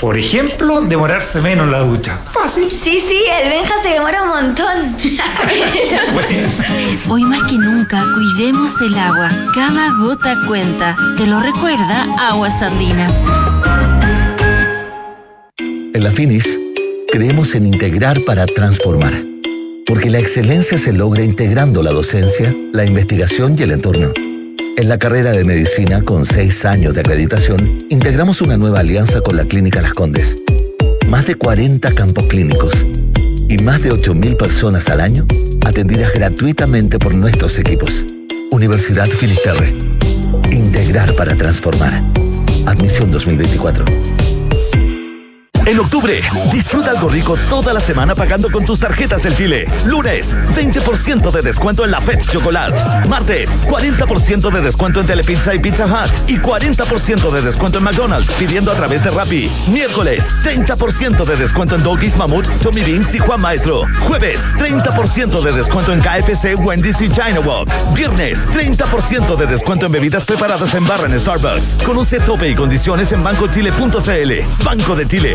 Por 0.00 0.16
ejemplo, 0.16 0.80
demorarse 0.82 1.40
menos 1.40 1.66
en 1.66 1.72
la 1.72 1.80
ducha. 1.80 2.20
Fácil. 2.24 2.70
Sí, 2.70 3.02
sí, 3.06 3.24
el 3.42 3.48
Benja 3.48 3.74
se 3.82 3.88
demora 3.88 4.22
un 4.22 4.28
montón. 4.28 4.96
Hoy 7.08 7.24
más 7.24 7.42
que 7.42 7.56
nunca, 7.56 8.04
cuidemos 8.14 8.80
el 8.80 8.96
agua. 8.96 9.28
Cada 9.52 9.92
gota 9.98 10.36
cuenta. 10.46 10.94
Te 11.16 11.26
lo 11.26 11.40
recuerda 11.40 12.06
Aguas 12.16 12.62
Andinas. 12.62 13.12
En 15.58 16.04
la 16.04 16.12
Finis, 16.12 16.60
creemos 17.10 17.56
en 17.56 17.66
integrar 17.66 18.24
para 18.24 18.46
transformar. 18.46 19.14
Porque 19.84 20.10
la 20.10 20.20
excelencia 20.20 20.78
se 20.78 20.92
logra 20.92 21.24
integrando 21.24 21.82
la 21.82 21.90
docencia, 21.90 22.54
la 22.72 22.84
investigación 22.84 23.56
y 23.58 23.62
el 23.62 23.72
entorno. 23.72 24.12
En 24.78 24.88
la 24.88 24.96
carrera 24.96 25.32
de 25.32 25.44
medicina, 25.44 26.02
con 26.04 26.24
seis 26.24 26.64
años 26.64 26.94
de 26.94 27.00
acreditación, 27.00 27.78
integramos 27.90 28.40
una 28.42 28.56
nueva 28.56 28.78
alianza 28.78 29.20
con 29.20 29.36
la 29.36 29.44
Clínica 29.44 29.82
Las 29.82 29.92
Condes. 29.92 30.36
Más 31.08 31.26
de 31.26 31.34
40 31.34 31.90
campos 31.94 32.26
clínicos 32.28 32.86
y 33.48 33.58
más 33.58 33.82
de 33.82 33.90
8.000 33.90 34.36
personas 34.36 34.88
al 34.88 35.00
año 35.00 35.26
atendidas 35.66 36.14
gratuitamente 36.14 37.00
por 37.00 37.12
nuestros 37.12 37.58
equipos. 37.58 38.06
Universidad 38.52 39.08
Finisterre. 39.08 39.76
Integrar 40.52 41.12
para 41.16 41.34
transformar. 41.34 42.00
Admisión 42.64 43.10
2024. 43.10 43.84
En 45.68 45.78
octubre, 45.80 46.18
disfruta 46.50 46.92
algo 46.92 47.10
rico 47.10 47.36
toda 47.50 47.74
la 47.74 47.80
semana 47.80 48.14
pagando 48.14 48.50
con 48.50 48.64
tus 48.64 48.80
tarjetas 48.80 49.22
del 49.22 49.36
Chile. 49.36 49.66
Lunes, 49.84 50.34
20% 50.54 51.30
de 51.30 51.42
descuento 51.42 51.84
en 51.84 51.90
la 51.90 52.00
Pets 52.00 52.32
Chocolate. 52.32 53.06
Martes, 53.06 53.54
40% 53.66 54.50
de 54.50 54.62
descuento 54.62 55.00
en 55.00 55.06
Telepizza 55.06 55.54
y 55.54 55.58
Pizza 55.58 55.84
Hut. 55.84 56.10
Y 56.26 56.38
40% 56.38 57.30
de 57.30 57.42
descuento 57.42 57.76
en 57.76 57.84
McDonald's 57.84 58.30
pidiendo 58.38 58.72
a 58.72 58.76
través 58.76 59.04
de 59.04 59.10
Rappi. 59.10 59.50
Miércoles, 59.70 60.36
30% 60.42 61.26
de 61.26 61.36
descuento 61.36 61.76
en 61.76 61.82
Doggies, 61.82 62.16
Mamut, 62.16 62.46
Tommy 62.62 62.80
Beans 62.80 63.14
y 63.14 63.18
Juan 63.18 63.42
Maestro. 63.42 63.82
Jueves, 64.06 64.50
30% 64.54 65.42
de 65.42 65.52
descuento 65.52 65.92
en 65.92 66.00
KFC, 66.00 66.54
Wendy's 66.56 67.02
y 67.02 67.10
China 67.10 67.40
Walk. 67.44 67.68
Viernes, 67.92 68.48
30% 68.48 69.36
de 69.36 69.46
descuento 69.46 69.84
en 69.84 69.92
bebidas 69.92 70.24
preparadas 70.24 70.72
en 70.72 70.86
barra 70.86 71.04
en 71.04 71.20
Starbucks. 71.20 71.76
Conoce 71.84 72.20
tope 72.20 72.48
y 72.48 72.54
condiciones 72.54 73.12
en 73.12 73.22
bancochile.cl. 73.22 74.64
Banco 74.64 74.96
de 74.96 75.06
Chile. 75.06 75.34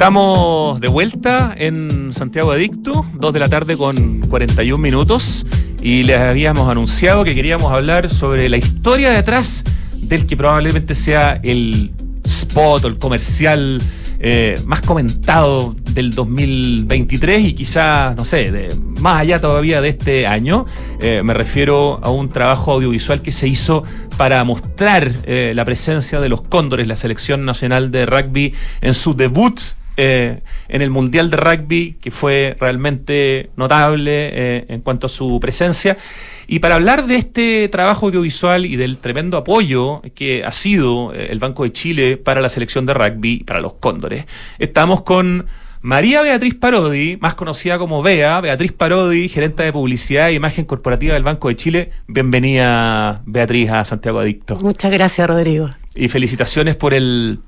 Estamos 0.00 0.80
de 0.80 0.88
vuelta 0.88 1.54
en 1.54 2.14
Santiago 2.14 2.52
Adicto, 2.52 3.04
2 3.12 3.34
de 3.34 3.38
la 3.38 3.50
tarde 3.50 3.76
con 3.76 4.20
41 4.30 4.80
minutos, 4.80 5.44
y 5.82 6.04
les 6.04 6.18
habíamos 6.18 6.70
anunciado 6.70 7.22
que 7.22 7.34
queríamos 7.34 7.70
hablar 7.70 8.08
sobre 8.08 8.48
la 8.48 8.56
historia 8.56 9.10
detrás 9.10 9.62
del 9.96 10.26
que 10.26 10.38
probablemente 10.38 10.94
sea 10.94 11.38
el 11.42 11.90
spot 12.24 12.86
o 12.86 12.88
el 12.88 12.96
comercial 12.96 13.82
eh, 14.20 14.54
más 14.64 14.80
comentado 14.80 15.76
del 15.92 16.14
2023 16.14 17.44
y 17.44 17.52
quizás, 17.52 18.16
no 18.16 18.24
sé, 18.24 18.70
más 19.00 19.20
allá 19.20 19.38
todavía 19.38 19.82
de 19.82 19.90
este 19.90 20.26
año. 20.26 20.64
Eh, 21.02 21.20
me 21.22 21.34
refiero 21.34 22.00
a 22.02 22.08
un 22.08 22.30
trabajo 22.30 22.72
audiovisual 22.72 23.20
que 23.20 23.32
se 23.32 23.48
hizo 23.48 23.84
para 24.16 24.42
mostrar 24.44 25.12
eh, 25.24 25.52
la 25.54 25.66
presencia 25.66 26.20
de 26.20 26.30
los 26.30 26.40
Cóndores, 26.40 26.86
la 26.86 26.96
selección 26.96 27.44
nacional 27.44 27.90
de 27.90 28.06
rugby, 28.06 28.54
en 28.80 28.94
su 28.94 29.12
debut 29.14 29.60
eh, 30.02 30.40
en 30.68 30.80
el 30.80 30.88
Mundial 30.88 31.28
de 31.28 31.36
Rugby, 31.36 31.98
que 32.00 32.10
fue 32.10 32.56
realmente 32.58 33.50
notable 33.56 34.30
eh, 34.32 34.64
en 34.70 34.80
cuanto 34.80 35.08
a 35.08 35.10
su 35.10 35.38
presencia. 35.40 35.98
Y 36.46 36.60
para 36.60 36.76
hablar 36.76 37.06
de 37.06 37.16
este 37.16 37.68
trabajo 37.68 38.06
audiovisual 38.06 38.64
y 38.64 38.76
del 38.76 38.96
tremendo 38.96 39.36
apoyo 39.36 40.00
que 40.14 40.42
ha 40.42 40.52
sido 40.52 41.12
eh, 41.12 41.26
el 41.28 41.38
Banco 41.38 41.64
de 41.64 41.72
Chile 41.72 42.16
para 42.16 42.40
la 42.40 42.48
selección 42.48 42.86
de 42.86 42.94
rugby, 42.94 43.44
para 43.44 43.60
los 43.60 43.74
Cóndores, 43.74 44.24
estamos 44.58 45.02
con 45.02 45.44
María 45.82 46.22
Beatriz 46.22 46.54
Parodi, 46.54 47.18
más 47.20 47.34
conocida 47.34 47.76
como 47.76 48.02
Bea, 48.02 48.40
Beatriz 48.40 48.72
Parodi, 48.72 49.28
gerente 49.28 49.64
de 49.64 49.72
publicidad 49.72 50.30
e 50.30 50.32
imagen 50.32 50.64
corporativa 50.64 51.12
del 51.12 51.24
Banco 51.24 51.48
de 51.48 51.56
Chile. 51.56 51.90
Bienvenida, 52.06 53.20
Beatriz, 53.26 53.68
a 53.68 53.84
Santiago 53.84 54.20
Adicto. 54.20 54.56
Muchas 54.62 54.90
gracias, 54.92 55.28
Rodrigo. 55.28 55.68
Y 55.94 56.08
felicitaciones 56.08 56.76
por 56.76 56.94
el 56.94 57.40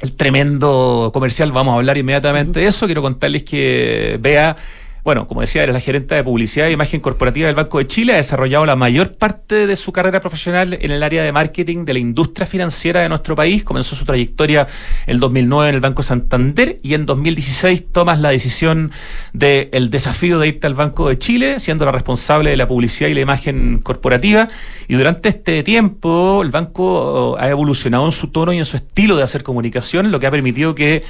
el 0.00 0.14
tremendo 0.14 1.10
comercial, 1.12 1.52
vamos 1.52 1.72
a 1.72 1.76
hablar 1.76 1.98
inmediatamente 1.98 2.60
de 2.60 2.66
eso. 2.66 2.86
Quiero 2.86 3.02
contarles 3.02 3.42
que 3.42 4.18
Bea 4.20 4.56
bueno, 5.04 5.26
como 5.26 5.40
decía, 5.40 5.62
era 5.62 5.72
la 5.72 5.80
gerente 5.80 6.14
de 6.14 6.22
publicidad 6.22 6.68
e 6.68 6.72
imagen 6.72 7.00
corporativa 7.00 7.46
del 7.46 7.54
Banco 7.54 7.78
de 7.78 7.86
Chile, 7.86 8.14
ha 8.14 8.16
desarrollado 8.16 8.66
la 8.66 8.76
mayor 8.76 9.16
parte 9.16 9.66
de 9.66 9.76
su 9.76 9.92
carrera 9.92 10.20
profesional 10.20 10.74
en 10.80 10.90
el 10.90 11.02
área 11.02 11.22
de 11.22 11.32
marketing 11.32 11.84
de 11.84 11.94
la 11.94 11.98
industria 11.98 12.46
financiera 12.46 13.00
de 13.00 13.08
nuestro 13.08 13.34
país. 13.34 13.64
Comenzó 13.64 13.96
su 13.96 14.04
trayectoria 14.04 14.66
en 15.06 15.14
el 15.14 15.20
2009 15.20 15.68
en 15.70 15.74
el 15.74 15.80
Banco 15.80 16.02
Santander 16.02 16.78
y 16.82 16.94
en 16.94 17.06
2016 17.06 17.92
tomas 17.92 18.20
la 18.20 18.30
decisión 18.30 18.92
del 19.32 19.90
desafío 19.90 20.38
de 20.38 20.48
irte 20.48 20.66
al 20.66 20.74
Banco 20.74 21.08
de 21.08 21.18
Chile, 21.18 21.60
siendo 21.60 21.84
la 21.84 21.92
responsable 21.92 22.50
de 22.50 22.56
la 22.56 22.68
publicidad 22.68 23.08
y 23.08 23.14
la 23.14 23.20
imagen 23.20 23.80
corporativa. 23.82 24.48
Y 24.88 24.94
durante 24.94 25.30
este 25.30 25.62
tiempo 25.62 26.42
el 26.42 26.50
banco 26.50 27.36
ha 27.38 27.48
evolucionado 27.48 28.06
en 28.06 28.12
su 28.12 28.28
tono 28.28 28.52
y 28.52 28.58
en 28.58 28.64
su 28.64 28.76
estilo 28.76 29.16
de 29.16 29.22
hacer 29.22 29.42
comunicación, 29.42 30.10
lo 30.10 30.20
que 30.20 30.26
ha 30.26 30.30
permitido 30.30 30.74
que 30.74 31.04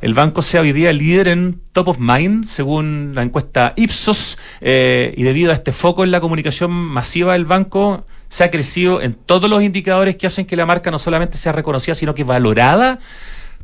el 0.00 0.14
banco 0.14 0.42
sea 0.42 0.60
hoy 0.60 0.72
día 0.72 0.92
líder 0.92 1.28
en 1.28 1.60
top 1.72 1.88
of 1.88 1.98
mind, 1.98 2.44
según 2.44 3.12
la 3.14 3.22
encuesta 3.22 3.72
Ipsos, 3.76 4.38
eh, 4.60 5.14
y 5.16 5.22
debido 5.22 5.50
a 5.50 5.54
este 5.54 5.72
foco 5.72 6.04
en 6.04 6.10
la 6.10 6.20
comunicación 6.20 6.70
masiva 6.70 7.32
del 7.32 7.44
banco, 7.44 8.04
se 8.28 8.44
ha 8.44 8.50
crecido 8.50 9.00
en 9.00 9.14
todos 9.14 9.48
los 9.48 9.62
indicadores 9.62 10.16
que 10.16 10.26
hacen 10.26 10.46
que 10.46 10.56
la 10.56 10.66
marca 10.66 10.90
no 10.90 10.98
solamente 10.98 11.38
sea 11.38 11.52
reconocida, 11.52 11.94
sino 11.94 12.14
que 12.14 12.24
valorada 12.24 12.98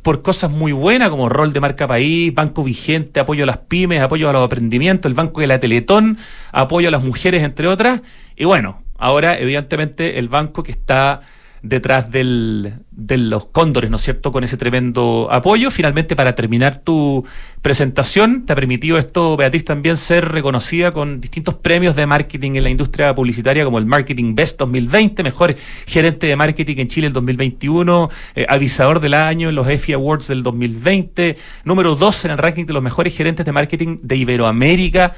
por 0.03 0.21
cosas 0.21 0.51
muy 0.51 0.73
buenas 0.73 1.09
como 1.09 1.29
rol 1.29 1.53
de 1.53 1.61
marca 1.61 1.87
país, 1.87 2.33
banco 2.33 2.63
vigente, 2.63 3.19
apoyo 3.19 3.45
a 3.45 3.47
las 3.47 3.57
pymes, 3.57 4.01
apoyo 4.01 4.29
a 4.29 4.33
los 4.33 4.43
emprendimientos, 4.43 5.09
el 5.09 5.15
banco 5.15 5.41
de 5.41 5.47
la 5.47 5.59
Teletón, 5.59 6.17
apoyo 6.51 6.89
a 6.89 6.91
las 6.91 7.03
mujeres, 7.03 7.41
entre 7.41 7.67
otras. 7.67 8.01
Y 8.35 8.43
bueno, 8.43 8.83
ahora 8.97 9.39
evidentemente 9.39 10.19
el 10.19 10.27
banco 10.27 10.61
que 10.61 10.73
está 10.73 11.21
detrás 11.63 12.11
del, 12.11 12.73
de 12.91 13.17
los 13.17 13.45
cóndores, 13.45 13.89
¿no 13.89 13.95
es 13.95 14.03
cierto?, 14.03 14.33
con 14.33 14.43
ese 14.43 14.57
tremendo 14.57 15.29
apoyo. 15.31 15.71
Finalmente, 15.71 16.13
para 16.15 16.35
terminar 16.35 16.77
tu 16.77 17.25
presentación, 17.61 18.45
te 18.45 18.51
ha 18.51 18.55
permitido 18.55 18.97
esto, 18.97 19.37
Beatriz, 19.37 19.63
también 19.63 19.95
ser 19.95 20.27
reconocida 20.29 20.91
con 20.91 21.21
distintos 21.21 21.55
premios 21.55 21.95
de 21.95 22.05
marketing 22.05 22.55
en 22.55 22.63
la 22.63 22.69
industria 22.69 23.15
publicitaria, 23.15 23.63
como 23.63 23.79
el 23.79 23.85
Marketing 23.85 24.35
Best 24.35 24.59
2020, 24.59 25.23
mejor 25.23 25.55
gerente 25.87 26.27
de 26.27 26.35
marketing 26.35 26.75
en 26.77 26.87
Chile 26.89 27.07
el 27.07 27.13
2021, 27.13 28.09
eh, 28.35 28.45
avisador 28.49 28.99
del 28.99 29.13
año 29.13 29.47
en 29.47 29.55
los 29.55 29.67
EFI 29.67 29.93
Awards 29.93 30.27
del 30.27 30.43
2020, 30.43 31.37
número 31.63 31.95
2 31.95 32.25
en 32.25 32.31
el 32.31 32.37
ranking 32.37 32.65
de 32.65 32.73
los 32.73 32.83
mejores 32.83 33.15
gerentes 33.15 33.45
de 33.45 33.53
marketing 33.53 33.99
de 34.01 34.17
Iberoamérica 34.17 35.13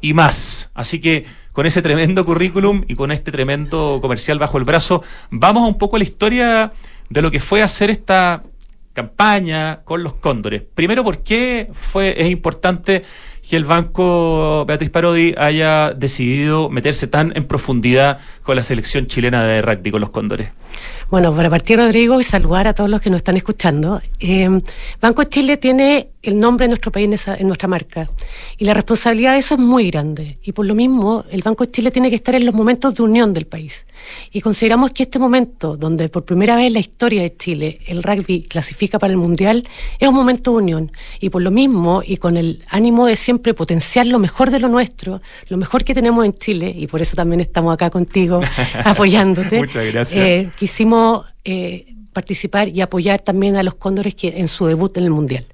y 0.00 0.14
más. 0.14 0.70
Así 0.74 1.00
que 1.00 1.24
con 1.52 1.66
ese 1.66 1.82
tremendo 1.82 2.24
currículum 2.24 2.84
y 2.88 2.94
con 2.94 3.12
este 3.12 3.30
tremendo 3.30 3.98
comercial 4.00 4.38
bajo 4.38 4.58
el 4.58 4.64
brazo, 4.64 5.02
vamos 5.30 5.68
un 5.68 5.78
poco 5.78 5.96
a 5.96 5.98
la 5.98 6.04
historia 6.04 6.72
de 7.08 7.22
lo 7.22 7.30
que 7.30 7.40
fue 7.40 7.62
hacer 7.62 7.90
esta 7.90 8.42
campaña 8.92 9.80
con 9.84 10.02
los 10.02 10.14
cóndores. 10.14 10.62
Primero, 10.74 11.04
¿por 11.04 11.22
qué 11.22 11.68
fue, 11.72 12.14
es 12.18 12.30
importante 12.30 13.02
que 13.48 13.56
el 13.56 13.64
banco 13.64 14.64
Beatriz 14.66 14.90
Parodi 14.90 15.34
haya 15.36 15.92
decidido 15.92 16.70
meterse 16.70 17.06
tan 17.06 17.32
en 17.36 17.46
profundidad 17.46 18.18
con 18.42 18.56
la 18.56 18.62
selección 18.62 19.06
chilena 19.06 19.44
de 19.44 19.62
rugby, 19.62 19.90
con 19.90 20.00
los 20.00 20.10
cóndores? 20.10 20.50
Bueno, 21.12 21.36
para 21.36 21.50
partir, 21.50 21.76
Rodrigo, 21.76 22.18
y 22.20 22.24
saludar 22.24 22.66
a 22.66 22.72
todos 22.72 22.88
los 22.88 23.02
que 23.02 23.10
nos 23.10 23.18
están 23.18 23.36
escuchando. 23.36 24.00
Eh, 24.18 24.48
Banco 24.98 25.24
Chile 25.24 25.58
tiene 25.58 26.08
el 26.22 26.38
nombre 26.38 26.64
de 26.64 26.68
nuestro 26.68 26.90
país 26.90 27.04
en, 27.04 27.12
esa, 27.12 27.36
en, 27.36 27.48
nuestra 27.48 27.68
marca. 27.68 28.08
Y 28.56 28.64
la 28.64 28.72
responsabilidad 28.72 29.34
de 29.34 29.40
eso 29.40 29.56
es 29.56 29.60
muy 29.60 29.90
grande. 29.90 30.38
Y 30.42 30.52
por 30.52 30.64
lo 30.64 30.74
mismo, 30.74 31.26
el 31.30 31.42
Banco 31.42 31.66
de 31.66 31.72
Chile 31.72 31.90
tiene 31.90 32.08
que 32.08 32.16
estar 32.16 32.34
en 32.34 32.46
los 32.46 32.54
momentos 32.54 32.94
de 32.94 33.02
unión 33.02 33.34
del 33.34 33.46
país. 33.46 33.84
Y 34.32 34.40
consideramos 34.40 34.92
que 34.92 35.02
este 35.02 35.18
momento, 35.18 35.76
donde 35.76 36.08
por 36.08 36.24
primera 36.24 36.56
vez 36.56 36.68
en 36.68 36.72
la 36.72 36.78
historia 36.78 37.22
de 37.22 37.36
Chile 37.36 37.80
el 37.86 38.02
rugby 38.02 38.42
clasifica 38.42 38.98
para 38.98 39.10
el 39.10 39.18
Mundial, 39.18 39.68
es 39.98 40.08
un 40.08 40.14
momento 40.14 40.52
de 40.52 40.56
unión. 40.56 40.92
Y 41.20 41.28
por 41.28 41.42
lo 41.42 41.50
mismo, 41.50 42.02
y 42.06 42.16
con 42.16 42.38
el 42.38 42.64
ánimo 42.70 43.04
de 43.04 43.16
siempre 43.16 43.52
potenciar 43.52 44.06
lo 44.06 44.18
mejor 44.18 44.50
de 44.50 44.60
lo 44.60 44.68
nuestro, 44.68 45.20
lo 45.48 45.56
mejor 45.58 45.84
que 45.84 45.92
tenemos 45.92 46.24
en 46.24 46.32
Chile, 46.32 46.74
y 46.74 46.86
por 46.86 47.02
eso 47.02 47.16
también 47.16 47.40
estamos 47.40 47.74
acá 47.74 47.90
contigo 47.90 48.40
apoyándote. 48.84 49.58
Muchas 49.58 49.92
gracias. 49.92 50.16
Eh, 50.16 50.50
quisimos 50.56 51.01
eh, 51.44 51.94
participar 52.12 52.68
y 52.68 52.80
apoyar 52.80 53.20
también 53.20 53.56
a 53.56 53.62
los 53.62 53.74
cóndores 53.74 54.14
que 54.14 54.28
en 54.36 54.48
su 54.48 54.66
debut 54.66 54.96
en 54.96 55.04
el 55.04 55.10
Mundial. 55.10 55.46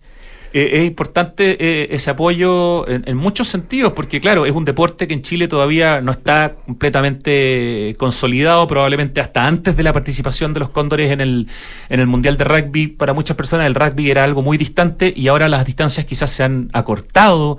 Eh, 0.52 0.70
es 0.72 0.86
importante 0.86 1.56
eh, 1.60 1.88
ese 1.90 2.10
apoyo 2.10 2.88
en, 2.88 3.16
muchos 3.16 3.48
sentidos, 3.48 3.92
porque 3.92 4.20
claro, 4.20 4.46
es 4.46 4.52
un 4.52 4.64
deporte 4.64 5.06
que 5.06 5.14
en 5.14 5.22
Chile 5.22 5.46
todavía 5.46 6.00
no 6.00 6.10
está 6.10 6.54
completamente 6.66 7.94
consolidado, 7.98 8.66
probablemente 8.66 9.20
hasta 9.20 9.46
antes 9.46 9.76
de 9.76 9.82
la 9.82 9.92
participación 9.92 10.54
de 10.54 10.60
los 10.60 10.70
cóndores 10.70 11.12
en 11.12 11.20
el, 11.20 11.48
en 11.90 12.00
el 12.00 12.06
Mundial 12.06 12.36
de 12.36 12.44
Rugby. 12.44 12.88
Para 12.88 13.12
muchas 13.12 13.36
personas 13.36 13.66
el 13.66 13.74
rugby 13.74 14.10
era 14.10 14.24
algo 14.24 14.42
muy 14.42 14.58
distante 14.58 15.12
y 15.14 15.28
ahora 15.28 15.48
las 15.48 15.64
distancias 15.64 16.06
quizás 16.06 16.30
se 16.30 16.42
han 16.42 16.70
acortado. 16.72 17.58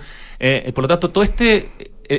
Por 0.73 0.83
lo 0.83 0.87
tanto, 0.87 1.09
todo 1.09 1.23
este 1.23 1.69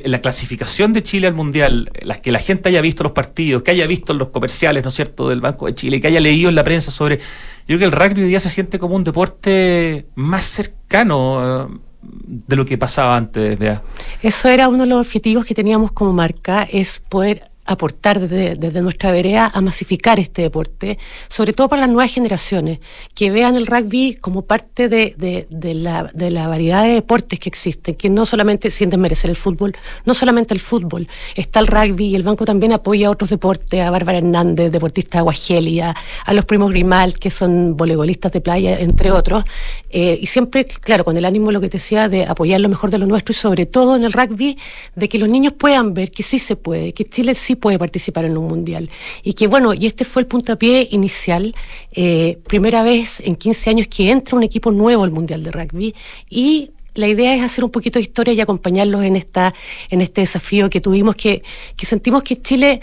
la 0.04 0.20
clasificación 0.20 0.92
de 0.92 1.02
Chile 1.02 1.26
al 1.26 1.34
Mundial, 1.34 1.90
las 2.02 2.20
que 2.20 2.30
la 2.30 2.38
gente 2.38 2.68
haya 2.68 2.80
visto 2.80 3.02
los 3.02 3.12
partidos, 3.12 3.62
que 3.62 3.72
haya 3.72 3.86
visto 3.86 4.14
los 4.14 4.28
comerciales, 4.28 4.84
¿no 4.84 4.88
es 4.88 4.94
cierto?, 4.94 5.28
del 5.28 5.40
Banco 5.40 5.66
de 5.66 5.74
Chile, 5.74 6.00
que 6.00 6.06
haya 6.06 6.20
leído 6.20 6.48
en 6.48 6.54
la 6.54 6.64
prensa 6.64 6.90
sobre... 6.90 7.18
Yo 7.18 7.76
creo 7.76 7.78
que 7.80 7.84
el 7.86 7.92
rugby 7.92 8.22
hoy 8.22 8.28
día 8.28 8.40
se 8.40 8.48
siente 8.48 8.78
como 8.78 8.94
un 8.94 9.04
deporte 9.04 10.06
más 10.14 10.44
cercano 10.44 11.66
uh, 11.66 11.80
de 12.02 12.56
lo 12.56 12.64
que 12.64 12.78
pasaba 12.78 13.16
antes, 13.16 13.58
vea. 13.58 13.82
Eso 14.22 14.48
era 14.48 14.68
uno 14.68 14.84
de 14.84 14.88
los 14.88 15.00
objetivos 15.00 15.44
que 15.44 15.54
teníamos 15.54 15.92
como 15.92 16.12
marca, 16.12 16.62
es 16.70 17.00
poder 17.08 17.49
aportar 17.66 18.20
desde, 18.20 18.56
desde, 18.56 18.80
nuestra 18.80 19.12
vereda 19.12 19.50
a 19.54 19.60
masificar 19.60 20.18
este 20.18 20.42
deporte, 20.42 20.98
sobre 21.28 21.52
todo 21.52 21.68
para 21.68 21.82
las 21.82 21.90
nuevas 21.90 22.12
generaciones, 22.12 22.80
que 23.14 23.30
vean 23.30 23.56
el 23.56 23.66
rugby 23.66 24.14
como 24.20 24.42
parte 24.42 24.88
de, 24.88 25.14
de, 25.16 25.46
de, 25.50 25.74
la, 25.74 26.10
de 26.12 26.30
la 26.30 26.48
variedad 26.48 26.82
de 26.82 26.94
deportes 26.94 27.38
que 27.38 27.48
existen, 27.48 27.94
que 27.94 28.10
no 28.10 28.24
solamente 28.24 28.70
sienten 28.70 29.00
merecer 29.00 29.30
el 29.30 29.36
fútbol, 29.36 29.76
no 30.04 30.14
solamente 30.14 30.52
el 30.52 30.60
fútbol, 30.60 31.06
está 31.36 31.60
el 31.60 31.68
rugby 31.68 32.06
y 32.08 32.16
el 32.16 32.22
banco 32.22 32.44
también 32.44 32.72
apoya 32.72 33.08
a 33.08 33.10
otros 33.10 33.30
deportes, 33.30 33.80
a 33.80 33.90
Bárbara 33.90 34.18
Hernández, 34.18 34.72
deportista 34.72 35.18
de 35.18 35.20
Aguagelia, 35.20 35.94
a 36.24 36.32
los 36.32 36.44
primos 36.44 36.70
Grimal, 36.70 37.14
que 37.14 37.30
son 37.30 37.76
voleibolistas 37.76 38.32
de 38.32 38.40
playa, 38.40 38.80
entre 38.80 39.12
otros, 39.12 39.44
eh, 39.90 40.18
y 40.20 40.26
siempre, 40.26 40.64
claro, 40.64 41.04
con 41.04 41.16
el 41.16 41.24
ánimo, 41.24 41.52
lo 41.52 41.60
que 41.60 41.68
te 41.68 41.78
decía, 41.78 42.08
de 42.08 42.24
apoyar 42.24 42.60
lo 42.60 42.68
mejor 42.68 42.90
de 42.90 42.98
lo 42.98 43.06
nuestro 43.06 43.32
y 43.32 43.36
sobre 43.36 43.66
todo 43.66 43.96
en 43.96 44.04
el 44.04 44.12
rugby, 44.12 44.58
de 44.96 45.08
que 45.08 45.18
los 45.18 45.28
niños 45.28 45.52
puedan 45.52 45.94
ver 45.94 46.10
que 46.10 46.22
sí 46.22 46.38
se 46.38 46.56
puede, 46.56 46.92
que 46.92 47.04
Chile 47.04 47.34
sí 47.34 47.49
puede 47.56 47.78
participar 47.78 48.24
en 48.24 48.36
un 48.36 48.48
mundial. 48.48 48.90
Y 49.22 49.34
que 49.34 49.46
bueno, 49.46 49.72
y 49.74 49.86
este 49.86 50.04
fue 50.04 50.22
el 50.22 50.28
puntapié 50.28 50.88
inicial, 50.90 51.54
eh, 51.92 52.38
primera 52.46 52.82
vez 52.82 53.20
en 53.20 53.36
15 53.36 53.70
años 53.70 53.88
que 53.88 54.10
entra 54.10 54.36
un 54.36 54.42
equipo 54.42 54.72
nuevo 54.72 55.04
al 55.04 55.10
mundial 55.10 55.42
de 55.42 55.50
rugby 55.50 55.94
y 56.28 56.70
la 56.94 57.06
idea 57.06 57.34
es 57.34 57.42
hacer 57.42 57.64
un 57.64 57.70
poquito 57.70 57.98
de 57.98 58.02
historia 58.02 58.34
y 58.34 58.40
acompañarlos 58.40 59.04
en 59.04 59.16
esta 59.16 59.54
en 59.90 60.00
este 60.00 60.22
desafío 60.22 60.68
que 60.68 60.80
tuvimos 60.80 61.14
que 61.14 61.42
que 61.76 61.86
sentimos 61.86 62.22
que 62.24 62.36
Chile 62.36 62.80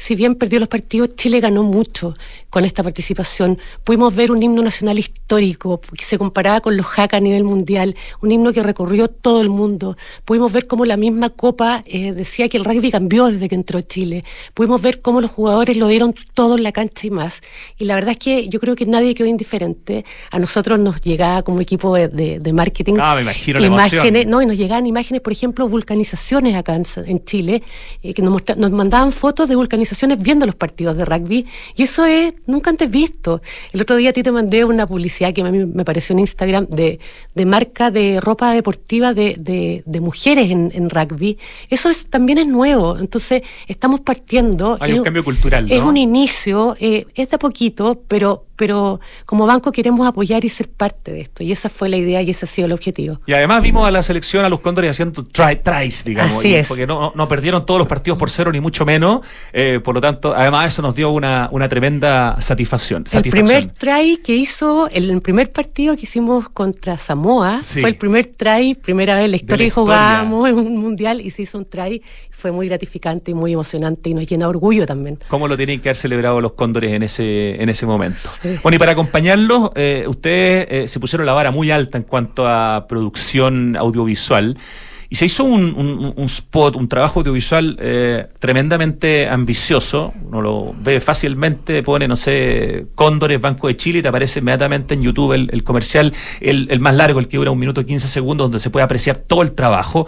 si 0.00 0.14
bien 0.14 0.34
perdió 0.34 0.58
los 0.58 0.68
partidos, 0.68 1.14
Chile 1.14 1.40
ganó 1.40 1.62
mucho 1.62 2.14
con 2.48 2.64
esta 2.64 2.82
participación. 2.82 3.58
Pudimos 3.84 4.14
ver 4.14 4.32
un 4.32 4.42
himno 4.42 4.62
nacional 4.62 4.98
histórico 4.98 5.78
que 5.78 6.04
se 6.04 6.16
comparaba 6.16 6.62
con 6.62 6.74
los 6.74 6.86
Jaca 6.86 7.18
a 7.18 7.20
nivel 7.20 7.44
mundial, 7.44 7.94
un 8.22 8.32
himno 8.32 8.54
que 8.54 8.62
recorrió 8.62 9.08
todo 9.08 9.42
el 9.42 9.50
mundo. 9.50 9.98
Pudimos 10.24 10.52
ver 10.52 10.66
cómo 10.66 10.86
la 10.86 10.96
misma 10.96 11.28
Copa 11.28 11.84
eh, 11.84 12.12
decía 12.12 12.48
que 12.48 12.56
el 12.56 12.64
rugby 12.64 12.90
cambió 12.90 13.26
desde 13.26 13.46
que 13.46 13.54
entró 13.54 13.82
Chile. 13.82 14.24
Pudimos 14.54 14.80
ver 14.80 15.02
cómo 15.02 15.20
los 15.20 15.30
jugadores 15.30 15.76
lo 15.76 15.86
dieron 15.88 16.14
todo 16.32 16.56
en 16.56 16.62
la 16.62 16.72
cancha 16.72 17.06
y 17.06 17.10
más. 17.10 17.42
Y 17.76 17.84
la 17.84 17.94
verdad 17.94 18.12
es 18.12 18.18
que 18.18 18.48
yo 18.48 18.58
creo 18.58 18.76
que 18.76 18.86
nadie 18.86 19.14
quedó 19.14 19.28
indiferente. 19.28 20.06
A 20.30 20.38
nosotros 20.38 20.78
nos 20.78 21.02
llegaba 21.02 21.42
como 21.42 21.60
equipo 21.60 21.94
de, 21.94 22.08
de, 22.08 22.40
de 22.40 22.52
marketing 22.54 22.94
ah, 22.98 23.16
me 23.16 23.20
imagino 23.20 23.60
imágenes, 23.62 24.26
no, 24.26 24.40
y 24.40 24.46
nos 24.46 24.56
llegaban 24.56 24.86
imágenes, 24.86 25.20
por 25.20 25.34
ejemplo, 25.34 25.68
vulcanizaciones 25.68 26.56
acá 26.56 26.74
en, 26.74 26.86
en 27.04 27.22
Chile, 27.26 27.62
eh, 28.02 28.14
que 28.14 28.22
nos, 28.22 28.40
nos 28.56 28.70
mandaban 28.70 29.12
fotos 29.12 29.48
de 29.50 29.56
vulcanizaciones 29.56 29.89
viendo 30.18 30.46
los 30.46 30.54
partidos 30.54 30.96
de 30.96 31.04
rugby 31.04 31.46
y 31.76 31.82
eso 31.82 32.06
es 32.06 32.34
nunca 32.46 32.70
antes 32.70 32.90
visto. 32.90 33.42
El 33.72 33.80
otro 33.82 33.96
día 33.96 34.10
a 34.10 34.12
ti 34.12 34.22
te 34.22 34.32
mandé 34.32 34.64
una 34.64 34.86
publicidad 34.86 35.32
que 35.32 35.42
a 35.42 35.50
mí 35.50 35.64
me 35.64 35.84
pareció 35.84 36.12
en 36.12 36.20
Instagram 36.20 36.66
de, 36.68 37.00
de 37.34 37.46
marca 37.46 37.90
de 37.90 38.20
ropa 38.20 38.52
deportiva 38.52 39.14
de, 39.14 39.36
de, 39.38 39.82
de 39.86 40.00
mujeres 40.00 40.50
en, 40.50 40.70
en, 40.74 40.90
rugby. 40.90 41.38
Eso 41.68 41.88
es, 41.88 42.08
también 42.08 42.38
es 42.38 42.46
nuevo. 42.46 42.98
Entonces 42.98 43.42
estamos 43.66 44.00
partiendo. 44.00 44.76
Hay 44.80 44.92
es, 44.92 44.98
un 44.98 45.04
cambio 45.04 45.24
cultural. 45.24 45.66
¿no? 45.66 45.74
Es 45.74 45.80
un 45.80 45.96
inicio, 45.96 46.76
eh, 46.80 47.06
es 47.14 47.30
de 47.30 47.38
poquito, 47.38 48.02
pero 48.08 48.46
pero 48.60 49.00
como 49.24 49.46
banco 49.46 49.72
queremos 49.72 50.06
apoyar 50.06 50.44
y 50.44 50.50
ser 50.50 50.68
parte 50.68 51.14
de 51.14 51.22
esto. 51.22 51.42
Y 51.42 51.50
esa 51.50 51.70
fue 51.70 51.88
la 51.88 51.96
idea 51.96 52.20
y 52.20 52.28
ese 52.28 52.44
ha 52.44 52.46
sido 52.46 52.66
el 52.66 52.72
objetivo. 52.72 53.18
Y 53.24 53.32
además 53.32 53.62
vimos 53.62 53.88
a 53.88 53.90
la 53.90 54.02
selección, 54.02 54.44
a 54.44 54.50
los 54.50 54.60
cóndores 54.60 54.90
haciendo 54.90 55.24
try, 55.24 55.62
tries, 55.62 56.04
digamos. 56.04 56.36
Así 56.36 56.54
es. 56.54 56.68
Porque 56.68 56.86
no, 56.86 57.10
no, 57.14 57.26
perdieron 57.26 57.64
todos 57.64 57.78
los 57.78 57.88
partidos 57.88 58.18
por 58.18 58.28
cero, 58.28 58.52
ni 58.52 58.60
mucho 58.60 58.84
menos. 58.84 59.20
Eh, 59.54 59.80
por 59.82 59.94
lo 59.94 60.02
tanto, 60.02 60.34
además 60.36 60.74
eso 60.74 60.82
nos 60.82 60.94
dio 60.94 61.10
una, 61.10 61.48
una 61.52 61.70
tremenda 61.70 62.36
satisfacción. 62.42 63.06
El 63.10 63.22
primer 63.22 63.64
try 63.64 64.18
que 64.18 64.36
hizo, 64.36 64.90
el, 64.90 65.08
el 65.08 65.22
primer 65.22 65.50
partido 65.52 65.96
que 65.96 66.02
hicimos 66.02 66.50
contra 66.50 66.98
Samoa, 66.98 67.62
sí. 67.62 67.80
fue 67.80 67.88
el 67.88 67.96
primer 67.96 68.26
try, 68.26 68.74
primera 68.74 69.14
vez 69.14 69.24
en 69.24 69.30
la 69.30 69.36
historia 69.36 69.64
que 69.64 69.70
jugábamos 69.70 70.50
en 70.50 70.56
un 70.56 70.76
mundial 70.76 71.22
y 71.22 71.30
se 71.30 71.40
hizo 71.40 71.56
un 71.56 71.64
try. 71.64 72.02
Fue 72.30 72.52
muy 72.52 72.68
gratificante 72.68 73.30
y 73.30 73.34
muy 73.34 73.54
emocionante 73.54 74.10
y 74.10 74.14
nos 74.14 74.26
llena 74.26 74.44
de 74.44 74.50
orgullo 74.50 74.86
también. 74.86 75.18
¿Cómo 75.28 75.48
lo 75.48 75.56
tienen 75.56 75.80
que 75.80 75.88
haber 75.88 75.96
celebrado 75.96 76.42
los 76.42 76.52
cóndores 76.52 76.92
en 76.92 77.02
ese, 77.02 77.62
en 77.62 77.70
ese 77.70 77.86
momento? 77.86 78.20
Sí. 78.42 78.49
Bueno, 78.62 78.76
y 78.76 78.78
para 78.78 78.92
acompañarlos, 78.92 79.70
eh, 79.74 80.04
ustedes 80.08 80.66
eh, 80.70 80.88
se 80.88 81.00
pusieron 81.00 81.26
la 81.26 81.32
vara 81.32 81.50
muy 81.50 81.70
alta 81.70 81.98
en 81.98 82.04
cuanto 82.04 82.46
a 82.46 82.86
producción 82.88 83.76
audiovisual. 83.76 84.56
Y 85.12 85.16
se 85.16 85.26
hizo 85.26 85.42
un, 85.42 86.14
un, 86.16 86.24
spot, 86.26 86.76
un 86.76 86.88
trabajo 86.88 87.18
audiovisual 87.18 87.76
eh, 87.80 88.28
tremendamente 88.38 89.28
ambicioso. 89.28 90.14
Uno 90.24 90.40
lo 90.40 90.74
ve 90.80 91.00
fácilmente, 91.00 91.82
pone, 91.82 92.06
no 92.06 92.14
sé, 92.14 92.86
Cóndores, 92.94 93.40
Banco 93.40 93.66
de 93.66 93.76
Chile, 93.76 93.98
y 93.98 94.02
te 94.02 94.08
aparece 94.08 94.38
inmediatamente 94.38 94.94
en 94.94 95.02
YouTube 95.02 95.32
el, 95.32 95.50
el 95.52 95.64
comercial, 95.64 96.12
el, 96.40 96.68
el, 96.70 96.78
más 96.78 96.94
largo, 96.94 97.18
el 97.18 97.26
que 97.26 97.38
dura 97.38 97.50
un 97.50 97.58
minuto 97.58 97.80
y 97.80 97.86
15 97.86 98.06
segundos, 98.06 98.44
donde 98.44 98.60
se 98.60 98.70
puede 98.70 98.84
apreciar 98.84 99.16
todo 99.16 99.42
el 99.42 99.52
trabajo. 99.52 100.06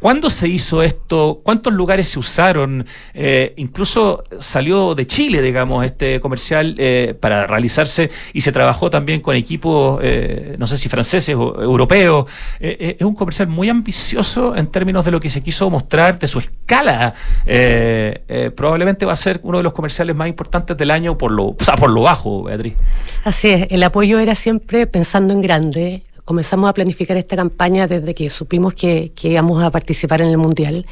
¿Cuándo 0.00 0.30
se 0.30 0.48
hizo 0.48 0.82
esto? 0.82 1.42
¿Cuántos 1.44 1.74
lugares 1.74 2.08
se 2.08 2.18
usaron? 2.18 2.86
Eh, 3.12 3.52
incluso 3.58 4.24
salió 4.38 4.94
de 4.94 5.06
Chile, 5.06 5.42
digamos, 5.42 5.84
este 5.84 6.20
comercial 6.20 6.74
eh, 6.78 7.14
para 7.20 7.46
realizarse 7.46 8.10
y 8.32 8.40
se 8.40 8.50
trabajó 8.50 8.88
también 8.88 9.20
con 9.20 9.36
equipos, 9.36 10.00
eh, 10.02 10.56
no 10.58 10.66
sé 10.66 10.78
si 10.78 10.88
franceses 10.88 11.34
o 11.36 11.62
europeos. 11.62 12.24
Eh, 12.60 12.96
es 12.98 13.06
un 13.06 13.14
comercial 13.14 13.48
muy 13.48 13.68
ambicioso 13.68 14.56
en 14.56 14.68
términos 14.68 15.04
de 15.04 15.10
lo 15.10 15.20
que 15.20 15.28
se 15.28 15.42
quiso 15.42 15.68
mostrar, 15.68 16.18
de 16.18 16.28
su 16.28 16.38
escala. 16.38 17.12
Probablemente 18.56 19.04
va 19.04 19.12
a 19.12 19.16
ser 19.16 19.40
uno 19.42 19.58
de 19.58 19.64
los 19.64 19.74
comerciales 19.74 20.16
más 20.16 20.28
importantes 20.28 20.78
del 20.78 20.90
año 20.90 21.18
por 21.18 21.30
lo, 21.30 21.48
o 21.48 21.56
sea, 21.60 21.76
por 21.76 21.90
lo 21.90 22.02
bajo, 22.02 22.44
Beatriz. 22.44 22.74
Así 23.24 23.50
es, 23.50 23.66
el 23.70 23.82
apoyo 23.82 24.18
era 24.18 24.34
siempre 24.34 24.86
pensando 24.86 25.34
en 25.34 25.42
grande. 25.42 26.02
Comenzamos 26.30 26.70
a 26.70 26.74
planificar 26.74 27.16
esta 27.16 27.34
campaña 27.34 27.88
desde 27.88 28.14
que 28.14 28.30
supimos 28.30 28.74
que, 28.74 29.10
íbamos 29.20 29.64
a 29.64 29.70
participar 29.72 30.20
en 30.20 30.28
el 30.28 30.38
Mundial, 30.38 30.86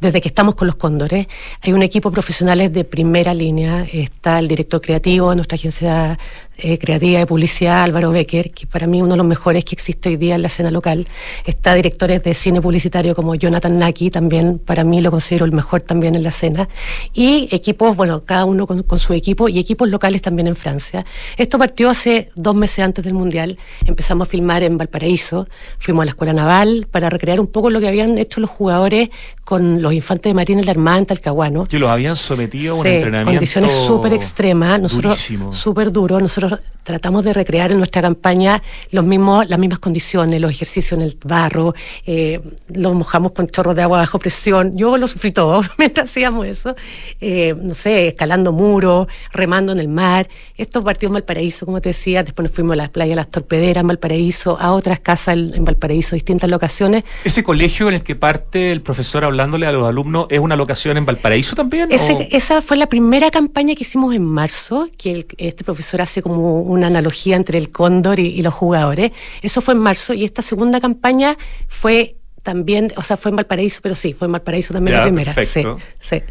desde 0.00 0.22
que 0.22 0.28
estamos 0.28 0.54
con 0.54 0.66
los 0.66 0.76
Cóndores. 0.76 1.26
Hay 1.60 1.74
un 1.74 1.82
equipo 1.82 2.08
de 2.08 2.14
profesionales 2.14 2.72
de 2.72 2.84
primera 2.84 3.34
línea, 3.34 3.86
está 3.92 4.38
el 4.38 4.48
director 4.48 4.80
creativo 4.80 5.34
nuestra 5.34 5.56
agencia 5.56 6.18
eh, 6.58 6.76
creativa 6.78 7.20
de 7.20 7.26
publicidad, 7.26 7.84
Álvaro 7.84 8.10
Becker, 8.10 8.50
que 8.52 8.66
para 8.66 8.86
mí 8.88 9.00
uno 9.00 9.12
de 9.12 9.16
los 9.18 9.26
mejores 9.26 9.64
que 9.64 9.74
existe 9.76 10.08
hoy 10.08 10.16
día 10.16 10.34
en 10.34 10.42
la 10.42 10.48
escena 10.48 10.70
local. 10.72 11.06
Está 11.44 11.74
directores 11.74 12.22
de 12.24 12.34
cine 12.34 12.60
publicitario 12.60 13.14
como 13.14 13.34
Jonathan 13.36 13.78
Naki, 13.78 14.10
también 14.10 14.58
para 14.58 14.82
mí 14.82 15.00
lo 15.00 15.10
considero 15.12 15.44
el 15.46 15.52
mejor 15.52 15.82
también 15.82 16.16
en 16.16 16.22
la 16.24 16.30
escena. 16.30 16.68
Y 17.14 17.48
equipos, 17.52 17.96
bueno, 17.96 18.24
cada 18.24 18.44
uno 18.44 18.66
con, 18.66 18.82
con 18.82 18.98
su 18.98 19.12
equipo 19.12 19.48
y 19.48 19.58
equipos 19.60 19.88
locales 19.88 20.20
también 20.20 20.48
en 20.48 20.56
Francia. 20.56 21.06
Esto 21.36 21.58
partió 21.58 21.90
hace 21.90 22.28
dos 22.34 22.56
meses 22.56 22.80
antes 22.84 23.04
del 23.04 23.14
Mundial. 23.14 23.56
Empezamos 23.86 24.26
a 24.26 24.30
filmar 24.30 24.64
en 24.64 24.76
Valparaíso, 24.78 25.46
fuimos 25.78 26.02
a 26.02 26.04
la 26.06 26.10
Escuela 26.10 26.32
Naval 26.32 26.88
para 26.90 27.08
recrear 27.08 27.38
un 27.38 27.46
poco 27.46 27.70
lo 27.70 27.78
que 27.78 27.86
habían 27.86 28.18
hecho 28.18 28.40
los 28.40 28.50
jugadores 28.50 29.10
con 29.44 29.80
los 29.80 29.92
infantes 29.92 30.28
de 30.30 30.34
Marina 30.34 30.60
en 30.60 30.66
la 30.66 30.72
Armada 30.72 30.98
en 30.98 31.06
Talcahuano. 31.06 31.64
Que 31.66 31.78
los 31.78 31.88
habían 31.88 32.16
sometido 32.16 32.74
a 32.74 32.78
un 32.78 32.82
Sí, 32.82 32.88
entrenamiento. 32.88 33.30
condiciones 33.30 33.72
súper 33.86 34.12
extremas, 34.12 34.80
nosotros 34.80 35.18
súper 35.52 35.92
duro, 35.92 36.18
nosotros 36.20 36.47
tratamos 36.82 37.22
de 37.24 37.34
recrear 37.34 37.70
en 37.70 37.76
nuestra 37.78 38.00
campaña 38.00 38.62
los 38.92 39.04
mismos, 39.04 39.46
las 39.50 39.58
mismas 39.58 39.78
condiciones, 39.78 40.40
los 40.40 40.50
ejercicios 40.50 40.98
en 40.98 41.02
el 41.02 41.18
barro, 41.22 41.74
eh, 42.06 42.40
los 42.72 42.94
mojamos 42.94 43.32
con 43.32 43.46
chorros 43.46 43.74
de 43.76 43.82
agua 43.82 43.98
bajo 43.98 44.18
presión, 44.18 44.74
yo 44.76 44.96
lo 44.96 45.06
sufrí 45.06 45.30
todo 45.30 45.60
mientras 45.78 46.06
hacíamos 46.10 46.46
eso, 46.46 46.74
eh, 47.20 47.54
no 47.60 47.74
sé, 47.74 48.08
escalando 48.08 48.52
muros, 48.52 49.06
remando 49.32 49.72
en 49.72 49.80
el 49.80 49.88
mar, 49.88 50.28
esto 50.56 50.82
partió 50.82 51.08
en 51.08 51.12
Valparaíso, 51.14 51.66
como 51.66 51.80
te 51.82 51.90
decía, 51.90 52.22
después 52.22 52.44
nos 52.48 52.54
fuimos 52.54 52.72
a 52.72 52.76
las 52.76 52.88
playas 52.88 53.16
Las 53.16 53.28
Torpederas 53.30 53.82
en 53.82 53.88
Valparaíso, 53.88 54.58
a 54.58 54.72
otras 54.72 55.00
casas 55.00 55.36
en 55.36 55.64
Valparaíso, 55.66 56.14
distintas 56.16 56.48
locaciones, 56.48 57.04
¿Ese 57.24 57.44
colegio 57.44 57.88
en 57.88 57.96
el 57.96 58.02
que 58.02 58.16
parte 58.16 58.72
el 58.72 58.80
profesor 58.80 59.24
hablándole 59.26 59.66
a 59.66 59.72
los 59.72 59.86
alumnos 59.86 60.24
es 60.30 60.38
una 60.38 60.56
locación 60.56 60.96
en 60.96 61.04
Valparaíso 61.04 61.54
también? 61.54 61.92
Ese- 61.92 62.28
esa 62.32 62.62
fue 62.62 62.78
la 62.78 62.86
primera 62.86 63.30
campaña 63.30 63.74
que 63.74 63.82
hicimos 63.82 64.14
en 64.14 64.24
marzo, 64.24 64.88
que 64.96 65.12
el- 65.12 65.26
este 65.36 65.64
profesor 65.64 66.00
hace 66.00 66.22
como 66.22 66.37
una 66.38 66.86
analogía 66.88 67.36
entre 67.36 67.58
el 67.58 67.70
cóndor 67.70 68.18
y, 68.18 68.26
y 68.28 68.42
los 68.42 68.54
jugadores. 68.54 69.12
Eso 69.42 69.60
fue 69.60 69.74
en 69.74 69.80
marzo 69.80 70.14
y 70.14 70.24
esta 70.24 70.42
segunda 70.42 70.80
campaña 70.80 71.36
fue 71.66 72.16
también, 72.42 72.92
o 72.96 73.02
sea, 73.02 73.16
fue 73.16 73.30
en 73.30 73.36
Valparaíso, 73.36 73.80
pero 73.82 73.94
sí, 73.94 74.14
fue 74.14 74.26
en 74.26 74.32
Valparaíso 74.32 74.72
también 74.72 74.94
Ya, 74.94 75.00
la 75.00 75.04
primera. 75.06 75.34
perfecto. 75.34 75.78
Sí, 76.00 76.16
sí. 76.18 76.22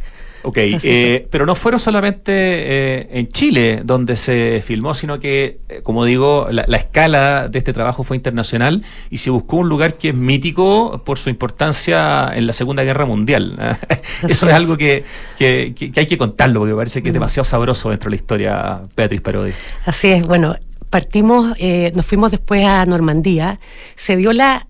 Ok, 0.47 0.57
eh, 0.57 1.27
pero 1.29 1.45
no 1.45 1.55
fueron 1.55 1.77
solamente 1.77 2.31
eh, 2.31 3.07
en 3.11 3.27
Chile 3.27 3.81
donde 3.83 4.15
se 4.15 4.63
filmó, 4.65 4.93
sino 4.93 5.19
que, 5.19 5.59
eh, 5.67 5.81
como 5.83 6.05
digo, 6.05 6.47
la, 6.49 6.63
la 6.67 6.77
escala 6.77 7.49
de 7.49 7.59
este 7.59 7.73
trabajo 7.73 8.05
fue 8.05 8.15
internacional 8.15 8.81
y 9.09 9.17
se 9.17 9.29
buscó 9.29 9.57
un 9.57 9.67
lugar 9.67 9.95
que 9.95 10.09
es 10.09 10.15
mítico 10.15 11.01
por 11.05 11.19
su 11.19 11.29
importancia 11.29 12.31
en 12.33 12.47
la 12.47 12.53
Segunda 12.53 12.83
Guerra 12.83 13.05
Mundial. 13.05 13.55
Eso 14.29 14.47
es, 14.47 14.53
algo 14.53 14.77
que, 14.77 15.03
que- 15.37 15.73
que- 15.77 15.91
que 15.91 15.99
hay 15.99 16.07
que 16.07 16.17
contarlo, 16.17 16.61
porque 16.61 16.75
parece 16.75 17.03
que 17.03 17.09
es 17.09 17.13
demasiado 17.13 17.43
sabroso 17.43 17.89
dentro 17.89 18.07
de 18.09 18.11
la 18.11 18.15
historia, 18.15 18.79
Beatriz 18.95 19.19
Parodi. 19.19 19.51
Así 19.85 20.07
es, 20.07 20.25
bueno, 20.25 20.55
partimos, 20.89 21.55
eh, 21.59 21.91
nos 21.93 22.05
fuimos 22.05 22.31
después 22.31 22.65
a 22.65 22.85
Normandía, 22.85 23.59
se 23.95 24.15
dio 24.15 24.31
la 24.31 24.67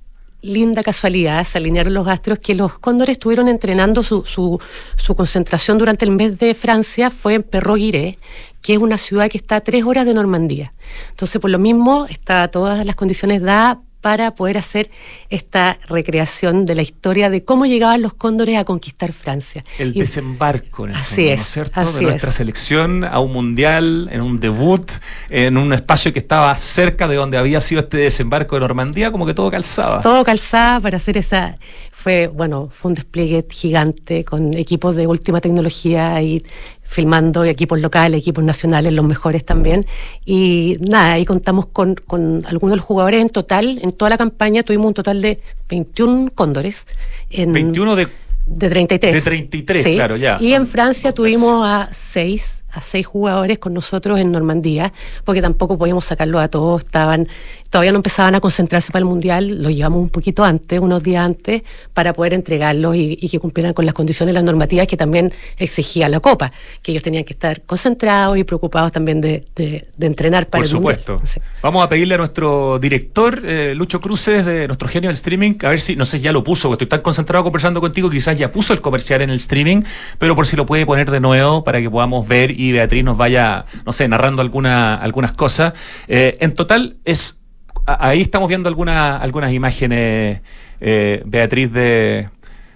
linda 0.47 0.81
casualidad, 0.83 1.43
se 1.43 1.57
alinearon 1.57 1.93
los 1.93 2.07
astros, 2.07 2.39
que 2.39 2.55
los 2.55 2.79
cóndores 2.79 3.13
estuvieron 3.13 3.47
entrenando 3.47 4.03
su, 4.03 4.25
su, 4.25 4.59
su 4.95 5.15
concentración 5.15 5.77
durante 5.77 6.05
el 6.05 6.11
mes 6.11 6.39
de 6.39 6.53
Francia, 6.53 7.09
fue 7.09 7.35
en 7.35 7.43
Perroguiré, 7.43 8.17
que 8.61 8.73
es 8.73 8.79
una 8.79 8.97
ciudad 8.97 9.29
que 9.29 9.37
está 9.37 9.57
a 9.57 9.61
tres 9.61 9.83
horas 9.83 10.05
de 10.05 10.13
Normandía. 10.13 10.73
Entonces, 11.09 11.39
por 11.39 11.51
lo 11.51 11.59
mismo, 11.59 12.05
está 12.09 12.47
todas 12.47 12.85
las 12.85 12.95
condiciones 12.95 13.41
dadas 13.41 13.77
para 14.07 14.31
poder 14.35 14.57
hacer 14.57 14.89
esta 15.29 15.79
recreación 15.89 16.65
de 16.65 16.75
la 16.75 16.81
historia 16.81 17.29
de 17.29 17.43
cómo 17.43 17.65
llegaban 17.65 18.01
los 18.01 18.13
cóndores 18.13 18.55
a 18.57 18.63
conquistar 18.63 19.11
Francia. 19.11 19.65
El 19.77 19.89
Y- 19.97 19.99
desembarco, 19.99 20.85
en 20.85 20.91
el 20.91 20.95
Así 20.95 21.15
fondo, 21.15 21.27
¿no 21.27 21.33
es, 21.33 21.41
es 21.41 21.47
cierto? 21.47 21.79
así 21.81 21.95
de 21.97 22.01
nuestra 22.03 22.29
es. 22.29 22.35
selección 22.35 23.03
a 23.03 23.19
un 23.19 23.33
mundial, 23.33 24.07
en 24.09 24.21
un 24.21 24.37
debut, 24.37 24.89
en 25.29 25.57
un 25.57 25.73
espacio 25.73 26.13
que 26.13 26.19
estaba 26.19 26.55
cerca 26.55 27.05
de 27.09 27.15
donde 27.17 27.37
había 27.37 27.59
sido 27.59 27.81
este 27.81 27.97
desembarco 27.97 28.55
de 28.55 28.61
Normandía, 28.61 29.11
como 29.11 29.25
que 29.25 29.33
todo 29.33 29.51
calzaba. 29.51 29.99
Todo 29.99 30.23
calzada 30.23 30.79
para 30.79 30.95
hacer 30.95 31.17
esa. 31.17 31.57
Fue, 31.91 32.27
bueno, 32.27 32.69
fue 32.71 32.89
un 32.91 32.95
despliegue 32.95 33.45
gigante 33.49 34.23
con 34.23 34.53
equipos 34.53 34.95
de 34.95 35.05
última 35.07 35.41
tecnología 35.41 36.15
ahí 36.15 36.43
filmando 36.87 37.43
equipos 37.43 37.79
locales, 37.81 38.21
equipos 38.21 38.43
nacionales, 38.43 38.93
los 38.93 39.05
mejores 39.05 39.45
también. 39.45 39.85
Y 40.25 40.77
nada, 40.79 41.13
ahí 41.13 41.25
contamos 41.25 41.67
con, 41.67 41.95
con 41.95 42.45
algunos 42.47 42.73
de 42.73 42.77
los 42.77 42.85
jugadores 42.85 43.21
en 43.21 43.29
total, 43.29 43.79
en 43.81 43.91
toda 43.91 44.09
la 44.09 44.17
campaña 44.17 44.63
tuvimos 44.63 44.87
un 44.87 44.93
total 44.93 45.21
de 45.21 45.39
21 45.69 46.31
cóndores. 46.33 46.87
En, 47.29 47.53
21 47.53 47.95
de 47.95 48.07
de 48.47 48.69
33. 48.69 49.13
De 49.13 49.21
33, 49.21 49.83
Sí. 49.83 49.93
claro, 49.95 50.15
ya. 50.15 50.37
Y 50.39 50.53
en 50.53 50.67
Francia 50.67 51.11
tuvimos 51.13 51.65
a 51.65 51.89
seis, 51.91 52.63
a 52.77 52.81
seis 52.81 53.05
jugadores 53.05 53.59
con 53.59 53.73
nosotros 53.73 54.19
en 54.19 54.31
Normandía, 54.31 54.93
porque 55.23 55.41
tampoco 55.41 55.77
podíamos 55.77 56.05
sacarlos 56.05 56.41
a 56.41 56.47
todos, 56.47 56.83
estaban, 56.83 57.27
todavía 57.69 57.91
no 57.91 57.97
empezaban 57.97 58.35
a 58.35 58.39
concentrarse 58.39 58.91
para 58.91 58.99
el 58.99 59.05
Mundial, 59.05 59.61
los 59.61 59.73
llevamos 59.73 60.01
un 60.01 60.09
poquito 60.09 60.43
antes, 60.43 60.79
unos 60.79 61.01
días 61.03 61.23
antes, 61.25 61.63
para 61.93 62.13
poder 62.13 62.33
entregarlos 62.33 62.95
y, 62.95 63.17
y 63.21 63.29
que 63.29 63.39
cumplieran 63.39 63.73
con 63.73 63.85
las 63.85 63.93
condiciones, 63.93 64.35
las 64.35 64.43
normativas 64.43 64.87
que 64.87 64.97
también 64.97 65.31
exigía 65.57 66.07
la 66.09 66.19
Copa, 66.19 66.51
que 66.81 66.91
ellos 66.91 67.03
tenían 67.03 67.23
que 67.23 67.33
estar 67.33 67.61
concentrados 67.61 68.37
y 68.37 68.43
preocupados 68.43 68.91
también 68.91 69.21
de, 69.21 69.45
de- 69.55 69.87
de 69.97 70.05
entrenar 70.07 70.47
para 70.47 70.61
Por 70.63 70.67
el 70.69 70.73
Mundial. 70.81 70.99
supuesto. 71.05 71.41
Vamos 71.61 71.83
a 71.83 71.89
pedirle 71.89 72.15
a 72.15 72.17
nuestro 72.19 72.79
director, 72.79 73.41
eh, 73.43 73.73
Lucho 73.75 73.99
Cruces, 73.99 74.45
de 74.45 74.67
nuestro 74.67 74.87
genio 74.87 75.09
del 75.09 75.15
streaming, 75.15 75.53
a 75.63 75.69
ver 75.69 75.81
si, 75.81 75.95
no 75.95 76.05
sé 76.05 76.19
ya 76.19 76.31
lo 76.31 76.43
puso, 76.43 76.69
porque 76.69 76.83
estoy 76.83 76.97
tan 76.97 77.01
concentrado 77.03 77.43
conversando 77.43 77.81
contigo, 77.81 78.09
quizás 78.09 78.37
ya 78.37 78.51
puso 78.51 78.73
el 78.73 78.81
comercial 78.81 79.21
en 79.21 79.29
el 79.31 79.37
streaming, 79.37 79.81
pero 80.19 80.35
por 80.35 80.45
si 80.45 80.55
lo 80.55 80.65
puede 80.65 80.85
poner 80.85 81.09
de 81.09 81.19
nuevo 81.19 81.63
para 81.63 81.79
que 81.81 81.89
podamos 81.89 82.27
ver 82.27 82.51
y 82.51 82.66
Beatriz 82.71 83.03
nos 83.03 83.17
vaya, 83.17 83.65
no 83.85 83.93
sé, 83.93 84.07
narrando 84.07 84.41
alguna, 84.41 84.95
algunas 84.95 85.33
cosas. 85.33 85.73
Eh, 86.07 86.37
en 86.39 86.53
total 86.53 86.97
es, 87.05 87.41
ahí 87.85 88.21
estamos 88.21 88.47
viendo 88.49 88.69
alguna, 88.69 89.17
algunas 89.17 89.51
imágenes, 89.53 90.41
eh, 90.81 91.21
Beatriz, 91.25 91.71
de, 91.71 92.29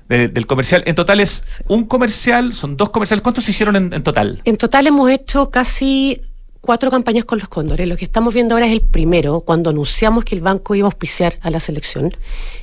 de- 0.09 0.27
del 0.27 0.45
comercial. 0.47 0.83
En 0.85 0.95
total 0.95 1.19
es 1.19 1.61
un 1.67 1.85
comercial, 1.85 2.53
son 2.53 2.75
dos 2.77 2.89
comerciales. 2.89 3.21
¿Cuántos 3.23 3.43
se 3.45 3.51
hicieron 3.51 3.75
en, 3.75 3.93
en 3.93 4.03
total? 4.03 4.41
En 4.45 4.57
total 4.57 4.87
hemos 4.87 5.09
hecho 5.09 5.49
casi 5.49 6.21
cuatro 6.61 6.91
campañas 6.91 7.25
con 7.25 7.39
los 7.39 7.47
cóndores. 7.47 7.87
Lo 7.87 7.97
que 7.97 8.05
estamos 8.05 8.33
viendo 8.33 8.53
ahora 8.55 8.67
es 8.67 8.71
el 8.71 8.81
primero, 8.81 9.41
cuando 9.41 9.71
anunciamos 9.71 10.23
que 10.23 10.35
el 10.35 10.41
banco 10.41 10.75
iba 10.75 10.85
a 10.85 10.89
auspiciar 10.89 11.39
a 11.41 11.49
la 11.49 11.59
selección. 11.59 12.15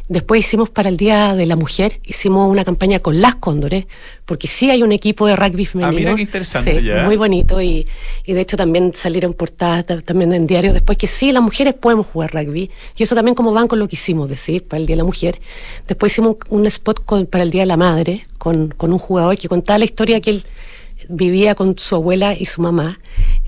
Después 0.09 0.41
hicimos 0.47 0.71
para 0.71 0.89
el 0.89 0.97
Día 0.97 1.35
de 1.35 1.45
la 1.47 1.57
Mujer, 1.57 2.01
hicimos 2.07 2.49
una 2.51 2.65
campaña 2.65 3.01
con 3.01 3.21
las 3.21 3.35
cóndores, 3.35 3.87
porque 4.25 4.47
sí 4.47 4.71
hay 4.71 4.83
un 4.83 4.93
equipo 4.93 5.27
de 5.27 5.35
rugby 5.37 5.67
femenino. 5.67 5.89
Ah, 5.97 6.01
mira 6.01 6.15
qué 6.15 6.23
interesante, 6.23 6.79
Sí, 6.81 6.87
ya. 6.87 7.03
Muy 7.05 7.17
bonito 7.17 7.61
y, 7.61 7.87
y 8.25 8.33
de 8.33 8.41
hecho 8.41 8.57
también 8.57 8.93
salieron 8.95 9.35
portadas 9.35 9.85
ta- 9.85 10.01
también 10.01 10.33
en 10.33 10.47
diarios 10.47 10.75
después 10.75 10.97
que 10.97 11.09
sí, 11.09 11.33
las 11.33 11.43
mujeres 11.43 11.75
podemos 11.75 12.07
jugar 12.07 12.33
rugby. 12.33 12.71
Y 12.97 13.03
eso 13.03 13.15
también 13.15 13.35
como 13.35 13.53
banco 13.53 13.75
lo 13.77 13.89
quisimos 13.89 14.29
decir 14.29 14.65
para 14.65 14.81
el 14.81 14.87
Día 14.87 14.95
de 14.95 14.99
la 14.99 15.05
Mujer. 15.05 15.41
Después 15.89 16.13
hicimos 16.13 16.37
un, 16.49 16.61
un 16.61 16.67
spot 16.69 17.05
con- 17.05 17.27
para 17.27 17.43
el 17.43 17.51
Día 17.51 17.63
de 17.63 17.67
la 17.67 17.77
Madre 17.77 18.27
con, 18.39 18.69
con 18.77 18.93
un 18.93 18.99
jugador 18.99 19.37
que 19.37 19.49
contaba 19.49 19.79
la 19.79 19.85
historia 19.85 20.21
que 20.21 20.31
él 20.31 20.45
vivía 21.09 21.55
con 21.55 21.79
su 21.79 21.95
abuela 21.97 22.35
y 22.39 22.45
su 22.45 22.61
mamá, 22.63 22.99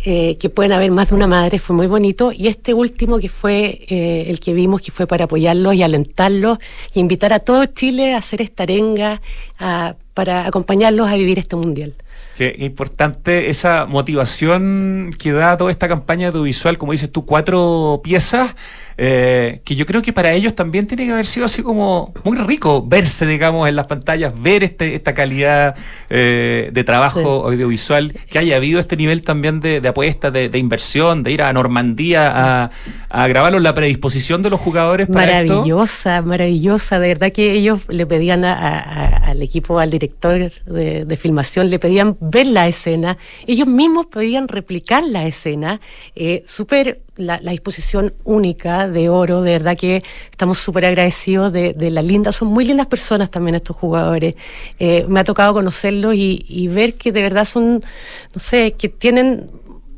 eh, 0.05 0.37
que 0.39 0.49
pueden 0.49 0.73
haber 0.73 0.91
más 0.91 1.11
de 1.11 1.15
una 1.15 1.27
madre, 1.27 1.59
fue 1.59 1.77
muy 1.77 1.87
bonito. 1.87 2.33
Y 2.33 2.49
este 2.49 2.73
último 2.75 3.19
que 3.19 3.29
fue 3.29 3.81
eh, 3.89 4.25
el 4.29 4.41
que 4.41 4.53
vimos, 4.55 4.81
que 4.81 4.91
fue 4.91 5.07
para 5.07 5.25
apoyarlos 5.25 5.75
y 5.75 5.83
alentarlos 5.83 6.59
y 6.95 7.01
invitar 7.01 7.33
a 7.33 7.41
todo 7.41 7.67
Chile 7.67 8.15
a 8.15 8.19
hacer 8.19 8.41
esta 8.43 8.63
arenga, 8.65 9.21
a- 9.59 9.95
para 10.15 10.47
acompañarlos 10.47 11.09
a 11.09 11.15
vivir 11.17 11.39
este 11.39 11.57
mundial. 11.57 11.95
Qué, 12.41 12.55
importante 12.61 13.51
esa 13.51 13.84
motivación 13.84 15.11
que 15.18 15.30
da 15.30 15.59
toda 15.59 15.70
esta 15.70 15.88
campaña 15.88 16.28
audiovisual, 16.28 16.78
como 16.78 16.93
dices 16.93 17.12
tú, 17.12 17.26
cuatro 17.26 18.01
piezas, 18.03 18.55
eh, 18.97 19.61
que 19.64 19.76
yo 19.76 19.84
creo 19.84 20.01
que 20.01 20.12
para 20.14 20.32
ellos 20.32 20.55
también 20.55 20.86
tiene 20.86 21.05
que 21.07 21.12
haber 21.12 21.26
sido 21.26 21.45
así 21.47 21.62
como 21.62 22.14
muy 22.24 22.38
rico 22.38 22.82
verse, 22.86 23.26
digamos, 23.26 23.68
en 23.68 23.76
las 23.76 23.86
pantallas, 23.86 24.32
ver 24.41 24.64
este, 24.64 24.95
esta 24.95 25.12
calidad 25.12 25.74
eh, 26.09 26.70
de 26.72 26.84
trabajo 26.84 27.11
Sí. 27.20 27.53
audiovisual, 27.55 28.14
que 28.30 28.38
haya 28.38 28.57
habido 28.57 28.80
este 28.80 28.97
nivel 28.97 29.22
también 29.22 29.61
de, 29.61 29.80
de 29.82 29.88
apuesta, 29.88 30.30
de, 30.30 30.49
de 30.49 30.59
inversión, 30.59 31.22
de 31.22 31.32
ir 31.32 31.43
a 31.43 31.53
Normandía 31.53 32.30
a, 32.64 32.70
a 33.11 33.28
grabarlo, 33.28 33.59
la 33.61 33.74
predisposición 33.74 34.43
de 34.43 34.49
los 34.51 34.61
jugadores 34.61 35.09
para 35.09 35.41
esto. 35.41 35.53
Maravillosa, 35.55 36.22
maravillosa. 36.22 36.99
De 37.01 37.09
verdad 37.09 37.32
que 37.32 37.53
ellos 37.53 37.82
le 37.88 38.07
pedían 38.07 38.45
a- 38.45 38.55
a- 38.55 39.07
al 39.30 39.43
equipo, 39.43 39.78
al 39.78 39.91
director 39.91 40.51
de, 40.66 41.05
de 41.05 41.16
filmación, 41.16 41.68
le 41.70 41.78
pedían 41.78 42.16
ver 42.31 42.47
la 42.47 42.66
escena. 42.68 43.18
Ellos 43.47 43.66
mismos 43.66 44.07
podían 44.07 44.49
replicar 44.49 45.03
la 45.05 45.26
escena. 45.26 45.81
Eh, 46.14 46.43
súper 46.47 47.03
la, 47.16 47.41
la 47.43 47.51
disposición 47.51 48.14
única 48.24 48.89
de 48.89 49.09
oro. 49.09 49.43
De 49.43 49.53
verdad 49.53 49.76
que 49.76 50.03
estamos 50.31 50.59
súper 50.59 50.87
agradecidos 50.87 51.53
de, 51.53 51.72
de 51.72 51.91
la 51.91 52.03
linda. 52.03 52.33
Son 52.33 52.49
muy 52.49 52.64
lindas 52.64 52.87
personas 52.87 53.31
también 53.31 53.55
estos 53.55 53.76
jugadores. 53.76 54.35
Eh, 54.78 55.05
me 55.09 55.20
ha 55.20 55.24
tocado 55.24 55.53
conocerlos 55.53 56.14
y, 56.14 56.45
y 56.49 56.68
ver 56.68 56.95
que 56.95 57.12
de 57.12 57.22
verdad 57.22 57.45
son, 57.45 57.83
no 58.35 58.41
sé, 58.41 58.72
que 58.72 58.89
tienen 58.89 59.51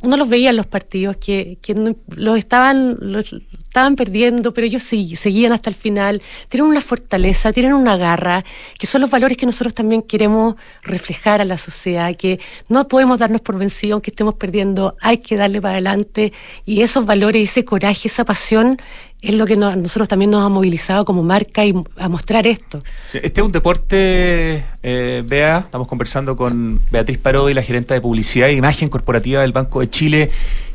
uno 0.03 0.17
los 0.17 0.29
veía 0.29 0.51
en 0.51 0.57
los 0.57 0.67
partidos 0.67 1.17
que, 1.17 1.59
que 1.63 1.95
los 2.09 2.37
estaban 2.37 2.97
los 3.01 3.37
estaban 3.73 3.97
perdiendo, 3.97 4.53
pero 4.53 4.67
ellos 4.67 4.83
seguían 4.83 5.53
hasta 5.53 5.71
el 5.71 5.77
final. 5.77 6.21
Tienen 6.51 6.69
una 6.69 6.83
fortaleza, 6.83 7.55
tienen 7.55 7.73
una 7.73 7.97
garra, 7.97 8.45
que 8.79 8.87
son 8.87 9.01
los 9.01 9.11
valores 9.11 9.39
que 9.39 9.47
nosotros 9.47 9.73
también 9.73 10.03
queremos 10.03 10.57
reflejar 10.83 11.41
a 11.41 11.47
la 11.47 11.57
sociedad, 11.57 12.15
que 12.15 12.39
no 12.69 12.87
podemos 12.87 13.19
darnos 13.19 13.41
por 13.41 13.57
vencidos 13.57 13.93
aunque 13.95 14.11
estemos 14.11 14.35
perdiendo, 14.35 14.95
hay 15.01 15.19
que 15.19 15.37
darle 15.37 15.59
para 15.63 15.73
adelante. 15.73 16.35
Y 16.67 16.83
esos 16.83 17.07
valores, 17.07 17.49
ese 17.51 17.65
coraje, 17.65 18.09
esa 18.09 18.27
pasión, 18.27 18.79
es 19.23 19.35
lo 19.37 19.47
que 19.47 19.57
nos- 19.57 19.77
nosotros 19.79 20.07
también 20.09 20.31
nos 20.33 20.45
ha 20.45 20.51
movilizado 20.51 21.07
como 21.07 21.23
marca 21.23 21.65
y 21.65 21.73
a 21.97 22.09
mostrar 22.11 22.47
esto. 22.47 22.81
Este 23.15 23.41
es 23.41 23.47
un 23.47 23.53
deporte, 23.53 24.65
eh, 24.83 25.23
Bea, 25.27 25.59
estamos 25.61 25.89
conversando 25.89 26.37
con 26.37 26.81
Beatriz 26.91 27.17
Parodi, 27.19 27.55
la 27.55 27.63
gerente 27.63 27.95
de 27.95 28.01
publicidad 28.03 28.49
e 28.51 28.55
imagen 28.55 28.89
corporativa 28.91 29.41
del 29.41 29.53
Banco 29.53 29.81
de 29.81 29.89
Chile, 29.89 30.31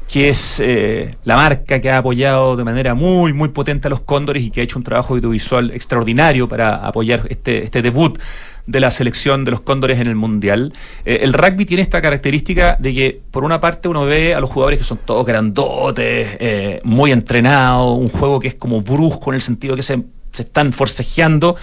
que 0.07 0.29
es 0.29 0.59
eh, 0.61 1.15
la 1.25 1.35
marca 1.35 1.81
que 1.81 1.89
ha 1.89 1.97
apoyado 1.97 2.55
de 2.55 2.63
manera 2.63 2.93
muy, 2.93 3.33
muy 3.33 3.49
potente 3.49 3.87
a 3.87 3.89
los 3.89 4.01
Cóndores 4.01 4.41
y 4.43 4.51
que 4.51 4.61
ha 4.61 4.63
hecho 4.63 4.79
un 4.79 4.83
trabajo 4.83 5.15
audiovisual 5.15 5.71
extraordinario 5.71 6.47
para 6.47 6.75
apoyar 6.87 7.27
este, 7.29 7.63
este 7.63 7.81
debut 7.81 8.17
de 8.65 8.79
la 8.79 8.91
selección 8.91 9.43
de 9.43 9.51
los 9.51 9.61
Cóndores 9.61 9.99
en 9.99 10.07
el 10.07 10.15
Mundial. 10.15 10.73
Eh, 11.05 11.19
el 11.21 11.33
rugby 11.33 11.65
tiene 11.65 11.83
esta 11.83 12.01
característica 12.01 12.77
de 12.79 12.93
que, 12.93 13.21
por 13.31 13.43
una 13.43 13.59
parte, 13.59 13.89
uno 13.89 14.05
ve 14.05 14.33
a 14.33 14.39
los 14.39 14.49
jugadores 14.49 14.79
que 14.79 14.85
son 14.85 14.99
todos 15.05 15.25
grandotes, 15.25 16.37
eh, 16.39 16.81
muy 16.83 17.11
entrenados, 17.11 17.97
un 17.97 18.09
juego 18.09 18.39
que 18.39 18.49
es 18.49 18.55
como 18.55 18.81
brusco 18.81 19.31
en 19.31 19.35
el 19.35 19.41
sentido 19.41 19.75
que 19.75 19.83
se, 19.83 20.03
se 20.31 20.43
están 20.43 20.71
forcejeando. 20.71 21.57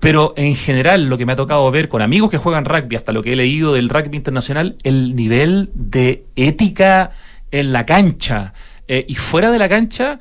Pero 0.00 0.32
en 0.36 0.54
general, 0.54 1.08
lo 1.08 1.18
que 1.18 1.26
me 1.26 1.32
ha 1.32 1.36
tocado 1.36 1.68
ver 1.70 1.88
con 1.88 2.02
amigos 2.02 2.30
que 2.30 2.38
juegan 2.38 2.64
rugby, 2.64 2.96
hasta 2.96 3.12
lo 3.12 3.22
que 3.22 3.32
he 3.32 3.36
leído 3.36 3.74
del 3.74 3.88
rugby 3.88 4.16
internacional, 4.16 4.76
el 4.84 5.16
nivel 5.16 5.70
de 5.74 6.24
ética 6.36 7.10
en 7.50 7.72
la 7.72 7.86
cancha 7.86 8.52
eh, 8.86 9.04
y 9.08 9.14
fuera 9.14 9.50
de 9.50 9.58
la 9.58 9.68
cancha 9.68 10.20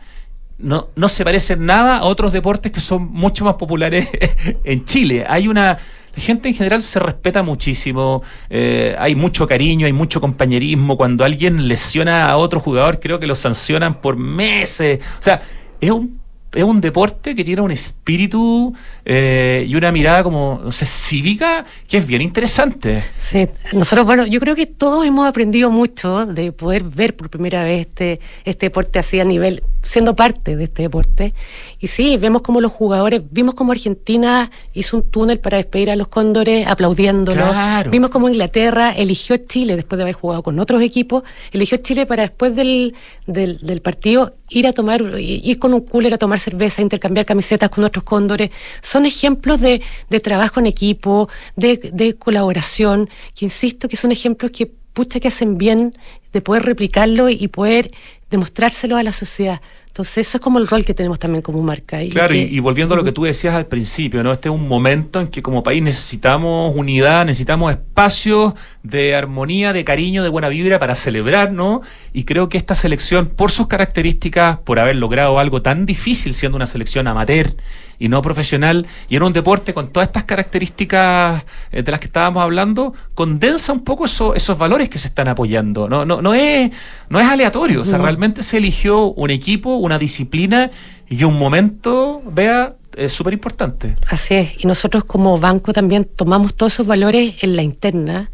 no, 0.60 0.90
no 0.96 1.10
se 1.10 1.24
parece 1.24 1.54
en 1.54 1.66
nada 1.66 1.98
a 1.98 2.06
otros 2.06 2.34
deportes 2.34 2.72
que 2.72 2.80
son 2.80 3.12
mucho 3.12 3.46
más 3.46 3.56
populares 3.56 4.08
en 4.64 4.86
Chile. 4.86 5.26
Hay 5.28 5.48
una. 5.48 5.78
La 6.16 6.24
gente 6.24 6.50
en 6.50 6.56
general 6.56 6.82
se 6.82 6.98
respeta 6.98 7.44
muchísimo, 7.44 8.24
eh, 8.50 8.96
hay 8.98 9.14
mucho 9.14 9.48
cariño, 9.48 9.86
hay 9.86 9.94
mucho 9.94 10.20
compañerismo. 10.20 10.98
Cuando 10.98 11.24
alguien 11.24 11.68
lesiona 11.68 12.28
a 12.28 12.38
otro 12.38 12.60
jugador, 12.60 13.00
creo 13.00 13.20
que 13.20 13.28
lo 13.28 13.36
sancionan 13.36 14.02
por 14.02 14.18
meses. 14.18 15.00
O 15.20 15.22
sea, 15.22 15.42
es 15.80 15.92
un 15.92 16.20
es 16.58 16.64
un 16.64 16.82
deporte 16.82 17.36
que 17.36 17.44
tiene 17.44 17.62
un 17.62 17.70
espíritu 17.70 18.74
eh, 19.06 19.64
y 19.68 19.76
una 19.76 19.92
mirada 19.92 20.24
como, 20.24 20.60
no 20.64 20.72
sé, 20.72 20.88
cívica 20.88 21.64
que 21.88 21.98
es 21.98 22.08
bien 22.08 22.24
interesante. 22.24 23.04
Sí, 23.16 23.48
nosotros, 23.74 24.08
bueno, 24.08 24.26
yo 24.26 24.40
creo 24.40 24.56
que 24.56 24.66
todos 24.66 25.06
hemos 25.06 25.28
aprendido 25.28 25.70
mucho 25.70 26.26
de 26.26 26.52
poder 26.52 26.84
ver 26.84 27.16
por 27.16 27.30
primera 27.30 27.64
vez 27.64 27.82
este, 27.82 28.20
este 28.44 28.66
deporte 28.66 28.98
así 28.98 29.20
a 29.20 29.24
nivel, 29.24 29.62
siendo 29.88 30.16
parte 30.16 30.56
de 30.56 30.66
este 30.66 30.84
deporte. 30.84 31.34
Y 31.80 31.88
sí, 31.88 32.18
vemos 32.18 32.42
como 32.42 32.62
los 32.62 32.72
jugadores, 32.72 33.22
vimos 33.32 33.56
como 33.56 33.72
Argentina 33.72 34.52
hizo 34.74 34.98
un 34.98 35.04
túnel 35.04 35.40
para 35.40 35.58
despedir 35.58 35.90
a 35.90 35.96
los 35.96 36.10
cóndores 36.10 36.68
aplaudiéndolo. 36.68 37.48
Claro. 37.48 37.90
Vimos 37.90 38.10
como 38.10 38.28
Inglaterra 38.28 38.92
eligió 38.92 39.38
Chile 39.38 39.76
después 39.76 39.98
de 39.98 40.04
haber 40.04 40.16
jugado 40.16 40.44
con 40.44 40.60
otros 40.60 40.82
equipos, 40.82 41.24
eligió 41.52 41.78
Chile 41.78 42.06
para 42.06 42.24
después 42.24 42.56
del, 42.56 42.96
del, 43.26 43.60
del 43.62 43.82
partido 43.82 44.34
ir 44.50 44.68
a 44.68 44.74
tomar, 44.74 45.02
ir 45.20 45.58
con 45.58 45.74
un 45.74 45.82
cooler 45.82 46.14
a 46.14 46.18
tomar 46.18 46.40
cerveza, 46.40 46.82
intercambiar 46.82 47.26
camisetas 47.26 47.70
con 47.70 47.84
otros 47.84 48.04
cóndores. 48.04 48.52
Son 48.82 49.06
ejemplos 49.06 49.62
de, 49.62 49.82
de 50.10 50.20
trabajo 50.20 50.60
en 50.60 50.66
equipo, 50.66 51.30
de, 51.56 51.78
de 51.94 52.16
colaboración, 52.16 53.10
que 53.36 53.46
insisto 53.46 53.88
que 53.88 53.96
son 53.96 54.12
ejemplos 54.12 54.52
que 54.52 54.66
pucha 54.66 55.20
que 55.20 55.28
hacen 55.28 55.58
bien 55.60 55.96
de 56.38 56.42
poder 56.42 56.64
replicarlo 56.64 57.30
y 57.30 57.48
poder 57.48 57.90
demostrárselo 58.30 58.96
a 58.96 59.02
la 59.02 59.12
sociedad. 59.12 59.60
Entonces 59.98 60.28
eso 60.28 60.38
es 60.38 60.42
como 60.44 60.60
el 60.60 60.68
rol 60.68 60.86
que 60.86 60.94
tenemos 60.94 61.18
también 61.18 61.42
como 61.42 61.60
marca. 61.64 62.04
Y 62.04 62.10
Claro, 62.12 62.30
que- 62.30 62.38
y, 62.44 62.56
y 62.58 62.60
volviendo 62.60 62.94
a 62.94 62.98
lo 62.98 63.04
que 63.04 63.12
tú 63.12 63.24
decías 63.24 63.56
al 63.56 63.66
principio, 63.66 64.22
¿no? 64.24 64.32
Este 64.32 64.48
es 64.48 64.54
un 64.54 64.68
momento 64.68 65.20
en 65.20 65.28
que 65.28 65.42
como 65.42 65.64
país 65.64 65.82
necesitamos 65.82 66.72
unidad, 66.76 67.26
necesitamos 67.26 67.72
espacios 67.72 68.54
de 68.84 69.16
armonía, 69.16 69.74
de 69.74 69.84
cariño, 69.84 70.22
de 70.22 70.30
buena 70.30 70.50
vibra 70.50 70.78
para 70.78 70.96
celebrar, 70.96 71.52
¿no? 71.52 71.82
Y 72.14 72.26
creo 72.26 72.48
que 72.48 72.60
esta 72.60 72.76
selección, 72.76 73.26
por 73.26 73.50
sus 73.50 73.66
características, 73.66 74.60
por 74.60 74.80
haber 74.80 74.98
logrado 74.98 75.40
algo 75.40 75.64
tan 75.64 75.88
difícil 75.88 76.36
siendo 76.36 76.58
una 76.58 76.68
selección 76.68 77.08
amateur 77.08 77.56
y 78.00 78.10
no 78.10 78.22
profesional, 78.22 78.86
y 79.10 79.16
en 79.16 79.24
un 79.24 79.34
deporte 79.34 79.74
con 79.74 79.88
todas 79.92 80.10
estas 80.10 80.26
características 80.26 81.44
eh, 81.72 81.82
de 81.82 81.92
las 81.92 82.00
que 82.00 82.06
estábamos 82.06 82.44
hablando, 82.44 82.94
condensa 83.16 83.74
un 83.74 83.84
poco 83.84 84.06
eso- 84.06 84.36
esos 84.36 84.56
valores 84.56 84.88
que 84.88 85.00
se 85.00 85.08
están 85.08 85.28
apoyando. 85.28 85.90
No, 85.90 86.06
no, 86.06 86.22
no, 86.22 86.36
es, 86.36 86.70
no 87.10 87.20
es 87.20 87.26
aleatorio, 87.26 87.82
o 87.82 87.86
sea, 87.86 87.98
No. 87.98 88.04
realmente 88.04 88.44
se 88.44 88.58
eligió 88.58 89.06
un 89.06 89.32
equipo, 89.32 89.78
una 89.88 89.98
disciplina 89.98 90.70
y 91.10 91.24
un 91.24 91.38
momento, 91.38 92.22
vea, 92.32 92.76
es 92.96 93.12
súper 93.14 93.34
importante. 93.34 93.96
Así 94.08 94.36
es, 94.36 94.64
y 94.64 94.68
nosotros 94.68 95.04
como 95.06 95.38
banco 95.40 95.74
también 95.74 96.06
tomamos 96.06 96.54
todos 96.56 96.74
esos 96.74 96.86
valores 96.88 97.36
en 97.42 97.56
la 97.56 97.64
interna. 97.64 98.30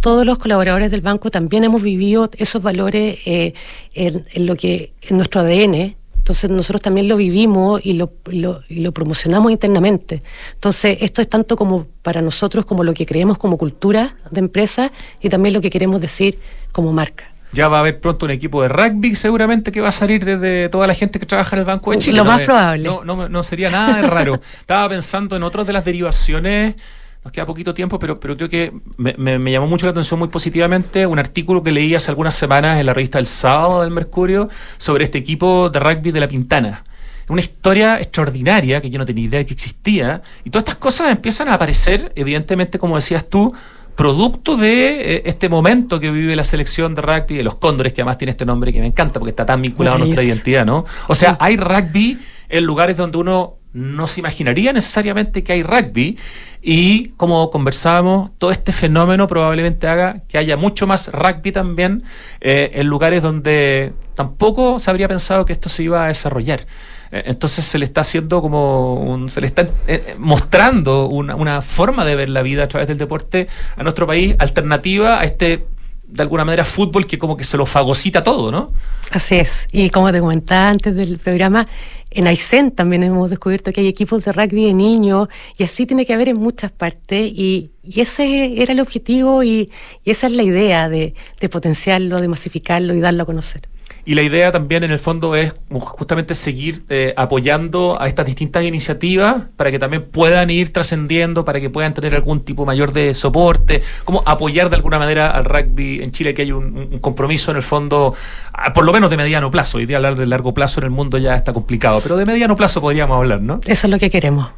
Todos 0.00 0.24
los 0.26 0.38
colaboradores 0.38 0.90
del 0.90 1.00
banco 1.00 1.30
también 1.30 1.64
hemos 1.64 1.82
vivido 1.82 2.30
esos 2.36 2.62
valores 2.62 3.18
eh, 3.24 3.54
en, 3.94 4.46
lo 4.46 4.54
que 4.56 4.92
en 5.02 5.16
nuestro 5.16 5.40
ADN. 5.40 5.96
Entonces 6.18 6.50
nosotros 6.50 6.80
también 6.80 7.06
lo 7.08 7.16
vivimos 7.16 7.80
y 7.84 7.94
lo, 7.94 8.12
lo- 8.26 8.62
y 8.68 8.80
lo 8.80 8.92
promocionamos 8.92 9.50
internamente. 9.52 10.22
Entonces 10.54 10.98
esto 11.00 11.20
es 11.22 11.28
tanto 11.28 11.56
como 11.56 11.86
para 12.02 12.20
nosotros 12.22 12.64
como 12.66 12.82
lo 12.84 12.92
que 12.94 13.04
creemos 13.06 13.36
como 13.38 13.56
cultura 13.58 14.16
de 14.30 14.40
empresa 14.40 14.90
y 15.22 15.28
también 15.28 15.52
lo 15.54 15.60
que 15.60 15.70
queremos 15.70 16.00
decir 16.00 16.38
como 16.72 16.92
marca. 16.92 17.33
Ya 17.54 17.68
va 17.68 17.78
a 17.78 17.80
haber 17.80 18.00
pronto 18.00 18.26
un 18.26 18.32
equipo 18.32 18.62
de 18.62 18.68
rugby 18.68 19.14
seguramente 19.14 19.70
que 19.72 19.80
va 19.80 19.88
a 19.88 19.92
salir 19.92 20.24
desde 20.24 20.68
toda 20.68 20.86
la 20.86 20.94
gente 20.94 21.18
que 21.18 21.26
trabaja 21.26 21.56
en 21.56 21.60
el 21.60 21.64
Banco 21.66 21.90
de 21.92 21.98
Chile. 21.98 22.16
Lo 22.18 22.24
¿no? 22.24 22.30
más 22.32 22.40
Eh, 22.42 22.44
probable. 22.44 22.84
No, 22.88 23.04
no, 23.04 23.28
no 23.28 23.42
sería 23.42 23.70
nada 23.70 23.96
de 24.00 24.02
raro. 24.08 24.40
Estaba 24.60 24.88
pensando 24.88 25.36
en 25.36 25.42
otras 25.42 25.66
de 25.66 25.72
las 25.72 25.84
derivaciones. 25.84 26.74
Nos 27.22 27.32
queda 27.32 27.46
poquito 27.46 27.72
tiempo, 27.72 27.98
pero, 27.98 28.20
pero 28.20 28.36
creo 28.36 28.48
que 28.50 28.72
me, 28.98 29.14
me- 29.16 29.38
me 29.38 29.50
llamó 29.50 29.66
mucho 29.66 29.86
la 29.86 29.92
atención 29.92 30.18
muy 30.18 30.28
positivamente 30.28 31.06
un 31.06 31.18
artículo 31.18 31.62
que 31.62 31.72
leí 31.72 31.94
hace 31.94 32.10
algunas 32.10 32.34
semanas 32.34 32.78
en 32.78 32.84
la 32.86 32.92
revista 32.92 33.18
El 33.18 33.26
Sábado 33.26 33.80
del 33.80 33.90
Mercurio 33.90 34.48
sobre 34.76 35.04
este 35.04 35.16
equipo 35.18 35.70
de 35.70 35.80
rugby 35.80 36.10
de 36.12 36.20
La 36.20 36.28
Pintana. 36.28 36.82
Una 37.30 37.40
historia 37.40 37.98
extraordinaria 37.98 38.82
que 38.82 38.90
yo 38.90 38.98
no 38.98 39.06
tenía 39.06 39.24
idea 39.24 39.38
de 39.38 39.46
que 39.46 39.54
existía. 39.54 40.20
Y 40.44 40.50
todas 40.50 40.64
estas 40.64 40.76
cosas 40.76 41.10
empiezan 41.10 41.48
a 41.48 41.54
aparecer, 41.54 42.12
evidentemente, 42.16 42.78
como 42.78 42.96
decías 42.96 43.24
tú, 43.26 43.54
producto 43.94 44.56
de 44.56 45.16
eh, 45.16 45.22
este 45.26 45.48
momento 45.48 46.00
que 46.00 46.10
vive 46.10 46.34
la 46.36 46.44
selección 46.44 46.94
de 46.94 47.02
rugby 47.02 47.36
de 47.36 47.42
los 47.42 47.56
Cóndores, 47.56 47.92
que 47.92 48.00
además 48.00 48.18
tiene 48.18 48.32
este 48.32 48.44
nombre 48.44 48.72
que 48.72 48.80
me 48.80 48.86
encanta 48.86 49.20
porque 49.20 49.30
está 49.30 49.46
tan 49.46 49.62
vinculado 49.62 49.96
a 49.96 49.98
nuestra 49.98 50.22
identidad, 50.22 50.66
¿no? 50.66 50.84
O 51.08 51.14
sea, 51.14 51.36
hay 51.40 51.56
rugby 51.56 52.18
en 52.48 52.64
lugares 52.64 52.96
donde 52.96 53.18
uno 53.18 53.56
no 53.72 54.06
se 54.06 54.20
imaginaría 54.20 54.72
necesariamente 54.72 55.42
que 55.42 55.52
hay 55.52 55.62
rugby 55.62 56.16
y 56.62 57.08
como 57.16 57.50
conversábamos, 57.50 58.30
todo 58.38 58.50
este 58.50 58.72
fenómeno 58.72 59.26
probablemente 59.26 59.86
haga 59.86 60.22
que 60.28 60.38
haya 60.38 60.56
mucho 60.56 60.86
más 60.86 61.12
rugby 61.12 61.52
también 61.52 62.04
eh, 62.40 62.70
en 62.74 62.86
lugares 62.86 63.22
donde 63.22 63.92
tampoco 64.14 64.78
se 64.78 64.90
habría 64.90 65.08
pensado 65.08 65.44
que 65.44 65.52
esto 65.52 65.68
se 65.68 65.82
iba 65.82 66.04
a 66.04 66.08
desarrollar. 66.08 66.66
Eh, 67.14 67.22
Entonces 67.26 67.64
se 67.64 67.78
le 67.78 67.84
está 67.84 68.00
haciendo 68.00 68.42
como 68.42 68.94
un, 68.94 69.28
se 69.28 69.40
le 69.40 69.46
está 69.46 69.68
eh, 69.86 70.16
mostrando 70.18 71.06
una, 71.06 71.36
una 71.36 71.62
forma 71.62 72.04
de 72.04 72.16
ver 72.16 72.28
la 72.28 72.42
vida 72.42 72.64
a 72.64 72.68
través 72.68 72.88
del 72.88 72.98
deporte 72.98 73.46
a 73.76 73.82
nuestro 73.84 74.04
país 74.06 74.34
alternativa 74.40 75.20
a 75.20 75.24
este 75.24 75.64
de 76.06 76.22
alguna 76.22 76.44
manera 76.44 76.64
fútbol 76.64 77.06
que 77.06 77.18
como 77.18 77.36
que 77.36 77.44
se 77.44 77.56
lo 77.56 77.66
fagocita 77.66 78.22
todo, 78.22 78.52
¿no? 78.52 78.72
Así 79.10 79.36
es. 79.36 79.68
Y 79.72 79.90
como 79.90 80.12
te 80.12 80.20
comentaba 80.20 80.68
antes 80.68 80.94
del 80.94 81.18
programa, 81.18 81.66
en 82.10 82.26
Aysén 82.26 82.70
también 82.70 83.02
hemos 83.02 83.30
descubierto 83.30 83.72
que 83.72 83.80
hay 83.80 83.88
equipos 83.88 84.24
de 84.24 84.32
rugby 84.32 84.66
de 84.66 84.74
niños 84.74 85.28
y 85.56 85.64
así 85.64 85.86
tiene 85.86 86.04
que 86.04 86.14
haber 86.14 86.28
en 86.28 86.36
muchas 86.36 86.70
partes 86.70 87.32
y, 87.34 87.70
ese 87.96 88.62
era 88.62 88.72
el 88.72 88.80
objetivo 88.80 89.42
y, 89.42 89.70
esa 90.04 90.26
es 90.26 90.32
la 90.32 90.42
idea 90.42 90.88
de, 90.88 91.14
de 91.40 91.48
potenciarlo, 91.48 92.20
de 92.20 92.28
masificarlo 92.28 92.94
y 92.94 93.00
darlo 93.00 93.22
a 93.22 93.26
conocer. 93.26 93.68
Y 94.06 94.14
la 94.14 94.22
idea 94.22 94.52
también 94.52 94.84
en 94.84 94.90
el 94.90 94.98
fondo 94.98 95.34
es 95.34 95.54
justamente 95.70 96.34
seguir 96.34 96.84
eh, 96.90 97.14
apoyando 97.16 97.96
a 97.98 98.06
estas 98.06 98.26
distintas 98.26 98.62
iniciativas 98.62 99.44
para 99.56 99.70
que 99.70 99.78
también 99.78 100.02
puedan 100.02 100.50
ir 100.50 100.72
trascendiendo, 100.72 101.44
para 101.44 101.58
que 101.60 101.70
puedan 101.70 101.94
tener 101.94 102.14
algún 102.14 102.40
tipo 102.40 102.66
mayor 102.66 102.92
de 102.92 103.14
soporte, 103.14 103.82
como 104.04 104.22
apoyar 104.26 104.68
de 104.68 104.76
alguna 104.76 104.98
manera 104.98 105.30
al 105.30 105.46
rugby 105.46 106.02
en 106.02 106.10
Chile, 106.10 106.34
que 106.34 106.42
hay 106.42 106.52
un, 106.52 106.98
compromiso 107.00 107.50
en 107.50 107.56
el 107.56 107.62
fondo, 107.62 108.14
ah, 108.52 108.74
por 108.74 108.84
lo 108.84 108.92
menos 108.92 109.08
de 109.08 109.16
mediano 109.16 109.50
plazo. 109.50 109.78
Hoy 109.78 109.86
día 109.86 109.96
hablar 109.96 110.16
de 110.16 110.26
largo 110.26 110.52
plazo 110.52 110.80
en 110.80 110.84
el 110.84 110.90
mundo 110.90 111.16
ya 111.16 111.34
está 111.34 111.54
complicado, 111.54 112.00
pero 112.02 112.16
de 112.16 112.26
mediano 112.26 112.56
plazo 112.56 112.82
podríamos 112.82 113.16
hablar, 113.16 113.40
¿no? 113.40 113.60
Eso 113.64 113.86
es 113.86 113.90
lo 113.90 113.98
que 113.98 114.10
queremos. 114.10 114.50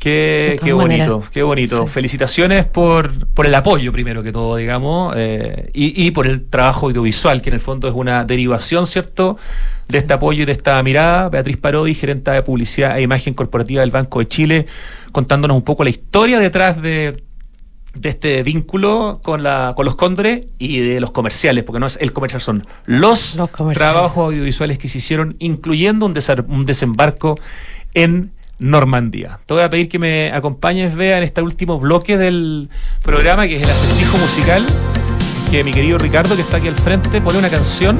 Qué, 0.00 0.58
qué 0.64 0.72
bonito, 0.72 1.22
qué 1.30 1.42
bonito. 1.42 1.86
Sí. 1.86 1.92
Felicitaciones 1.92 2.64
por, 2.64 3.26
por 3.28 3.44
el 3.46 3.54
apoyo, 3.54 3.92
primero 3.92 4.22
que 4.22 4.32
todo, 4.32 4.56
digamos, 4.56 5.12
eh, 5.14 5.70
y, 5.74 6.06
y, 6.06 6.10
por 6.10 6.26
el 6.26 6.48
trabajo 6.48 6.86
audiovisual, 6.86 7.42
que 7.42 7.50
en 7.50 7.54
el 7.54 7.60
fondo 7.60 7.86
es 7.86 7.94
una 7.94 8.24
derivación, 8.24 8.86
¿cierto?, 8.86 9.36
de 9.88 9.98
este 9.98 10.14
apoyo 10.14 10.44
y 10.44 10.46
de 10.46 10.52
esta 10.52 10.82
mirada. 10.82 11.28
Beatriz 11.28 11.58
Parodi, 11.58 11.94
gerente 11.94 12.30
de 12.30 12.40
publicidad 12.42 12.96
e 12.96 13.02
imagen 13.02 13.34
corporativa 13.34 13.82
del 13.82 13.90
Banco 13.90 14.20
de 14.20 14.28
Chile, 14.28 14.66
contándonos 15.12 15.54
un 15.54 15.64
poco 15.64 15.84
la 15.84 15.90
historia 15.90 16.38
detrás 16.38 16.80
de, 16.80 17.22
de 17.92 18.08
este 18.08 18.42
vínculo 18.42 19.20
con, 19.22 19.42
la, 19.42 19.74
con 19.76 19.84
los 19.84 19.96
cóndores 19.96 20.46
y 20.58 20.80
de 20.80 21.00
los 21.00 21.10
comerciales, 21.10 21.62
porque 21.62 21.78
no 21.78 21.86
es 21.86 21.98
el 22.00 22.14
comercial, 22.14 22.40
son 22.40 22.66
los, 22.86 23.36
los 23.36 23.50
trabajos 23.74 24.28
audiovisuales 24.28 24.78
que 24.78 24.88
se 24.88 24.96
hicieron, 24.96 25.36
incluyendo 25.40 26.06
un, 26.06 26.14
un 26.48 26.64
desembarco 26.64 27.38
en 27.92 28.32
Normandía. 28.60 29.40
Te 29.46 29.54
voy 29.54 29.62
a 29.62 29.70
pedir 29.70 29.88
que 29.88 29.98
me 29.98 30.30
acompañes, 30.32 30.94
Bea, 30.94 31.18
en 31.18 31.24
este 31.24 31.42
último 31.42 31.80
bloque 31.80 32.16
del 32.16 32.68
programa, 33.02 33.48
que 33.48 33.56
es 33.56 33.62
el 33.62 33.70
acertijo 33.70 34.18
musical, 34.18 34.66
que 35.50 35.64
mi 35.64 35.72
querido 35.72 35.98
Ricardo, 35.98 36.36
que 36.36 36.42
está 36.42 36.58
aquí 36.58 36.68
al 36.68 36.76
frente, 36.76 37.20
pone 37.20 37.38
una 37.38 37.48
canción 37.48 37.98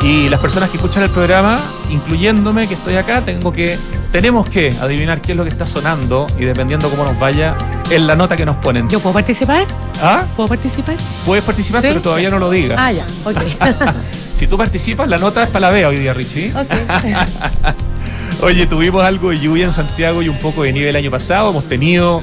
y 0.00 0.28
las 0.28 0.40
personas 0.40 0.70
que 0.70 0.76
escuchan 0.76 1.02
el 1.02 1.10
programa, 1.10 1.56
incluyéndome 1.90 2.68
que 2.68 2.74
estoy 2.74 2.96
acá, 2.96 3.22
tengo 3.22 3.52
que, 3.52 3.78
tenemos 4.12 4.48
que 4.48 4.68
adivinar 4.80 5.20
qué 5.20 5.32
es 5.32 5.38
lo 5.38 5.44
que 5.44 5.50
está 5.50 5.66
sonando 5.66 6.26
y 6.38 6.44
dependiendo 6.44 6.88
cómo 6.90 7.04
nos 7.04 7.18
vaya, 7.18 7.56
en 7.90 8.06
la 8.06 8.14
nota 8.14 8.36
que 8.36 8.44
nos 8.44 8.56
ponen. 8.56 8.88
¿Yo 8.88 9.00
puedo 9.00 9.14
participar? 9.14 9.66
¿Ah? 10.02 10.24
¿Puedo 10.36 10.48
participar? 10.48 10.96
Puedes 11.24 11.44
participar, 11.44 11.80
¿Sí? 11.80 11.88
pero 11.88 12.00
todavía 12.00 12.30
no 12.30 12.38
lo 12.38 12.50
digas. 12.50 12.78
Ah, 12.80 12.92
ya, 12.92 13.06
ok. 13.24 13.94
si 14.38 14.46
tú 14.46 14.56
participas, 14.56 15.08
la 15.08 15.16
nota 15.16 15.42
es 15.42 15.48
para 15.48 15.68
la 15.68 15.72
Bea 15.72 15.88
hoy 15.88 15.98
día, 15.98 16.12
Richie. 16.12 16.52
Ok. 16.54 16.70
Oye, 18.42 18.66
tuvimos 18.66 19.02
algo 19.02 19.30
de 19.30 19.38
lluvia 19.38 19.64
en 19.64 19.72
Santiago 19.72 20.22
y 20.22 20.28
un 20.28 20.38
poco 20.38 20.62
de 20.64 20.72
nieve 20.72 20.90
el 20.90 20.96
año 20.96 21.10
pasado. 21.10 21.50
Hemos 21.50 21.64
tenido 21.64 22.22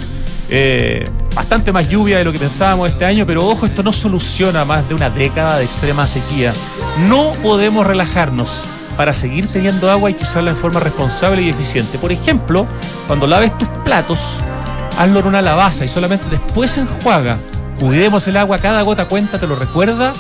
eh, 0.49 1.09
bastante 1.33 1.71
más 1.71 1.89
lluvia 1.89 2.17
de 2.17 2.25
lo 2.25 2.31
que 2.31 2.39
pensábamos 2.39 2.91
este 2.91 3.05
año, 3.05 3.25
pero 3.25 3.47
ojo, 3.47 3.65
esto 3.65 3.83
no 3.83 3.93
soluciona 3.93 4.65
más 4.65 4.87
de 4.87 4.93
una 4.93 5.09
década 5.09 5.57
de 5.57 5.65
extrema 5.65 6.05
sequía. 6.07 6.53
No 7.07 7.33
podemos 7.41 7.87
relajarnos. 7.87 8.63
Para 8.97 9.13
seguir 9.13 9.47
teniendo 9.47 9.89
agua 9.89 10.09
hay 10.09 10.13
que 10.13 10.25
usarla 10.25 10.53
de 10.53 10.59
forma 10.59 10.79
responsable 10.79 11.41
y 11.41 11.49
eficiente. 11.49 11.97
Por 11.97 12.11
ejemplo, 12.11 12.67
cuando 13.07 13.25
laves 13.25 13.57
tus 13.57 13.67
platos, 13.85 14.19
hazlo 14.99 15.21
en 15.21 15.27
una 15.27 15.41
lavaza 15.41 15.85
y 15.85 15.87
solamente 15.87 16.25
después 16.29 16.77
enjuaga. 16.77 17.37
Cuidemos 17.79 18.27
el 18.27 18.37
agua, 18.37 18.59
cada 18.59 18.81
gota 18.83 19.05
cuenta, 19.05 19.39
te 19.39 19.47
lo 19.47 19.55
recuerda. 19.55 20.13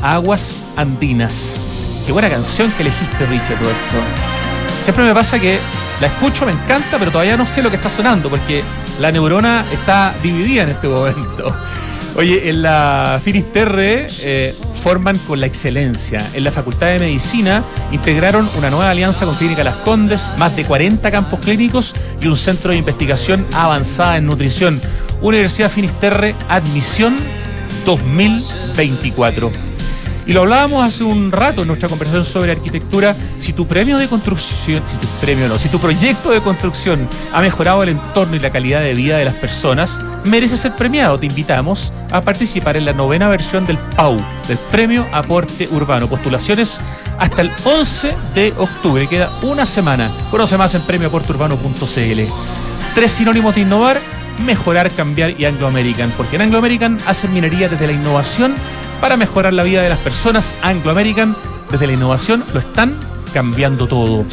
Aguas 0.00 0.64
Andinas. 0.76 1.52
Qué 2.06 2.12
buena 2.12 2.30
canción 2.30 2.70
que 2.72 2.84
elegiste, 2.84 3.26
Richard, 3.26 3.58
todo 3.58 3.70
esto. 3.70 4.31
Siempre 4.82 5.04
me 5.04 5.14
pasa 5.14 5.38
que 5.38 5.60
la 6.00 6.08
escucho, 6.08 6.44
me 6.44 6.50
encanta, 6.50 6.98
pero 6.98 7.12
todavía 7.12 7.36
no 7.36 7.46
sé 7.46 7.62
lo 7.62 7.70
que 7.70 7.76
está 7.76 7.88
sonando, 7.88 8.28
porque 8.28 8.64
la 9.00 9.12
neurona 9.12 9.64
está 9.72 10.12
dividida 10.22 10.64
en 10.64 10.70
este 10.70 10.88
momento. 10.88 11.56
Oye, 12.16 12.50
en 12.50 12.62
la 12.62 13.20
Finisterre 13.22 14.08
eh, 14.20 14.54
forman 14.82 15.16
con 15.20 15.40
la 15.40 15.46
excelencia. 15.46 16.20
En 16.34 16.42
la 16.42 16.50
Facultad 16.50 16.88
de 16.88 16.98
Medicina 16.98 17.62
integraron 17.92 18.48
una 18.58 18.70
nueva 18.70 18.90
alianza 18.90 19.24
con 19.24 19.36
Clínica 19.36 19.62
Las 19.62 19.76
Condes, 19.76 20.34
más 20.38 20.56
de 20.56 20.64
40 20.64 21.10
campos 21.12 21.38
clínicos 21.38 21.94
y 22.20 22.26
un 22.26 22.36
centro 22.36 22.72
de 22.72 22.78
investigación 22.78 23.46
avanzada 23.54 24.16
en 24.16 24.26
nutrición. 24.26 24.80
Universidad 25.20 25.70
Finisterre, 25.70 26.34
admisión 26.48 27.16
2024. 27.86 29.71
Y 30.32 30.34
lo 30.34 30.40
hablábamos 30.40 30.86
hace 30.86 31.04
un 31.04 31.30
rato 31.30 31.60
en 31.60 31.68
nuestra 31.68 31.90
conversación 31.90 32.24
sobre 32.24 32.52
arquitectura. 32.52 33.14
Si 33.38 33.52
tu 33.52 33.66
premio 33.66 33.98
de 33.98 34.08
construcción, 34.08 34.82
si 34.90 34.96
tu 34.96 35.06
premio 35.20 35.46
no, 35.46 35.58
si 35.58 35.68
tu 35.68 35.78
proyecto 35.78 36.30
de 36.30 36.40
construcción 36.40 37.06
ha 37.34 37.42
mejorado 37.42 37.82
el 37.82 37.90
entorno 37.90 38.34
y 38.34 38.38
la 38.38 38.48
calidad 38.48 38.80
de 38.80 38.94
vida 38.94 39.18
de 39.18 39.26
las 39.26 39.34
personas, 39.34 40.00
merece 40.24 40.56
ser 40.56 40.74
premiado. 40.74 41.18
Te 41.18 41.26
invitamos 41.26 41.92
a 42.10 42.22
participar 42.22 42.78
en 42.78 42.86
la 42.86 42.94
novena 42.94 43.28
versión 43.28 43.66
del 43.66 43.76
PAU, 43.94 44.24
del 44.48 44.56
Premio 44.70 45.04
Aporte 45.12 45.68
Urbano. 45.70 46.08
Postulaciones 46.08 46.80
hasta 47.18 47.42
el 47.42 47.50
11 47.64 48.14
de 48.34 48.54
octubre. 48.56 49.06
Queda 49.08 49.30
una 49.42 49.66
semana. 49.66 50.10
Conoce 50.30 50.56
más 50.56 50.74
en 50.74 50.80
premioaporteurbano.cl. 50.80 52.20
Tres 52.94 53.12
sinónimos 53.12 53.54
de 53.54 53.60
innovar, 53.60 54.00
mejorar, 54.46 54.90
cambiar 54.92 55.38
y 55.38 55.44
Anglo 55.44 55.66
American. 55.66 56.10
Porque 56.16 56.36
en 56.36 56.42
Anglo 56.42 56.56
American 56.56 56.96
hacen 57.06 57.34
minería 57.34 57.68
desde 57.68 57.86
la 57.86 57.92
innovación 57.92 58.54
para 59.02 59.16
mejorar 59.16 59.52
la 59.52 59.64
vida 59.64 59.82
de 59.82 59.88
las 59.88 59.98
personas. 59.98 60.54
Anglo 60.62 60.92
American, 60.92 61.34
desde 61.72 61.88
la 61.88 61.94
innovación, 61.94 62.40
lo 62.54 62.60
están 62.60 62.96
cambiando 63.34 63.88
todo. 63.88 64.24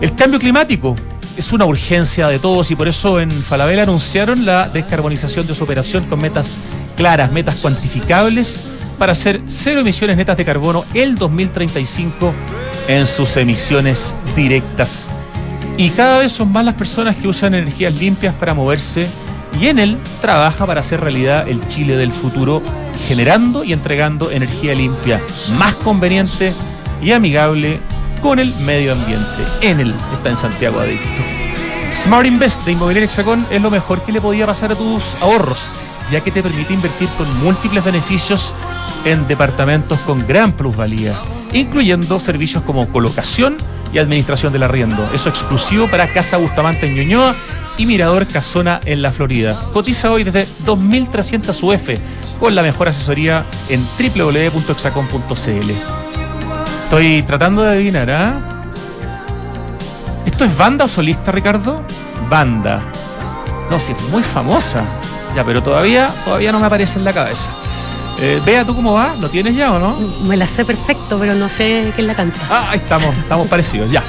El 0.00 0.14
cambio 0.14 0.40
climático 0.40 0.96
es 1.36 1.52
una 1.52 1.66
urgencia 1.66 2.26
de 2.28 2.38
todos 2.38 2.70
y 2.70 2.76
por 2.76 2.88
eso 2.88 3.20
en 3.20 3.30
Falabella 3.30 3.82
anunciaron 3.82 4.46
la 4.46 4.70
descarbonización 4.70 5.46
de 5.46 5.54
su 5.54 5.64
operación 5.64 6.06
con 6.06 6.18
metas 6.18 6.56
claras, 6.96 7.30
metas 7.30 7.56
cuantificables 7.56 8.62
para 8.98 9.12
hacer 9.12 9.42
cero 9.48 9.82
emisiones 9.82 10.16
netas 10.16 10.38
de 10.38 10.46
carbono 10.46 10.86
el 10.94 11.16
2035 11.16 12.32
en 12.88 13.06
sus 13.06 13.36
emisiones 13.36 14.14
directas. 14.34 15.06
Y 15.76 15.90
cada 15.90 16.18
vez 16.18 16.32
son 16.32 16.50
más 16.50 16.64
las 16.64 16.74
personas 16.74 17.16
que 17.16 17.28
usan 17.28 17.54
energías 17.54 17.98
limpias 17.98 18.34
para 18.36 18.54
moverse 18.54 19.06
y 19.60 19.68
en 19.68 19.78
él 19.78 19.98
trabaja 20.20 20.66
para 20.66 20.80
hacer 20.80 21.00
realidad 21.00 21.48
el 21.48 21.66
Chile 21.68 21.96
del 21.96 22.12
futuro, 22.12 22.62
generando 23.06 23.64
y 23.64 23.72
entregando 23.72 24.30
energía 24.30 24.74
limpia, 24.74 25.20
más 25.56 25.74
conveniente 25.74 26.52
y 27.02 27.12
amigable 27.12 27.78
con 28.22 28.38
el 28.38 28.54
medio 28.60 28.92
ambiente. 28.92 29.44
En 29.60 29.80
él 29.80 29.94
está 30.12 30.30
en 30.30 30.36
Santiago 30.36 30.80
Adicto. 30.80 31.22
Smart 31.92 32.26
Invest 32.26 32.64
de 32.64 32.72
Inmobiliaria 32.72 33.06
Hexacón 33.06 33.46
es 33.50 33.62
lo 33.62 33.70
mejor 33.70 34.02
que 34.02 34.12
le 34.12 34.20
podía 34.20 34.46
pasar 34.46 34.72
a 34.72 34.74
tus 34.74 35.02
ahorros, 35.20 35.68
ya 36.10 36.20
que 36.20 36.30
te 36.30 36.42
permite 36.42 36.74
invertir 36.74 37.08
con 37.16 37.42
múltiples 37.42 37.84
beneficios 37.84 38.52
en 39.04 39.26
departamentos 39.28 39.98
con 40.00 40.26
gran 40.26 40.52
plusvalía, 40.52 41.14
incluyendo 41.52 42.18
servicios 42.18 42.62
como 42.64 42.88
colocación 42.88 43.56
y 43.92 43.98
administración 43.98 44.52
del 44.52 44.64
arriendo. 44.64 45.08
Eso 45.14 45.28
exclusivo 45.28 45.86
para 45.86 46.08
Casa 46.08 46.36
Bustamante 46.36 46.86
en 46.86 46.96
Ñuñoa 46.96 47.34
y 47.76 47.86
Mirador 47.86 48.26
Casona 48.26 48.80
en 48.84 49.02
la 49.02 49.10
Florida. 49.10 49.60
Cotiza 49.72 50.10
hoy 50.10 50.24
desde 50.24 50.46
2.300 50.64 51.62
UF 51.62 52.00
con 52.38 52.54
la 52.54 52.62
mejor 52.62 52.88
asesoría 52.88 53.44
en 53.68 53.84
www.exacon.cl. 53.98 55.70
Estoy 56.84 57.22
tratando 57.22 57.62
de 57.62 57.70
adivinar, 57.70 58.10
¿ah? 58.10 58.34
¿Esto 60.26 60.44
es 60.44 60.56
banda 60.56 60.84
o 60.84 60.88
solista, 60.88 61.32
Ricardo? 61.32 61.82
Banda. 62.28 62.82
No, 63.70 63.78
sí, 63.78 63.92
es 63.92 64.10
muy 64.10 64.22
famosa. 64.22 64.84
Ya, 65.34 65.44
pero 65.44 65.62
todavía, 65.62 66.08
todavía 66.24 66.52
no 66.52 66.60
me 66.60 66.66
aparece 66.66 66.98
en 66.98 67.04
la 67.04 67.12
cabeza. 67.12 67.50
Eh, 68.20 68.40
Vea, 68.44 68.64
¿tú 68.64 68.74
cómo 68.74 68.92
va? 68.92 69.14
¿Lo 69.20 69.28
tienes 69.28 69.56
ya 69.56 69.72
o 69.72 69.78
no? 69.78 69.96
Me 70.24 70.36
la 70.36 70.46
sé 70.46 70.64
perfecto, 70.64 71.18
pero 71.18 71.34
no 71.34 71.48
sé 71.48 71.92
quién 71.94 72.06
la 72.06 72.14
canta. 72.14 72.40
Ah, 72.48 72.70
ahí 72.70 72.78
estamos, 72.78 73.14
estamos 73.16 73.48
parecidos, 73.48 73.90
ya. 73.90 74.02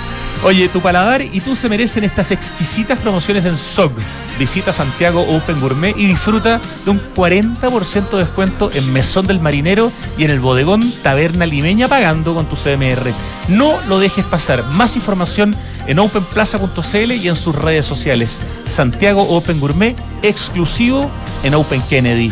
Oye, 0.45 0.69
tu 0.69 0.79
paladar 0.79 1.23
y 1.23 1.41
tú 1.41 1.55
se 1.55 1.69
merecen 1.69 2.03
estas 2.03 2.29
exquisitas 2.29 2.99
promociones 2.99 3.45
en 3.45 3.57
SOG. 3.57 3.93
Visita 4.37 4.71
Santiago 4.71 5.21
Open 5.21 5.59
Gourmet 5.59 5.97
y 5.97 6.05
disfruta 6.05 6.61
de 6.85 6.91
un 6.91 7.01
40% 7.15 8.11
de 8.11 8.17
descuento 8.19 8.69
en 8.71 8.93
Mesón 8.93 9.25
del 9.25 9.39
Marinero 9.39 9.91
y 10.19 10.23
en 10.23 10.29
el 10.29 10.39
bodegón 10.39 10.83
Taberna 11.01 11.47
Limeña 11.47 11.87
pagando 11.87 12.35
con 12.35 12.45
tu 12.45 12.55
CMR. 12.55 13.11
No 13.47 13.73
lo 13.89 13.97
dejes 13.97 14.23
pasar. 14.25 14.63
Más 14.65 14.95
información 14.95 15.55
en 15.87 15.97
openplaza.cl 15.97 17.11
y 17.11 17.27
en 17.27 17.35
sus 17.35 17.55
redes 17.55 17.87
sociales. 17.87 18.43
Santiago 18.65 19.23
Open 19.23 19.59
Gourmet, 19.59 19.97
exclusivo 20.21 21.09
en 21.41 21.55
Open 21.55 21.81
Kennedy. 21.89 22.29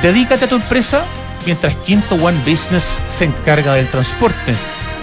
Dedícate 0.00 0.46
a 0.46 0.48
tu 0.48 0.56
empresa 0.56 1.04
mientras 1.44 1.74
Quinto 1.84 2.14
One 2.14 2.38
Business 2.38 2.88
se 3.06 3.26
encarga 3.26 3.74
del 3.74 3.88
transporte. 3.88 4.54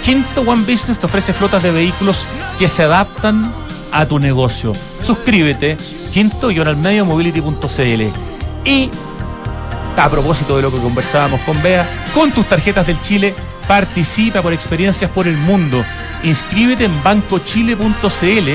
Quinto 0.03 0.41
One 0.41 0.61
Business 0.61 0.97
te 0.97 1.05
ofrece 1.05 1.31
flotas 1.31 1.61
de 1.61 1.71
vehículos 1.71 2.25
que 2.57 2.67
se 2.67 2.83
adaptan 2.83 3.53
a 3.91 4.05
tu 4.05 4.17
negocio. 4.19 4.73
Suscríbete, 5.03 5.77
quinto-mobility.cl. 6.11 8.03
Y 8.65 8.89
a 9.97 10.09
propósito 10.09 10.55
de 10.55 10.63
lo 10.63 10.71
que 10.71 10.79
conversábamos 10.79 11.41
con 11.41 11.61
Bea, 11.61 11.87
con 12.13 12.31
tus 12.31 12.47
tarjetas 12.47 12.87
del 12.87 12.99
Chile, 13.01 13.35
participa 13.67 14.41
por 14.41 14.53
experiencias 14.53 15.11
por 15.11 15.27
el 15.27 15.37
mundo. 15.37 15.83
Inscríbete 16.23 16.85
en 16.85 17.03
bancochile.cl, 17.03 18.49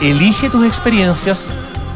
elige 0.00 0.48
tus 0.48 0.66
experiencias, 0.66 1.48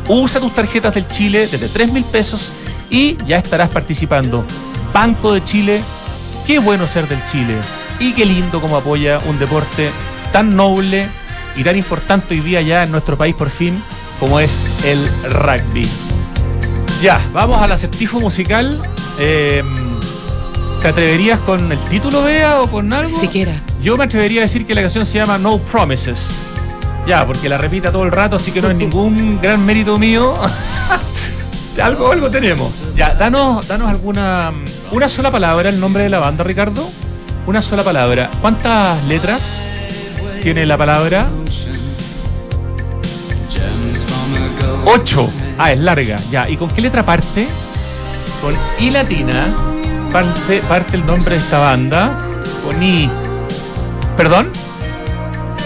usa 0.08 0.40
tus 0.40 0.54
tarjetas 0.54 0.94
del 0.94 1.08
Chile 1.08 1.48
desde 1.50 1.68
3 1.68 1.92
mil 1.92 2.04
pesos 2.04 2.52
y 2.90 3.16
ya 3.24 3.38
estarás 3.38 3.70
participando. 3.70 4.44
Banco 4.92 5.32
de 5.32 5.42
Chile, 5.42 5.82
qué 6.46 6.58
bueno 6.58 6.86
ser 6.86 7.08
del 7.08 7.24
Chile 7.24 7.58
y 7.98 8.12
qué 8.12 8.24
lindo 8.24 8.60
como 8.60 8.76
apoya 8.76 9.18
un 9.26 9.38
deporte 9.38 9.90
tan 10.32 10.56
noble 10.56 11.08
y 11.56 11.64
tan 11.64 11.76
importante 11.76 12.34
hoy 12.34 12.40
día 12.40 12.60
ya 12.60 12.82
en 12.82 12.90
nuestro 12.90 13.16
país 13.16 13.34
por 13.34 13.50
fin 13.50 13.82
como 14.20 14.40
es 14.40 14.68
el 14.84 15.06
rugby. 15.32 15.86
Ya, 17.02 17.20
vamos 17.32 17.60
al 17.60 17.72
acertijo 17.72 18.20
musical. 18.20 18.80
Eh, 19.18 19.62
¿Te 20.80 20.88
atreverías 20.88 21.38
con 21.40 21.72
el 21.72 21.78
título, 21.88 22.22
Bea, 22.22 22.60
o 22.60 22.70
con 22.70 22.92
algo? 22.92 23.18
Siquiera. 23.18 23.52
Yo 23.82 23.96
me 23.96 24.04
atrevería 24.04 24.40
a 24.40 24.42
decir 24.42 24.66
que 24.66 24.74
la 24.74 24.82
canción 24.82 25.04
se 25.04 25.18
llama 25.18 25.38
No 25.38 25.58
Promises. 25.58 26.28
Ya, 27.06 27.26
porque 27.26 27.48
la 27.48 27.58
repita 27.58 27.92
todo 27.92 28.04
el 28.04 28.12
rato, 28.12 28.36
así 28.36 28.50
que 28.50 28.62
no 28.62 28.70
es 28.70 28.76
ningún 28.76 29.38
gran 29.42 29.64
mérito 29.64 29.98
mío. 29.98 30.34
algo, 31.82 32.12
algo 32.12 32.30
tenemos. 32.30 32.82
Ya, 32.94 33.14
danos, 33.14 33.66
danos 33.68 33.88
alguna. 33.88 34.52
Una 34.90 35.08
sola 35.08 35.30
palabra, 35.30 35.68
el 35.68 35.80
nombre 35.80 36.04
de 36.04 36.08
la 36.08 36.20
banda, 36.20 36.44
Ricardo. 36.44 36.88
Una 37.46 37.60
sola 37.60 37.82
palabra. 37.82 38.30
¿Cuántas 38.40 39.02
letras 39.04 39.64
tiene 40.42 40.64
la 40.66 40.76
palabra? 40.78 41.26
Ocho. 44.86 45.30
Ah, 45.58 45.72
es 45.72 45.78
larga. 45.78 46.16
Ya. 46.30 46.48
¿Y 46.48 46.56
con 46.56 46.70
qué 46.70 46.80
letra 46.80 47.04
parte? 47.04 47.46
Con 48.40 48.54
I 48.78 48.90
latina. 48.90 49.46
Parte, 50.12 50.60
parte 50.68 50.96
el 50.96 51.06
nombre 51.06 51.34
de 51.34 51.40
esta 51.40 51.58
banda. 51.58 52.18
Con 52.64 52.82
I. 52.82 53.10
¿Perdón? 54.16 54.48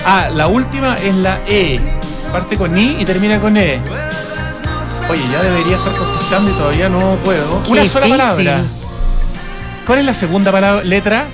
Ah, 0.05 0.29
la 0.35 0.49
última 0.49 0.95
es 0.97 1.15
la 1.15 1.39
E. 1.47 1.81
Parte 2.33 2.57
con 2.57 2.77
I 2.77 2.97
y 3.01 3.05
termina 3.05 3.39
con 3.39 3.57
E. 3.57 3.81
Oye, 5.09 5.23
ya 5.33 5.43
debería 5.43 5.77
estar 5.77 5.95
contestando 5.97 6.51
y 6.51 6.55
todavía 6.55 6.89
no 6.89 7.17
puedo. 7.25 7.63
Qué 7.63 7.71
Una 7.71 7.87
sola 7.87 8.07
difícil. 8.07 8.19
palabra. 8.47 8.63
¿Cuál 9.87 9.99
es 10.01 10.05
la 10.05 10.13
segunda 10.15 10.53
palabra, 10.53 10.85
letra? 10.85 11.27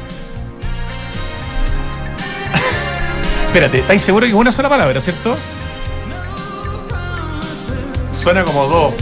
Espérate, 3.55 3.79
¿estáis 3.79 4.03
seguros 4.03 4.27
que 4.27 4.33
es 4.35 4.37
una 4.37 4.51
sola 4.51 4.69
palabra, 4.69 5.01
cierto? 5.01 5.37
Suena 8.21 8.43
como 8.43 8.67
dos. 8.67 8.95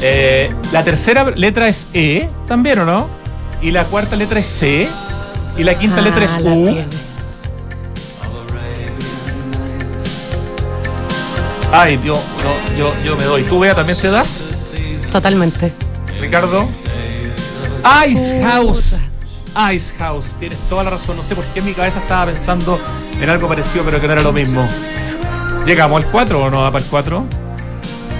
Eh, 0.00 0.52
la 0.72 0.82
tercera 0.82 1.30
letra 1.30 1.68
es 1.68 1.86
E, 1.94 2.28
también, 2.48 2.80
¿o 2.80 2.84
no? 2.84 3.06
Y 3.60 3.70
la 3.70 3.84
cuarta 3.84 4.16
letra 4.16 4.40
es 4.40 4.46
C. 4.46 4.88
Y 5.56 5.62
la 5.62 5.78
quinta 5.78 5.98
Ah, 5.98 6.00
letra 6.00 6.24
es 6.24 6.32
U. 6.40 6.42
tiene. 6.42 6.84
Ay, 11.70 12.00
yo, 12.04 12.14
no, 12.14 12.76
yo, 12.76 12.92
yo 13.04 13.16
me 13.16 13.22
doy. 13.22 13.44
¿Tú, 13.44 13.60
Bea, 13.60 13.76
también 13.76 13.96
te 13.96 14.10
das? 14.10 14.42
Totalmente. 15.12 15.72
Ricardo. 16.20 16.66
Ice 18.08 18.42
House. 18.42 19.04
Ice 19.72 19.94
House. 19.98 20.26
Tienes 20.40 20.58
toda 20.68 20.82
la 20.82 20.90
razón. 20.90 21.16
No 21.16 21.22
sé 21.22 21.36
por 21.36 21.44
qué 21.44 21.60
en 21.60 21.66
mi 21.66 21.74
cabeza 21.74 22.00
estaba 22.00 22.26
pensando 22.26 22.80
en 23.22 23.30
algo 23.30 23.48
parecido, 23.48 23.84
pero 23.84 24.00
que 24.00 24.06
no 24.06 24.12
era 24.14 24.22
lo 24.22 24.32
mismo. 24.32 24.66
¿Llegamos 25.66 26.02
al 26.04 26.10
4 26.10 26.42
o 26.44 26.50
no 26.50 26.62
va 26.62 26.72
para 26.72 26.84
el 26.84 26.90
4? 26.90 27.24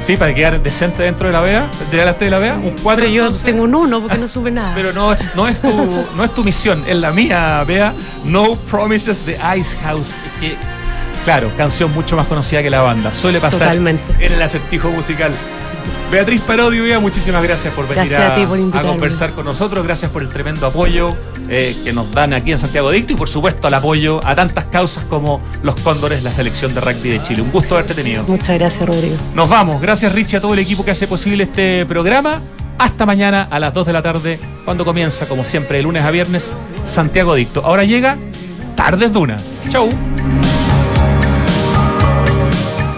Sí, 0.05 0.16
para 0.16 0.34
quedar 0.34 0.61
decente 0.62 1.05
dentro 1.05 1.28
de 1.28 1.32
la 1.32 1.40
vea, 1.40 1.70
delante 1.92 2.24
de 2.24 2.30
la 2.32 2.38
vea, 2.38 2.55
un 2.55 2.74
4. 2.82 3.05
Pero 3.05 3.07
yo 3.07 3.30
tengo 3.32 3.62
un 3.64 3.74
uno 3.74 4.00
porque 4.00 4.18
no 4.18 4.26
sube 4.26 4.50
nada. 4.50 4.72
Pero 4.74 4.92
no, 4.92 5.12
es- 5.12 5.20
no, 5.36 5.46
es 5.48 5.61
tu, 5.61 5.68
no 6.16 6.24
es 6.24 6.34
tu 6.34 6.42
misión, 6.44 6.82
es 6.88 6.98
la 6.98 7.12
mía, 7.12 7.62
vea. 7.66 7.92
No 8.24 8.57
Promises 8.57 9.24
de 9.26 9.38
Ice 9.57 9.76
House. 9.84 10.16
Que, 10.40 10.57
claro, 11.24 11.50
canción 11.57 11.92
mucho 11.92 12.16
más 12.16 12.26
conocida 12.26 12.62
que 12.62 12.70
la 12.70 12.80
banda. 12.80 13.12
Suele 13.14 13.38
pasar 13.40 13.61
Totalmente. 13.61 14.03
en 14.18 14.32
el 14.32 14.42
acertijo 14.42 14.90
musical. 14.90 15.32
Beatriz 16.12 16.42
Parodio, 16.42 16.82
Bea, 16.84 17.00
muchísimas 17.00 17.42
gracias 17.42 17.72
por 17.72 17.88
venir 17.88 18.10
Gracias 18.10 18.32
a 18.32 18.34
ti 18.34 18.44
por 18.46 18.58
a 18.58 18.60
invitarme. 18.60 18.90
conversar 18.90 19.30
con 19.32 19.46
nosotros. 19.46 19.82
Gracias 19.82 20.10
por 20.10 20.20
el 20.20 20.28
tremendo 20.28 20.66
apoyo 20.66 21.16
eh, 21.48 21.74
que 21.82 21.94
nos 21.94 22.12
dan 22.12 22.34
aquí 22.34 22.52
en 22.52 22.58
Santiago 22.58 22.90
Dicto 22.90 23.14
y, 23.14 23.16
por 23.16 23.30
supuesto, 23.30 23.66
al 23.66 23.72
apoyo 23.72 24.20
a 24.22 24.34
tantas 24.34 24.66
causas 24.66 25.04
como 25.04 25.40
los 25.62 25.74
Cóndores, 25.80 26.22
la 26.22 26.30
selección 26.30 26.74
de 26.74 26.82
rugby 26.82 27.08
de 27.08 27.22
Chile. 27.22 27.40
Un 27.40 27.50
gusto 27.50 27.76
haberte 27.76 27.94
tenido. 27.94 28.24
Muchas 28.24 28.58
gracias, 28.58 28.86
Rodrigo. 28.86 29.16
Nos 29.34 29.48
vamos. 29.48 29.80
Gracias, 29.80 30.12
Richie, 30.12 30.36
a 30.36 30.40
todo 30.42 30.52
el 30.52 30.58
equipo 30.58 30.84
que 30.84 30.90
hace 30.90 31.06
posible 31.06 31.44
este 31.44 31.86
programa. 31.86 32.42
Hasta 32.76 33.06
mañana 33.06 33.48
a 33.50 33.58
las 33.58 33.72
2 33.72 33.86
de 33.86 33.92
la 33.94 34.02
tarde, 34.02 34.38
cuando 34.66 34.84
comienza, 34.84 35.26
como 35.26 35.44
siempre, 35.44 35.78
de 35.78 35.84
lunes 35.84 36.04
a 36.04 36.10
viernes, 36.10 36.54
Santiago 36.84 37.34
Dicto. 37.34 37.64
Ahora 37.64 37.84
llega 37.84 38.18
Tardes 38.76 39.14
Duna. 39.14 39.38
Chau. 39.70 39.88